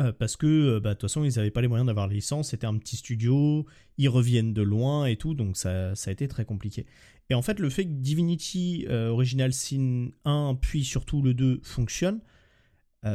[0.00, 2.14] euh, parce que euh, bah, de toute façon ils n'avaient pas les moyens d'avoir la
[2.14, 3.64] licence, c'était un petit studio,
[3.96, 6.84] ils reviennent de loin et tout, donc ça, ça, a été très compliqué.
[7.30, 11.60] Et en fait le fait que Divinity euh, Original Sin 1 puis surtout le 2
[11.62, 12.20] fonctionne,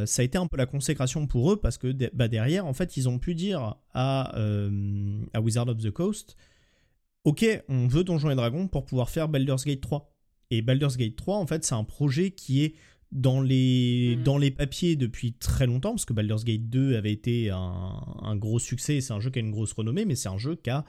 [0.06, 2.96] ça a été un peu la consécration pour eux parce que bah, derrière en fait
[2.96, 4.36] ils ont pu dire à,
[5.34, 6.36] à Wizard of the Coast,
[7.24, 10.16] ok on veut Donjons et Dragons pour pouvoir faire Baldur's Gate 3.
[10.52, 12.76] Et Baldur's Gate 3 en fait c'est un projet qui est
[13.12, 14.24] dans les, mm.
[14.24, 18.60] dans les papiers depuis très longtemps, parce que Baldur's Gate 2 avait été un, gros
[18.60, 20.86] succès, c'est un jeu qui a une grosse renommée, mais c'est un jeu qui a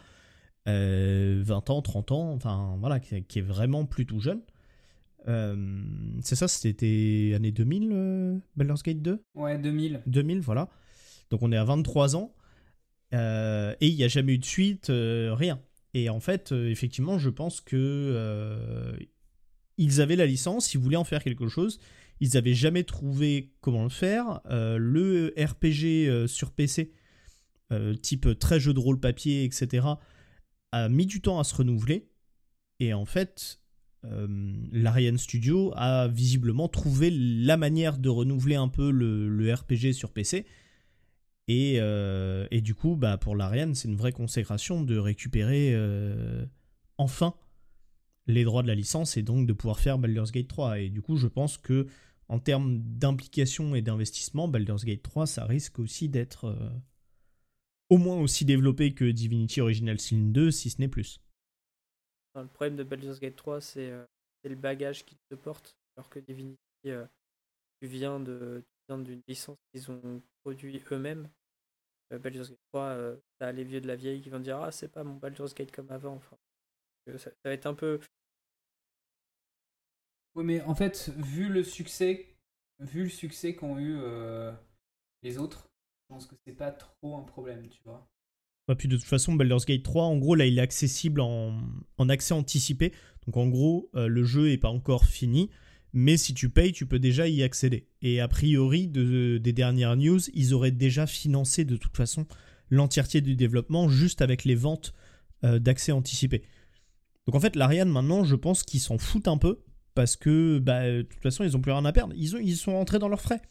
[0.67, 4.43] 20 euh, ans, 30 ans, enfin voilà, qui, est vraiment plutôt jeune.
[5.29, 5.83] Euh,
[6.23, 10.03] c'est ça, c'était année 2000, euh, Baldur's Gate 2 Ouais, 2000.
[10.07, 10.69] 2000, voilà.
[11.31, 12.35] Donc on est à 23 ans,
[13.13, 15.61] et il n'y a jamais eu de suite, rien.
[15.95, 18.97] Et en fait, effectivement, je pense que
[19.79, 21.79] ils avaient la licence, ils voulaient en faire quelque chose,
[22.21, 24.41] ils n'avaient jamais trouvé comment le faire.
[24.51, 26.93] Euh, le RPG euh, sur PC,
[27.73, 29.87] euh, type très jeu de rôle papier, etc.,
[30.73, 32.11] a mis du temps à se renouveler.
[32.79, 33.61] Et en fait,
[34.03, 40.47] l'Ariane Studio a visiblement trouvé la manière de renouveler un peu le, RPG sur PC.
[41.49, 45.77] Et, et, du coup, bah, pour l'Ariane, c'est une vraie consécration de récupérer
[46.97, 47.35] enfin
[48.31, 50.81] les droits de la licence et donc de pouvoir faire Baldur's Gate 3.
[50.81, 51.87] Et du coup, je pense que
[52.31, 56.71] en termes d'implication et d'investissement, Baldur's Gate 3, ça risque aussi d'être euh,
[57.89, 61.21] au moins aussi développé que Divinity Original Sin 2, si ce n'est plus.
[62.37, 64.07] Le problème de Baldur's Gate 3, euh,
[64.41, 67.05] c'est le bagage qu'il te porte, alors que Divinity, euh,
[67.83, 71.29] tu viens d'une licence qu'ils ont produit eux-mêmes.
[72.13, 75.03] Baldur's Gate 3, t'as les vieux de la vieille qui vont dire Ah, c'est pas
[75.03, 76.21] mon Baldur's Gate comme avant.
[77.17, 77.99] Ça va être un peu
[80.35, 82.37] oui, mais en fait, vu le succès,
[82.79, 84.53] vu le succès qu'ont eu euh,
[85.23, 85.71] les autres,
[86.11, 88.11] pense que c'est pas trop un problème, tu vois.
[88.69, 91.59] Ouais, puis de toute façon, Baldur's Gate 3, en gros, là, il est accessible en,
[91.97, 92.93] en accès anticipé.
[93.27, 95.51] Donc en gros, euh, le jeu est pas encore fini,
[95.93, 97.89] mais si tu payes, tu peux déjà y accéder.
[98.03, 102.27] Et a priori, de, des dernières news, ils auraient déjà financé de toute façon
[102.71, 104.95] l'entièreté du développement juste avec les ventes
[105.45, 106.43] euh, d'accès anticipé.
[107.27, 109.63] Donc en fait, l'Ariane, maintenant, je pense qu'ils s'en foutent un peu
[110.01, 112.15] parce que bah, de toute façon, ils ont plus rien à perdre.
[112.17, 113.43] Ils, ont, ils sont rentrés dans leurs frais.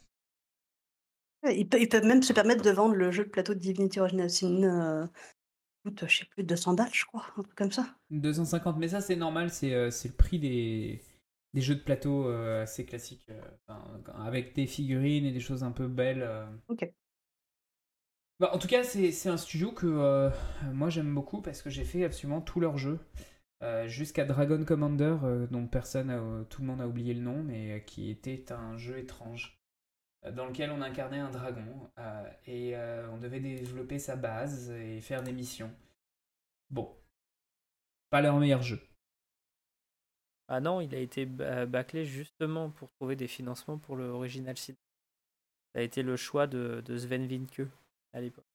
[1.49, 3.99] Ils, pe- ils peuvent même se permettre de vendre le jeu de plateau de Divinity
[3.99, 5.05] Original Sin, euh,
[5.85, 7.87] coûte, je sais plus, 200 balles, je crois, un truc comme ça.
[8.11, 11.01] 250, mais ça c'est normal, c'est euh, c'est le prix des,
[11.53, 13.41] des jeux de plateau euh, assez classiques, euh,
[14.15, 16.23] avec des figurines et des choses un peu belles.
[16.23, 16.45] euh.
[16.67, 16.83] Ok.
[18.39, 20.29] Bah, en tout cas, c'est c'est un studio que euh,
[20.73, 22.99] moi j'aime beaucoup parce que j'ai fait absolument tous leurs jeux.
[23.63, 27.43] Euh, Jusqu'à Dragon Commander, euh, dont personne, a- tout le monde a oublié le nom,
[27.43, 29.59] mais euh, qui était un jeu étrange
[30.25, 34.71] euh, dans lequel on incarnait un dragon euh, et euh, on devait développer sa base
[34.71, 35.71] et faire des missions.
[36.69, 36.95] Bon,
[38.11, 38.79] pas leur meilleur jeu.
[40.47, 44.73] Ah non, il a été bâclé justement pour trouver des financements pour le Original Sin.
[45.73, 47.61] Ça a été le choix de, de Sven Vinke
[48.13, 48.45] à l'époque.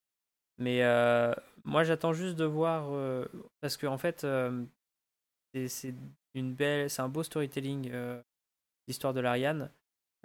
[0.58, 3.26] Mais euh, moi, j'attends juste de voir euh,
[3.60, 4.64] parce que en fait, euh,
[5.54, 5.94] c'est-
[6.34, 8.20] une belle, c'est un beau storytelling euh,
[8.88, 9.70] l'histoire de l'Ariane.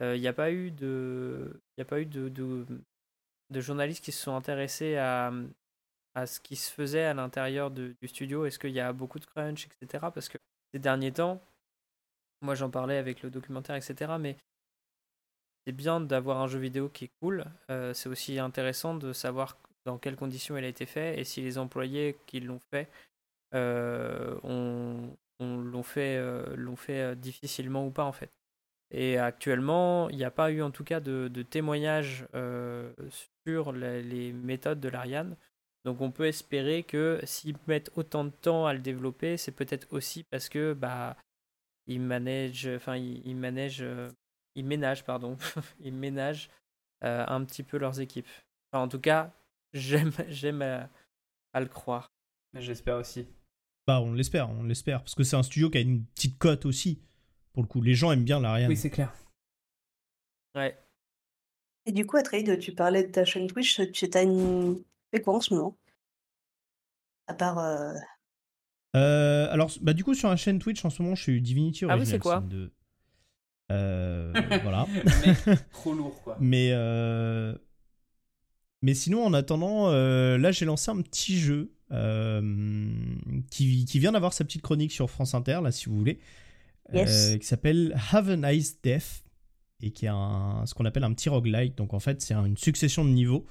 [0.01, 4.23] Euh, Il n'y a pas eu de, a pas eu de, de, journalistes qui se
[4.23, 5.31] sont intéressés à,
[6.15, 8.45] à ce qui se faisait à l'intérieur du studio.
[8.45, 10.11] Est-ce qu'il y a beaucoup de crunch, etc.
[10.13, 10.37] Parce que
[10.73, 11.41] ces derniers temps,
[12.41, 14.13] moi j'en parlais avec le documentaire, etc.
[14.19, 14.35] Mais
[15.65, 17.45] c'est bien d'avoir un jeu vidéo qui est cool.
[17.69, 21.41] Euh, c'est aussi intéressant de savoir dans quelles conditions il a été fait et si
[21.41, 22.89] les employés qui l'ont fait
[23.53, 28.31] euh, ont, ont- l'ont fait, euh, l'ont fait euh, difficilement ou pas en fait.
[28.91, 32.91] Et actuellement, il n'y a pas eu en tout cas de, de témoignages euh,
[33.47, 35.35] sur les méthodes de l'Ariane.
[35.85, 39.87] Donc on peut espérer que s'ils mettent autant de temps à le développer, c'est peut-être
[39.91, 41.15] aussi parce que bah
[41.87, 43.37] ils manègent, enfin ils, ils
[44.55, 45.37] ils ménagent pardon,
[45.79, 46.49] ils ménagent
[47.01, 48.27] un petit peu leurs équipes.
[48.73, 49.31] En tout cas,
[49.73, 50.89] j'aime j'aime à,
[51.53, 52.11] à le croire.
[52.55, 53.27] J'espère aussi.
[53.87, 55.01] Bah, on l'espère, on l'espère.
[55.01, 57.01] Parce que c'est un studio qui a une petite cote aussi.
[57.53, 58.69] Pour le coup, les gens aiment bien l'Ariane.
[58.69, 59.11] Oui, c'est clair.
[60.55, 60.77] Ouais.
[61.85, 64.83] Et du coup, Atreide, tu parlais de ta chaîne Twitch, tu as une...
[65.11, 65.77] fais quoi en ce moment?
[67.27, 67.57] À part...
[67.59, 67.93] euh,
[68.95, 71.85] Euh, alors, bah, du coup, sur la chaîne Twitch, en ce moment, je suis Divinity
[71.85, 72.35] Ah oui, Original c'est quoi?
[72.35, 72.73] Sin 2.
[73.71, 74.33] Euh,
[74.63, 74.85] voilà.
[75.25, 76.37] Mais trop lourd, quoi.
[76.39, 77.55] Mais, euh,
[78.81, 82.87] mais sinon, en attendant, euh, là, j'ai lancé un petit jeu euh,
[83.51, 86.19] qui, qui vient d'avoir sa petite chronique sur France Inter, là, si vous voulez,
[86.93, 87.33] Yes.
[87.33, 89.23] euh, qui s'appelle Have a Nice Death
[89.81, 91.75] et qui est un, ce qu'on appelle un petit roguelike.
[91.77, 93.45] Donc, en fait, c'est une succession de niveaux.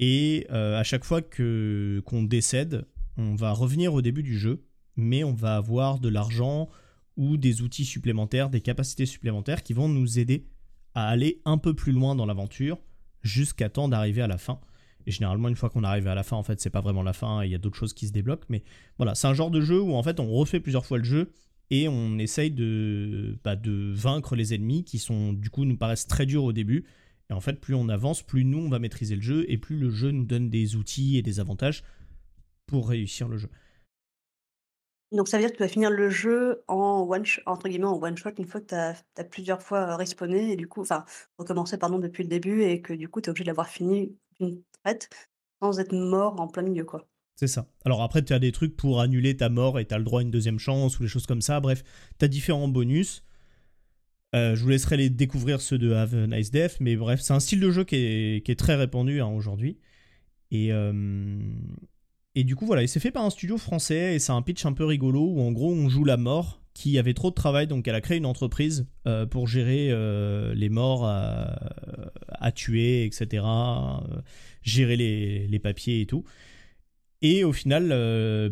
[0.00, 4.64] Et à chaque fois que qu'on décède, on va revenir au début du jeu,
[4.96, 6.68] mais on va avoir de l'argent
[7.16, 10.46] ou des outils supplémentaires, des capacités supplémentaires qui vont nous aider
[10.94, 12.78] à aller un peu plus loin dans l'aventure
[13.22, 14.60] jusqu'à temps d'arriver à la fin.
[15.06, 17.12] Et généralement, une fois qu'on arrive à la fin, en fait, c'est pas vraiment la
[17.12, 18.46] fin, il y a d'autres choses qui se débloquent.
[18.48, 18.62] Mais
[18.98, 21.30] voilà, c'est un genre de jeu où en fait, on refait plusieurs fois le jeu
[21.70, 26.06] et on essaye de, bah, de vaincre les ennemis qui sont, du coup, nous paraissent
[26.06, 26.84] très durs au début.
[27.30, 29.78] Et en fait, plus on avance, plus nous, on va maîtriser le jeu et plus
[29.78, 31.84] le jeu nous donne des outils et des avantages
[32.66, 33.48] pour réussir le jeu.
[35.12, 38.60] Donc ça veut dire que tu vas finir le jeu en one shot une fois
[38.60, 41.04] que tu as, plusieurs fois euh, respawné et du coup, enfin,
[41.38, 44.14] recommencé pardon depuis le début et que du coup tu es obligé de l'avoir fini
[44.38, 45.08] d'une traite
[45.62, 47.06] sans être mort en plein milieu quoi.
[47.36, 47.68] C'est ça.
[47.84, 50.20] Alors après, tu as des trucs pour annuler ta mort et tu as le droit
[50.20, 51.60] à une deuxième chance ou des choses comme ça.
[51.60, 51.84] Bref,
[52.18, 53.22] tu as différents bonus.
[54.34, 57.32] Euh, je vous laisserai les découvrir ceux de Have a Nice Death, mais bref, c'est
[57.32, 59.78] un style de jeu qui est, qui est très répandu hein, aujourd'hui.
[60.50, 60.92] Et, euh,
[62.38, 64.64] et du coup, voilà, il s'est fait par un studio français et c'est un pitch
[64.64, 67.66] un peu rigolo où en gros on joue la mort qui avait trop de travail,
[67.66, 73.42] donc elle a créé une entreprise euh, pour gérer euh, les morts à, tuer, etc.
[73.44, 74.20] euh,
[74.62, 76.22] gérer les, papiers et tout.
[77.22, 77.88] Et au final,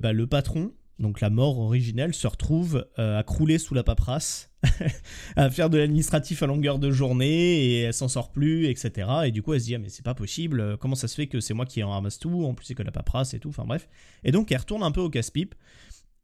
[0.00, 4.50] bah, le patron, donc la mort originelle, se retrouve euh, à crouler sous la paperasse,
[5.36, 9.08] à faire de l'administratif à longueur de journée, et elle s'en sort plus, etc.
[9.26, 11.14] Et du coup, elle se dit, ah, mais c'est pas possible, euh, comment ça se
[11.14, 13.40] fait que c'est moi qui en ramasse tout, en plus c'est que la paperasse et
[13.40, 13.88] tout, enfin bref.
[14.24, 15.54] Et donc, elle retourne un peu au casse-pipe,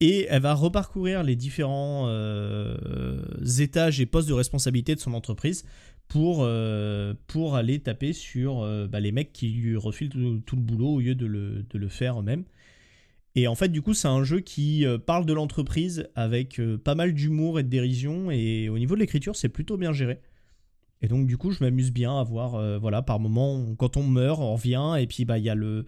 [0.00, 2.76] et elle va reparcourir les différents euh,
[3.60, 5.64] étages et postes de responsabilité de son entreprise
[6.08, 11.00] pour, aller taper sur bah, les mecs qui lui refilent tout, tout le boulot au
[11.00, 12.44] lieu de le, de le faire eux-mêmes.
[13.34, 16.76] Et en fait, du coup, c'est un jeu qui euh, parle de l'entreprise avec euh,
[16.76, 18.30] pas mal d'humour et de dérision.
[18.30, 20.18] Et au niveau de l'écriture, c'est plutôt bien géré.
[21.00, 24.02] Et donc du coup, je m'amuse bien à voir, euh, voilà, par moment, quand on
[24.02, 25.84] meurt, on revient, et puis bah il y a le,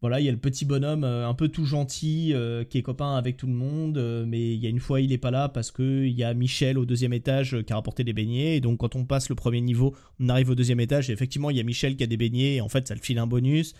[0.00, 2.32] voilà, il y a le petit bonhomme un peu tout gentil
[2.70, 5.18] qui est copain avec tout le monde, mais il y a une fois il est
[5.18, 8.12] pas là parce que il y a Michel au deuxième étage qui a rapporté des
[8.12, 11.12] beignets, et donc quand on passe le premier niveau, on arrive au deuxième étage, et
[11.12, 13.18] effectivement il y a Michel qui a des beignets, et en fait ça le file
[13.18, 13.74] un bonus.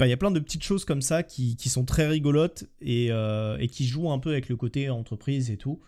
[0.00, 3.08] Il y a plein de petites choses comme ça qui, qui sont très rigolotes et,
[3.08, 5.80] et, qui jouent un peu avec le côté entreprise et tout.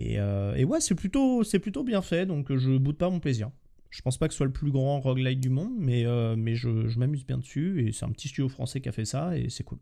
[0.00, 3.50] Euh, et, ouais, c'est plutôt, plutôt bien fait, donc je boude pas mon plaisir.
[3.90, 6.56] Je pense pas que ce soit le plus grand roguelite du monde, mais, euh, mais
[6.56, 9.36] je, je m'amuse bien dessus, et c'est un petit studio français qui a fait ça,
[9.38, 9.78] et c'est cool.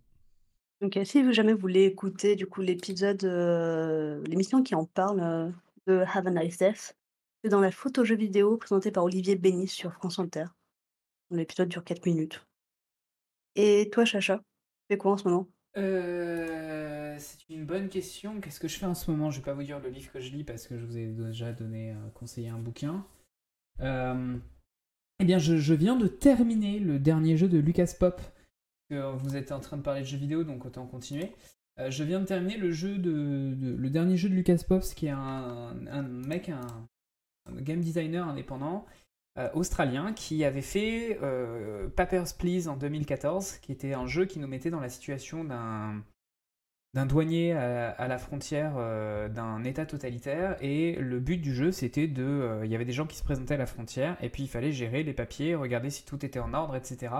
[0.82, 5.52] Donc si vous jamais voulez écouter du coup l'épisode, euh, l'émission qui en parle
[5.86, 6.96] de Have a Nice Death,
[7.42, 10.46] c'est dans la photo jeu vidéo présentée par Olivier Bénis sur France Inter.
[11.30, 12.44] L'épisode dure 4 minutes.
[13.56, 14.42] Et toi, Chacha,
[14.88, 15.48] fais quoi en ce moment?
[15.76, 18.40] Euh, c'est une bonne question.
[18.40, 19.30] Qu'est-ce que je fais en ce moment?
[19.30, 21.06] Je vais pas vous dire le livre que je lis parce que je vous ai
[21.06, 23.06] déjà donné, euh, conseillé un bouquin.
[23.80, 24.36] Euh,
[25.18, 28.20] eh bien, je, viens de terminer le dernier jeu de Lucas Pop.
[28.90, 31.32] vous êtes en train de parler de jeux vidéo, donc autant continuer.
[31.78, 36.88] je viens de terminer le dernier jeu de Lucas Pop, qui est un mec, un,
[37.60, 38.84] game designer indépendant
[39.38, 44.38] euh, australien qui avait fait euh, Papers, Please en 2014, qui était un jeu qui
[44.38, 50.58] nous mettait dans la situation d'un douanier à, la frontière euh, d'un État totalitaire.
[50.60, 53.54] Et le but du jeu c'était de il y avait des gens qui se présentaient
[53.54, 56.52] à la frontière et puis il fallait gérer les papiers regarder si tout était en
[56.52, 57.14] ordre etc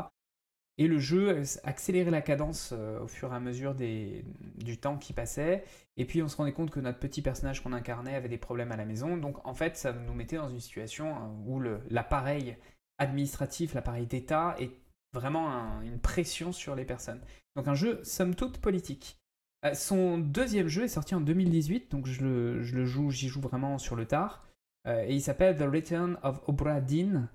[0.78, 5.64] et le jeu accélérait la cadence au fur et à mesure du temps qui passait
[5.96, 8.72] et puis on se rendait compte que notre petit personnage qu'on incarnait avait des problèmes
[8.72, 9.16] à la maison.
[9.16, 12.56] Donc en fait, ça nous mettait dans une situation euh, où l'appareil
[12.98, 14.70] administratif, l'appareil d'État est
[15.12, 17.20] vraiment une pression sur les personnes.
[17.56, 19.18] Donc un jeu somme toute politique.
[19.64, 23.78] Euh, son deuxième jeu est sorti en 2018, donc je le, joue, j'y joue vraiment
[23.78, 24.46] sur le tard.
[24.86, 27.28] Euh, et il s'appelle The Return of Obra Dinn.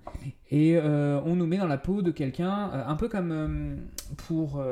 [0.50, 4.62] Et on nous met dans la peau de quelqu'un, un peu comme pour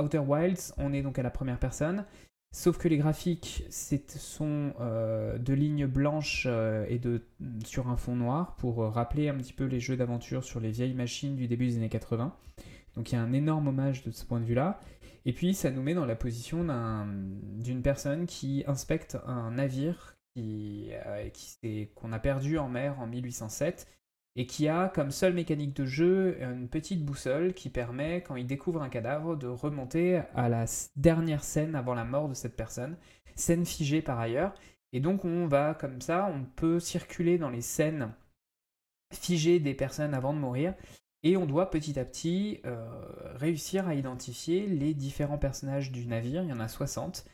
[0.00, 2.04] Outer Wilds, on est donc à la première personne.
[2.50, 7.20] Sauf que les graphiques sont euh, de lignes blanches euh, et de,
[7.64, 10.70] sur un fond noir pour euh, rappeler un petit peu les jeux d'aventure sur les
[10.70, 12.34] vieilles machines du début des années 80.
[12.96, 14.80] Donc il y a un énorme hommage de ce point de vue-là.
[15.26, 16.64] Et puis ça nous met dans la position
[17.58, 20.16] d'une personne qui inspecte un navire
[21.94, 23.86] qu'on a perdu en mer en 1807
[24.36, 28.46] et qui a comme seule mécanique de jeu une petite boussole qui permet, quand il
[28.46, 30.64] découvre un cadavre, de remonter à la
[30.96, 32.96] dernière scène avant la mort de cette personne,
[33.34, 34.54] scène figée par ailleurs.
[34.92, 38.14] Et donc on va comme ça, on peut circuler dans les scènes
[39.12, 40.74] figées des personnes avant de mourir,
[41.22, 42.86] et on doit petit à petit euh,
[43.34, 47.24] réussir à identifier les différents personnages du navire, il y en a 60,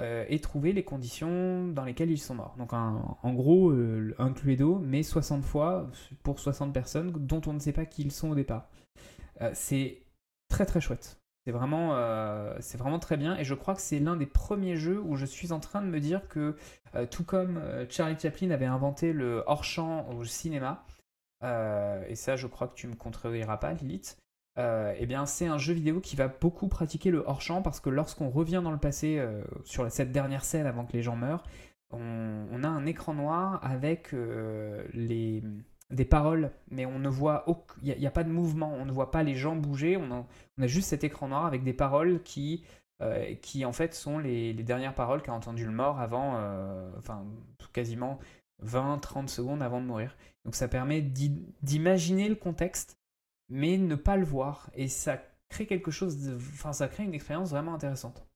[0.00, 2.56] euh, et trouver les conditions dans lesquelles ils sont morts.
[2.58, 5.88] Donc en gros, euh, un Cluedo, mais 60 fois
[6.24, 8.68] pour 60 personnes dont on ne sait pas qui ils sont au départ.
[9.40, 10.02] Euh, c'est
[10.48, 11.20] très très chouette.
[11.46, 11.94] C'est vraiment,
[12.60, 15.26] c'est vraiment très bien et je crois que c'est l'un des premiers jeux où je
[15.26, 16.56] suis en train de me dire que
[17.10, 17.60] tout comme
[17.90, 20.86] Charlie Chaplin avait inventé le hors-champ au cinéma,
[21.42, 24.16] et ça je crois que tu me contrediras pas Lilith,
[24.56, 27.90] euh, eh bien, c'est un jeu vidéo qui va beaucoup pratiquer le hors-champ parce que
[27.90, 31.44] lorsqu'on revient dans le passé euh, sur cette dernière scène avant que les gens meurent,
[31.90, 35.44] on, a un écran noir avec euh, les,
[35.90, 37.44] des paroles, mais on ne voit
[37.82, 40.26] il n'y a, pas de mouvement, on ne voit pas les gens bouger, on
[40.60, 42.64] a, juste cet écran noir avec des paroles qui,
[43.42, 46.34] qui en fait sont les, les dernières paroles qu'a entendu le mort avant,
[46.98, 47.24] enfin
[47.72, 48.18] quasiment
[48.64, 50.16] 20-30 secondes avant de mourir.
[50.44, 52.98] Donc ça permet d'imaginer le contexte
[53.48, 54.70] mais ne pas le voir.
[54.74, 56.36] Et ça crée quelque chose, de...
[56.36, 58.26] enfin ça crée une expérience vraiment intéressante.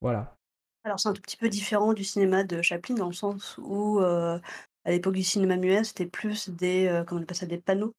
[0.00, 0.36] Voilà.
[0.84, 4.00] Alors c'est un tout petit peu différent du cinéma de Chaplin dans le sens où
[4.00, 4.38] euh,
[4.84, 7.94] à l'époque du cinéma muet c'était plus des euh, comment on appelle ça des panneaux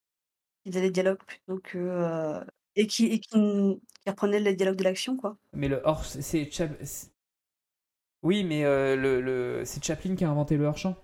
[0.64, 2.43] qui faisaient des dialogues plutôt que euh,
[2.76, 5.38] et qui et qui, reprenaient les dialogues de l'action quoi.
[5.53, 6.49] Mais le hors c'est
[8.23, 10.95] oui, mais euh, le, c'est Chaplin qui a inventé le hors-champ,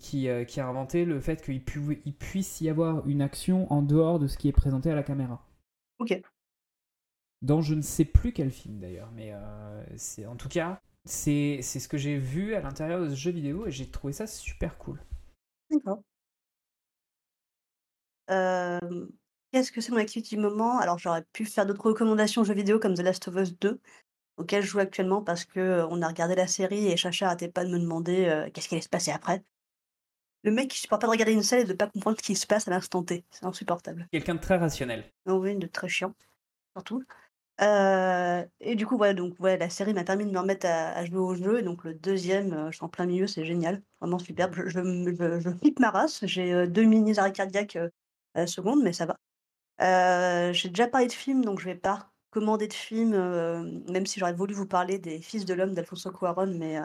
[0.00, 4.18] qui, euh, qui, a inventé le fait qu'il puisse y avoir une action en dehors
[4.18, 5.46] de ce qui est présenté à la caméra.
[5.98, 6.18] Ok.
[7.42, 11.60] Dans je ne sais plus quel film d'ailleurs, mais euh, c'est en tout cas, c'est
[11.60, 14.78] ce que j'ai vu à l'intérieur de ce jeu vidéo et j'ai trouvé ça super
[14.78, 14.98] cool.
[15.70, 16.02] D'accord.
[19.54, 20.78] Qu'est-ce que c'est mon activité du moment?
[20.78, 23.78] Alors j'aurais pu faire d'autres recommandations jeux vidéo comme The Last of Us 2,
[24.36, 27.64] auquel je joue actuellement parce que, on a regardé la série et Chacha arrêtait pas
[27.64, 29.42] de me demander, qu'est-ce qui allait se passer après.
[30.42, 32.34] Le mec qui supporte pas de regarder une série et de pas comprendre ce qui
[32.36, 33.24] se passe à l'instant T.
[33.30, 34.06] C'est insupportable.
[34.12, 35.04] Quelqu'un de très rationnel.
[35.26, 36.12] Oh oui, de très chiant,
[36.76, 37.02] surtout.
[37.62, 40.90] Heu et du coup, voilà, donc ouais, la série m'a permis de me remettre à
[40.90, 43.44] à jouer au jeu et donc le deuxième, e je suis en plein milieu, c'est
[43.44, 44.54] génial, vraiment superbe.
[44.56, 48.40] Je je me je je flippe ma race, j'ai, heu, 2 mini arrêts cardiaques, à
[48.40, 49.16] la seconde, mais ça va.
[50.52, 54.18] J'ai déjà parlé de films, donc je vais pas recommander de film, heu, même si
[54.18, 56.78] j'aurais voulu vous parler des Fils de l'homme d'Alfonso Cuarón, mais,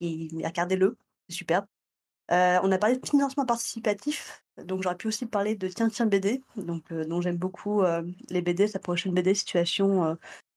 [0.00, 0.96] regardez-le,
[1.28, 1.66] c'est superbe.
[2.30, 6.06] Heu, on a parlé de financement participatif, donc j'aurais pu aussi parler de Tiens Tiens
[6.06, 7.82] BD, donc dont j'aime beaucoup,
[8.28, 8.68] les BD.
[8.68, 10.16] Sa prochaine BD, Situation,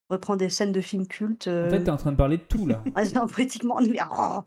[0.10, 2.68] reprend des scènes de films cultes, En fait, t'es en train de parler de tout
[2.68, 2.84] là.
[2.96, 4.42] ah non, politiquement, mais oh,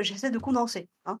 [0.00, 1.18] j'essaie de condenser, hein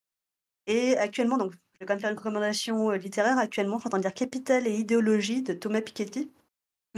[0.68, 3.38] et actuellement, donc je vais quand même faire une recommandation, littéraire.
[3.38, 6.30] Actuellement, je suis en train de lire Capital et idéologie de Thomas Piketty,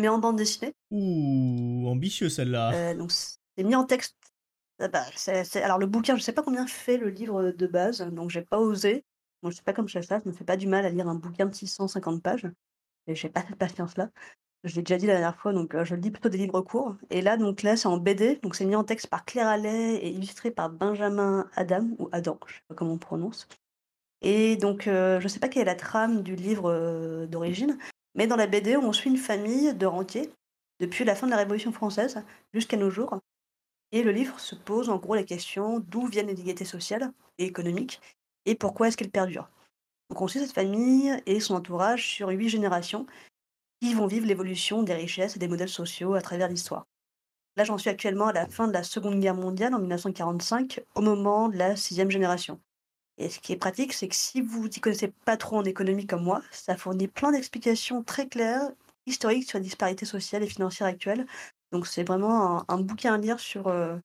[0.00, 0.74] mais en bande dessinée.
[0.90, 2.72] Ouh, ambitieux celle-là.
[2.92, 4.16] Heu, donc c'est mis en texte
[4.82, 5.04] ah bah,
[5.62, 8.58] alors le bouquin, je sais pas combien fait le livre, de base, donc j'ai pas
[8.58, 9.04] osé.
[9.42, 11.14] Moi, je suis pas comme Chacha, je me fais pas du mal à lire un
[11.14, 12.46] bouquin de 650 pages
[13.06, 14.10] et j'ai pas cette patience-là.
[14.64, 16.96] Je l'ai déjà dit la dernière fois, donc heu, je lis plutôt des livres courts
[17.10, 19.96] et là, donc là, c'est en BD, donc c'est mis en texte par Claire Allais
[19.96, 23.46] et illustré par Benjamin Adam ou Adam, je sais pas comment on prononce
[24.22, 27.78] et donc heu, je sais pas quelle est la trame du livre, heu, d'origine,
[28.20, 30.30] mais dans la BD, on suit une famille de rentiers
[30.78, 32.22] depuis la fin de la Révolution française
[32.52, 33.18] jusqu'à nos jours
[33.92, 37.46] et le livre se pose en gros la question d'où viennent les inégalités sociales et
[37.46, 37.98] économiques
[38.44, 39.48] et pourquoi est-ce qu'elles perdurent.
[40.10, 43.06] Donc on suit cette famille et son entourage sur 8 générations
[43.80, 46.84] qui vont vivre l'évolution des richesses et des modèles sociaux à travers l'histoire.
[47.56, 51.00] Là, j'en suis actuellement à la fin de la Seconde Guerre mondiale en 1945, au
[51.00, 52.60] moment de la sixième génération.
[53.20, 56.06] Et ce qui est pratique, c'est que si vous n'y connaissez pas trop en économie
[56.06, 58.70] comme moi, ça fournit plein d'explications très claires,
[59.06, 61.26] historiques sur les disparités sociales et financières actuelles.
[61.72, 63.98] Donc c'est vraiment un, un bouquin à lire sur euh,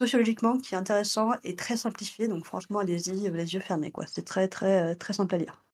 [0.00, 2.28] sociologiquement qui est intéressant et très simplifié.
[2.28, 4.06] Donc franchement, allez-y, euh, les yeux fermés, quoi.
[4.06, 5.64] C'est très très euh, très simple à lire.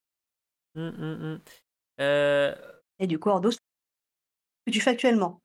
[0.75, 1.41] Hum, hum.
[2.01, 2.55] Euh,
[2.99, 3.59] Et du coup, Ordos, ce
[4.67, 5.41] que tu fais actuellement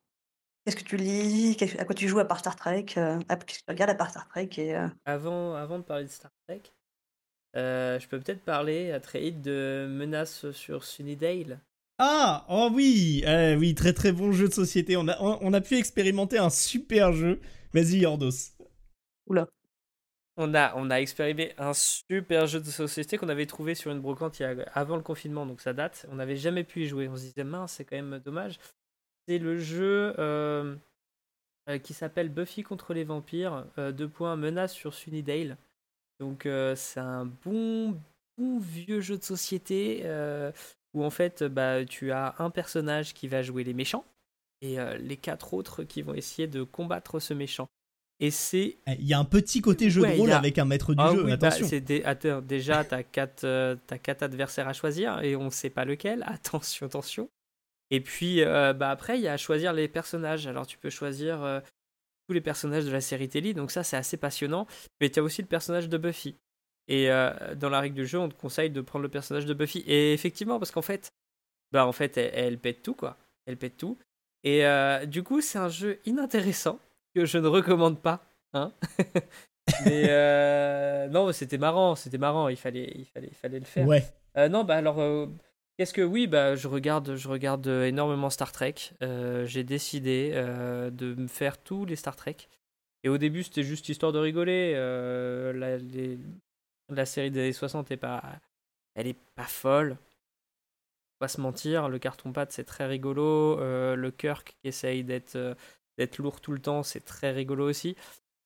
[0.63, 3.65] Qu'est-ce que tu lis À quoi tu joues à part Star Trek euh, Qu'est-ce que
[3.65, 6.61] tu regardes à part Star Trek et, euh, avant, avant de parler de Star Trek,
[7.55, 11.59] euh, je peux peut-être parler à très vite de Menace sur Sunnydale.
[11.97, 14.97] Ah, oh oui, eh oui, très très bon jeu de société.
[14.97, 17.39] On a, on, on a pu expérimenter un super jeu.
[17.73, 18.53] Vas-y, Ordos.
[19.27, 19.47] Oula.
[20.37, 23.99] On a, on a expérimenté un super jeu de société qu'on avait trouvé sur une
[23.99, 26.07] brocante il y a, avant le confinement, donc ça date.
[26.09, 27.07] On n'avait jamais pu y jouer.
[27.07, 28.57] On se disait, mince, c'est quand même dommage.
[29.27, 30.75] C'est le jeu euh,
[31.69, 35.57] euh, qui s'appelle Buffy contre les vampires, euh, deux points, menace sur Sunnydale.
[36.21, 37.99] Donc euh, c'est un bon,
[38.37, 40.51] bon vieux jeu de société euh,
[40.93, 44.05] où en fait bah, tu as un personnage qui va jouer les méchants
[44.61, 47.67] et euh, les quatre autres qui vont essayer de combattre ce méchant.
[48.19, 50.59] Et c'est Eh, Il y a un petit côté jeu Ouais, de rôle a- avec
[50.59, 51.67] un maître du ah jeu, oui, bah, attention.
[51.67, 56.23] c'est dé- attends, déjà, tu as, quatre adversaires à choisir et on sait pas lequel.
[56.27, 57.29] Attention, attention.
[57.89, 60.45] Et puis, euh, bah, après, il y a à choisir les personnages.
[60.45, 61.59] Alors, tu peux choisir euh,
[62.31, 64.65] tous les personnages de la série télé, donc ça, c'est assez passionnant.
[65.01, 66.37] Mais tu as aussi le personnage de Buffy.
[66.87, 69.53] Et euh, dans la règle du jeu, on te conseille de prendre le personnage de
[69.53, 69.79] Buffy.
[69.79, 71.11] Et effectivement, parce qu'en fait,
[71.73, 73.17] bah, en fait elle, elle pète tout, quoi.
[73.45, 73.97] Elle pète tout.
[74.45, 76.79] Et euh, du coup, c'est un jeu inintéressant
[77.13, 78.23] que je ne recommande pas.
[78.53, 78.71] Hein
[79.85, 83.85] Mais euh, non, c'était marrant, c'était marrant, il fallait, il fallait, il fallait le faire.
[83.85, 84.05] Ouais.
[84.49, 84.99] Non, bah alors,
[85.77, 88.75] qu'est-ce que oui, bah je regarde, je regarde euh, énormément Star Trek.
[89.01, 92.37] Euh, J'ai décidé euh, de me faire tous les Star Trek.
[93.03, 94.73] Et au début, c'était juste histoire de rigoler.
[96.89, 98.21] La, série des années 60 est pas,
[98.95, 99.95] elle est pas folle.
[99.95, 103.57] Faut Pas se mentir, le carton pâte c'est très rigolo.
[103.59, 105.55] Le Kirk qui essaye d'être
[105.97, 107.95] d'être lourd tout le temps, c'est très rigolo aussi.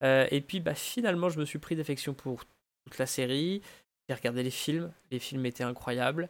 [0.02, 2.46] Et puis bah finalement, je me suis pris d'affection pour
[2.86, 3.62] toute la série.
[4.08, 6.30] J'ai regardé les films, les films étaient incroyables.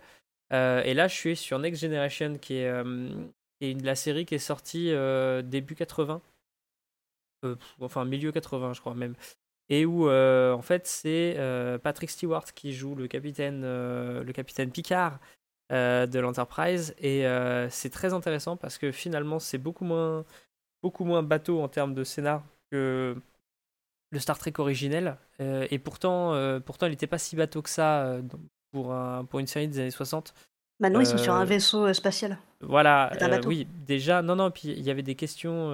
[0.54, 3.10] Euh, et là, je suis sur Next Generation, qui est, euh,
[3.60, 6.22] qui est une- la série qui est sortie euh, début 80,
[7.44, 9.16] Euh, pff, enfin milieu 80, je crois même.
[9.70, 14.34] Et où, euh, en fait, c'est euh, Patrick Stewart qui joue le capitaine, euh, le
[14.34, 15.20] capitaine Picard
[15.72, 16.96] euh, de l'Enterprise.
[17.00, 20.26] Et euh, c'est très intéressant parce que finalement, c'est beaucoup moins,
[20.84, 23.16] beaucoup moins bateau en termes de scénar que
[24.12, 25.18] le Star Trek originel.
[25.42, 28.22] Euh, et pourtant, euh, pourtant il n'était pas si bateau que ça euh,
[28.76, 30.34] pour, un, pour une série des années 60.
[30.82, 32.38] Maintenant, ils sont sur un Euh, vaisseau euh, spatial.
[32.60, 35.72] Voilà, euh, oui, déjà, non, non, puis il y avait des questions,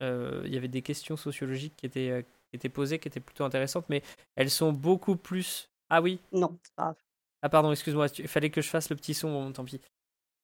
[0.00, 3.84] il y avait des questions sociologiques qui étaient, qui étaient posées, qui étaient plutôt intéressantes,
[3.90, 4.02] mais
[4.36, 5.68] elles sont beaucoup plus.
[5.90, 6.96] Ah oui, Non, c'est pas grave.
[7.42, 9.78] ah pardon, excuse-moi, il fallait que je fasse le petit son, bon, tant pis.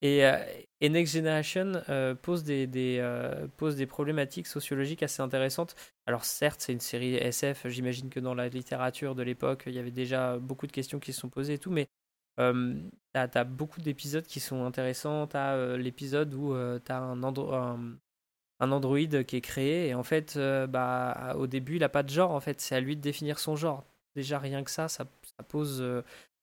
[0.01, 0.39] Et, euh,
[0.81, 5.75] et Next Generation euh, pose, des, des, euh, pose des problématiques sociologiques assez intéressantes.
[6.07, 9.79] Alors certes, c'est une série SF, j'imagine que dans la littérature de l'époque, il y
[9.79, 11.89] avait déjà beaucoup de questions qui se sont posées et tout, mais
[12.39, 12.81] euh,
[13.13, 15.27] t'as as beaucoup d'épisodes qui sont intéressants.
[15.27, 17.53] T'as euh, l'épisode où euh, t'as un, andro-
[18.61, 20.39] androïde qui est créé et en fait,
[20.69, 22.33] bah, au début, il a pas de genre.
[22.33, 23.85] En fait, c'est à lui de définir son genre.
[24.17, 25.07] Déjà rien que ça, ça,
[25.49, 25.85] pose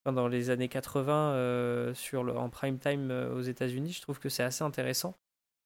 [0.05, 3.93] enfin, dans les années 80 euh, sur le, en prime time euh, aux États-Unis.
[3.93, 5.15] Je trouve que c'est assez intéressant.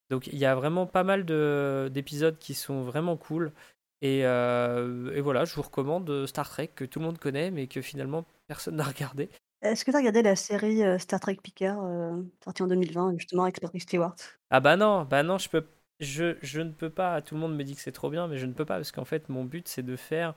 [0.10, 3.53] Donc il y a vraiment pas mal de- d'épisodes qui sont vraiment cool.
[4.02, 7.68] Et, euh, et voilà, je vous recommande Star Trek que tout le monde connaît, mais
[7.68, 9.30] que finalement personne n'a regardé.
[9.61, 13.44] Est-ce que tu as regardé la série Star Trek Picard, euh, sortie en 2020, justement
[13.44, 14.16] avec Patrick Stewart?
[14.49, 15.68] Ah bah non, bah non, je peux,
[15.99, 17.22] je, je ne peux pas.
[17.22, 18.91] Tout le monde me dit que c'est trop bien, mais je ne peux pas parce
[18.91, 20.34] qu'en fait mon but c'est de faire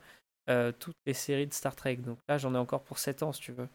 [0.49, 1.97] euh, toutes les séries de Star Trek.
[1.97, 3.67] Donc là j'en ai encore pour 7 ans si tu veux.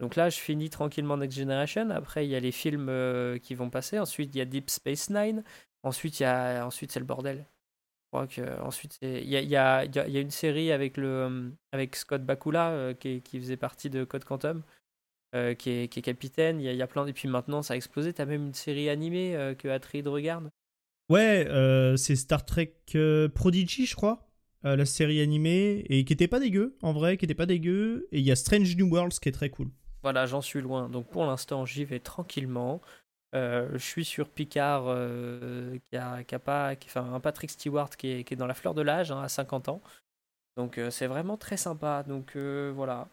[0.00, 1.90] Donc là je finis tranquillement Next Generation.
[1.90, 3.98] Après il y a les films euh, qui vont passer.
[3.98, 5.44] Ensuite il y a Deep Space Nine.
[5.82, 7.38] Ensuite il y a, ensuite c'est le bordel.
[7.38, 11.08] Je crois que ensuite il y a, y, a, y a- une série avec le
[11.08, 14.62] euh, avec Scott Bakula euh, qui, faisait partie de Code Quantum.
[15.58, 18.46] qui, est, capitaine, il y, a, plein et puis maintenant ça a explosé, t'as même
[18.46, 20.48] une série animée que Atreide regarde.
[21.08, 21.48] Ouais,
[21.96, 22.76] c'est Star Trek
[23.34, 24.28] Prodigy, je crois,
[24.62, 28.06] la série animée, et qui était pas dégueu, en vrai, qui était pas dégueu.
[28.12, 29.72] Et il y a Strange New Worlds qui est très cool.
[30.04, 30.88] Voilà, j'en suis loin.
[30.90, 32.80] Donc pour l'instant, j'y vais tranquillement.
[33.34, 37.50] Euh, je suis sur Picard, euh, qui, a, qui a pas, qui- enfin un Patrick
[37.50, 39.80] Stewart qui est, qui est dans la fleur de l'âge, hein, à 50 ans.
[40.56, 42.04] Donc euh, c'est vraiment très sympa.
[42.04, 43.08] Donc euh, voilà.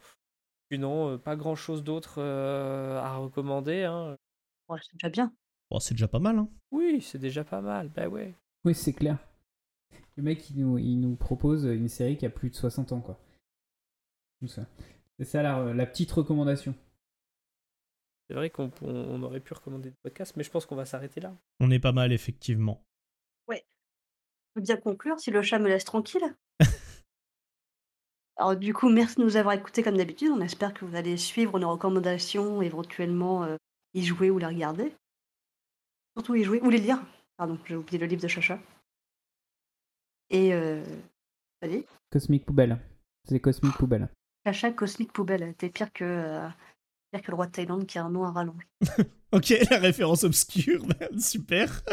[0.72, 3.86] Sinon, euh, pas grand chose d'autre euh, à recommander.
[3.86, 4.16] hein.
[4.70, 5.34] Ouais, c'est déjà bien.
[5.72, 6.50] Bon, c'est déjà pas mal, hein.
[6.72, 7.90] Oui, c'est déjà pas mal.
[7.90, 8.36] Bah ouais.
[8.66, 9.18] Oui, c'est clair.
[10.18, 13.00] Le mec, il nous, il nous propose une série qui a plus de 60 ans,
[13.02, 13.18] quoi.
[14.42, 14.66] Tout ça.
[15.22, 16.74] C'est ça la, la petite recommandation.
[18.28, 20.86] C'est vrai qu'on on- on aurait pu recommander des podcasts, mais je pense qu'on va
[20.86, 21.32] s'arrêter là.
[21.60, 22.84] On est pas mal, effectivement.
[23.48, 26.36] On peut bien conclure si le chat me laisse tranquille.
[28.36, 30.32] Alors du coup, merci de nous avoir écoutés comme d'habitude.
[30.32, 33.56] On espère que vous allez suivre nos recommandations, éventuellement euh,
[33.94, 34.94] y jouer ou les regarder.
[36.18, 37.00] Surtout y jouer, ou les lire.
[37.38, 38.60] Pardon, j'ai oublié le livre de Chacha.
[40.32, 40.84] Et euh,
[41.62, 42.78] allez, Cosmic Poubelle.
[43.30, 44.10] C'est Cosmic Poubelle.
[44.46, 46.48] Chacha Cosmique Poubelle, t'es pire que, euh,
[47.12, 48.68] pire que le roi de Thaïlande qui a un nom à rallonge.
[49.34, 50.86] Ok, la référence obscure,
[51.18, 51.84] super.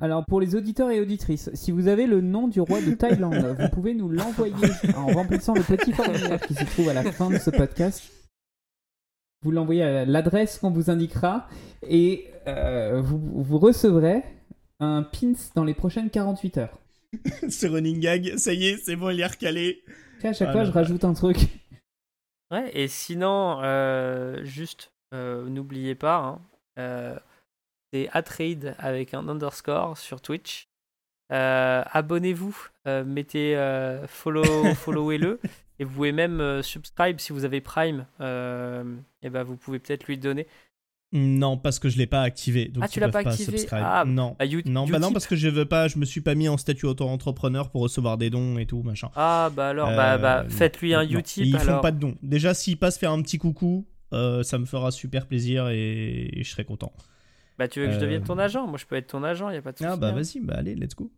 [0.00, 3.56] Alors, pour les auditeurs et auditrices, si vous avez le nom du roi de Thaïlande,
[3.60, 4.54] vous pouvez nous l'envoyer
[4.96, 8.10] en remplissant le petit formulaire qui se trouve à la fin de ce podcast.
[9.42, 11.46] Vous l'envoyez à l'adresse qu'on vous indiquera
[11.86, 14.22] et euh, vous, vous recevrez
[14.80, 16.78] un pins dans les prochaines 48 heures.
[17.50, 19.82] Ce running gag, ça y est, c'est bon, il est recalé.
[20.22, 21.36] À chaque Ah fois, là je rajoute un truc.
[22.50, 26.40] Ouais, et sinon, euh, juste, euh, n'oubliez pas, hein,
[26.78, 27.18] euh,
[27.92, 30.68] c'est Atreide avec un underscore sur Twitch.
[31.30, 32.56] Abonnez-vous,
[32.86, 33.54] mettez
[34.08, 34.42] follow,
[34.74, 35.40] followez-le,
[35.78, 38.06] et vous pouvez même subscribe si vous avez Prime.
[38.20, 40.46] et ben vous pouvez peut-être lui donner.
[41.12, 42.66] Non, parce que je l'ai pas activé.
[42.66, 43.64] Donc Ah, tu l'as pas activé?
[43.72, 44.36] Ah, non.
[44.38, 45.14] Ah, You- Non, bah non, Utip.
[45.14, 48.18] parce que je veux pas, je me suis pas mis en statut auto-entrepreneur pour recevoir
[48.18, 49.10] des dons et tout, machin.
[49.16, 51.02] Ah bah alors, Euh, bah, bah, non, faites-lui un.
[51.08, 51.76] Utip Ils alors.
[51.76, 52.14] font pas de dons.
[52.22, 56.44] Déjà, s'ils passent faire un petit coucou, euh, ça me fera super plaisir et, et
[56.44, 56.92] je serai content.
[57.58, 58.66] Bah tu veux que je devienne Euh, ton agent?
[58.68, 59.90] Moi je peux être ton agent, y a pas de souci.
[59.90, 60.12] Ah bah hein.
[60.12, 61.10] vas-y, bah allez, let's go.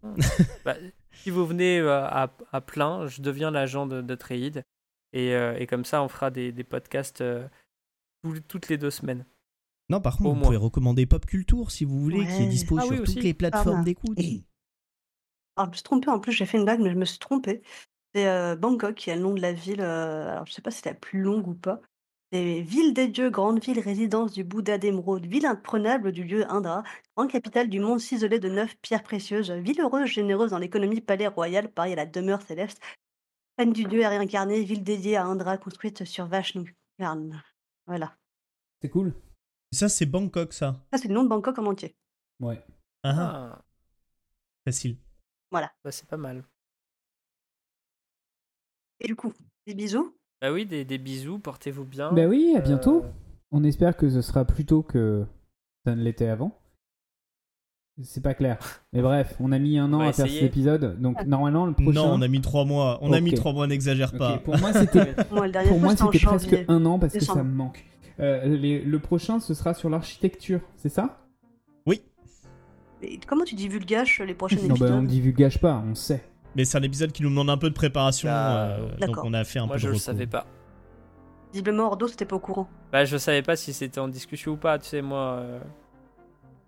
[0.65, 0.75] Bah,
[1.13, 4.63] si vous venez euh, à, à plein, je deviens l'agent de, de Trade.
[5.13, 7.47] Et, euh, et comme ça, on fera des, des podcasts euh,
[8.49, 9.25] toutes les deux semaines.
[9.91, 10.45] Non, par contre, vous moins.
[10.45, 13.21] pouvez recommander Pop Culture si vous voulez, qui est dispo Ah sur oui, toutes aussi.
[13.21, 14.19] les plateformes d'écoute.
[15.57, 17.19] Alors, je me suis trompée, en plus, j'ai fait une blague, mais je me suis
[17.19, 17.63] trompée.
[18.15, 19.81] C'est euh, Bangkok qui est le nom de la ville.
[19.81, 21.81] euh, alors, je sais pas si c'est la plus longue ou pas.
[22.33, 26.85] C'est Ville des dieux, grande ville, résidence du Bouddha d'émeraude, ville imprenable du dieu Indra,
[27.17, 31.27] grande capitale du monde ciselé de neuf pierres précieuses, ville heureuse, généreuse dans l'économie, palais
[31.27, 32.81] royal, pareil à la demeure céleste,
[33.59, 36.77] reine du dieu réincarné, ville dédiée à Indra, construite sur Vashnu.
[37.87, 38.17] Voilà.
[38.81, 39.13] C'est cool.
[39.73, 40.81] Ça, c'est Bangkok, ça.
[40.93, 41.95] Ça, c'est le nom de Bangkok en entier.
[42.41, 42.61] Ouais.
[43.03, 43.65] Ah, ah, Ah,
[44.67, 44.97] facile.
[45.53, 46.45] bah, c'est pas mal.
[49.01, 49.33] Et du coup,
[49.67, 50.15] des bisous.
[50.43, 52.13] Bah oui, des, des bisous, portez-vous bien.
[52.13, 53.05] Bah oui, à bientôt.
[53.05, 53.11] Euh,
[53.53, 55.25] On espère que ce sera plus tôt que
[55.85, 56.57] ça ne l'était avant.
[58.03, 58.59] C'est pas clair.
[58.93, 61.01] Mais bref, on a mis un an à faire cet épisode.
[61.01, 61.93] Donc normalement, le prochain.
[61.93, 62.99] Non, on a mis trois mois.
[63.03, 64.39] On a mis trois mois, n'exagère pas.
[64.39, 65.39] pour moi, c'était pour
[65.79, 66.65] moi, presque janvier.
[66.69, 67.85] un an parce que ça me manque.
[68.21, 71.19] Euh, les- le prochain, ce sera sur l'architecture, c'est ça?
[71.87, 72.03] Oui,
[73.03, 76.23] Et comment tu divulgages les prochains Non, bah, épisodes on ne divulgage pas, on sait.
[76.55, 78.29] mais c'est un épisode qui nous demande un peu de préparation.
[78.29, 80.05] Bah, euh, donc on a fait un Moi, peu je de le recours.
[80.05, 80.47] savais pas.
[81.53, 82.69] Visiblement, Ordo, c'était pas au courant.
[82.93, 84.79] Bah, je savais pas si c'était en discussion ou pas.
[84.79, 85.59] Tu sais, moi, euh,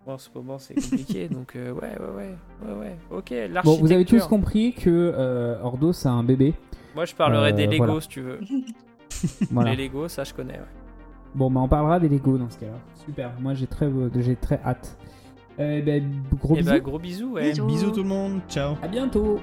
[0.05, 1.27] moi, en ce moment, c'est compliqué.
[1.29, 2.35] donc, euh, ouais, ouais, ouais,
[2.67, 2.97] ouais, ouais.
[3.11, 3.63] Ok, l'architecture.
[3.63, 6.53] Bon, vous avez tous compris que euh, Ordos a un bébé.
[6.95, 8.01] Moi, je parlerai Euh, des Legos voilà.
[8.01, 8.39] si tu veux.
[9.51, 9.73] Voilà.
[9.75, 10.55] Les Legos, ça, je connais.
[10.59, 10.65] ouais.
[11.35, 12.77] Bon, bah on parlera des Lego dans ce cas-là.
[13.05, 14.97] Super, moi j'ai très, euh, j'ai très hâte.
[15.59, 16.03] Euh, ben,
[16.39, 16.69] gros Et bisous.
[16.71, 17.49] bah, gros bisous, ouais.
[17.51, 17.65] Bisous.
[17.65, 19.39] Bisous tout le monde, ciao À bientôt.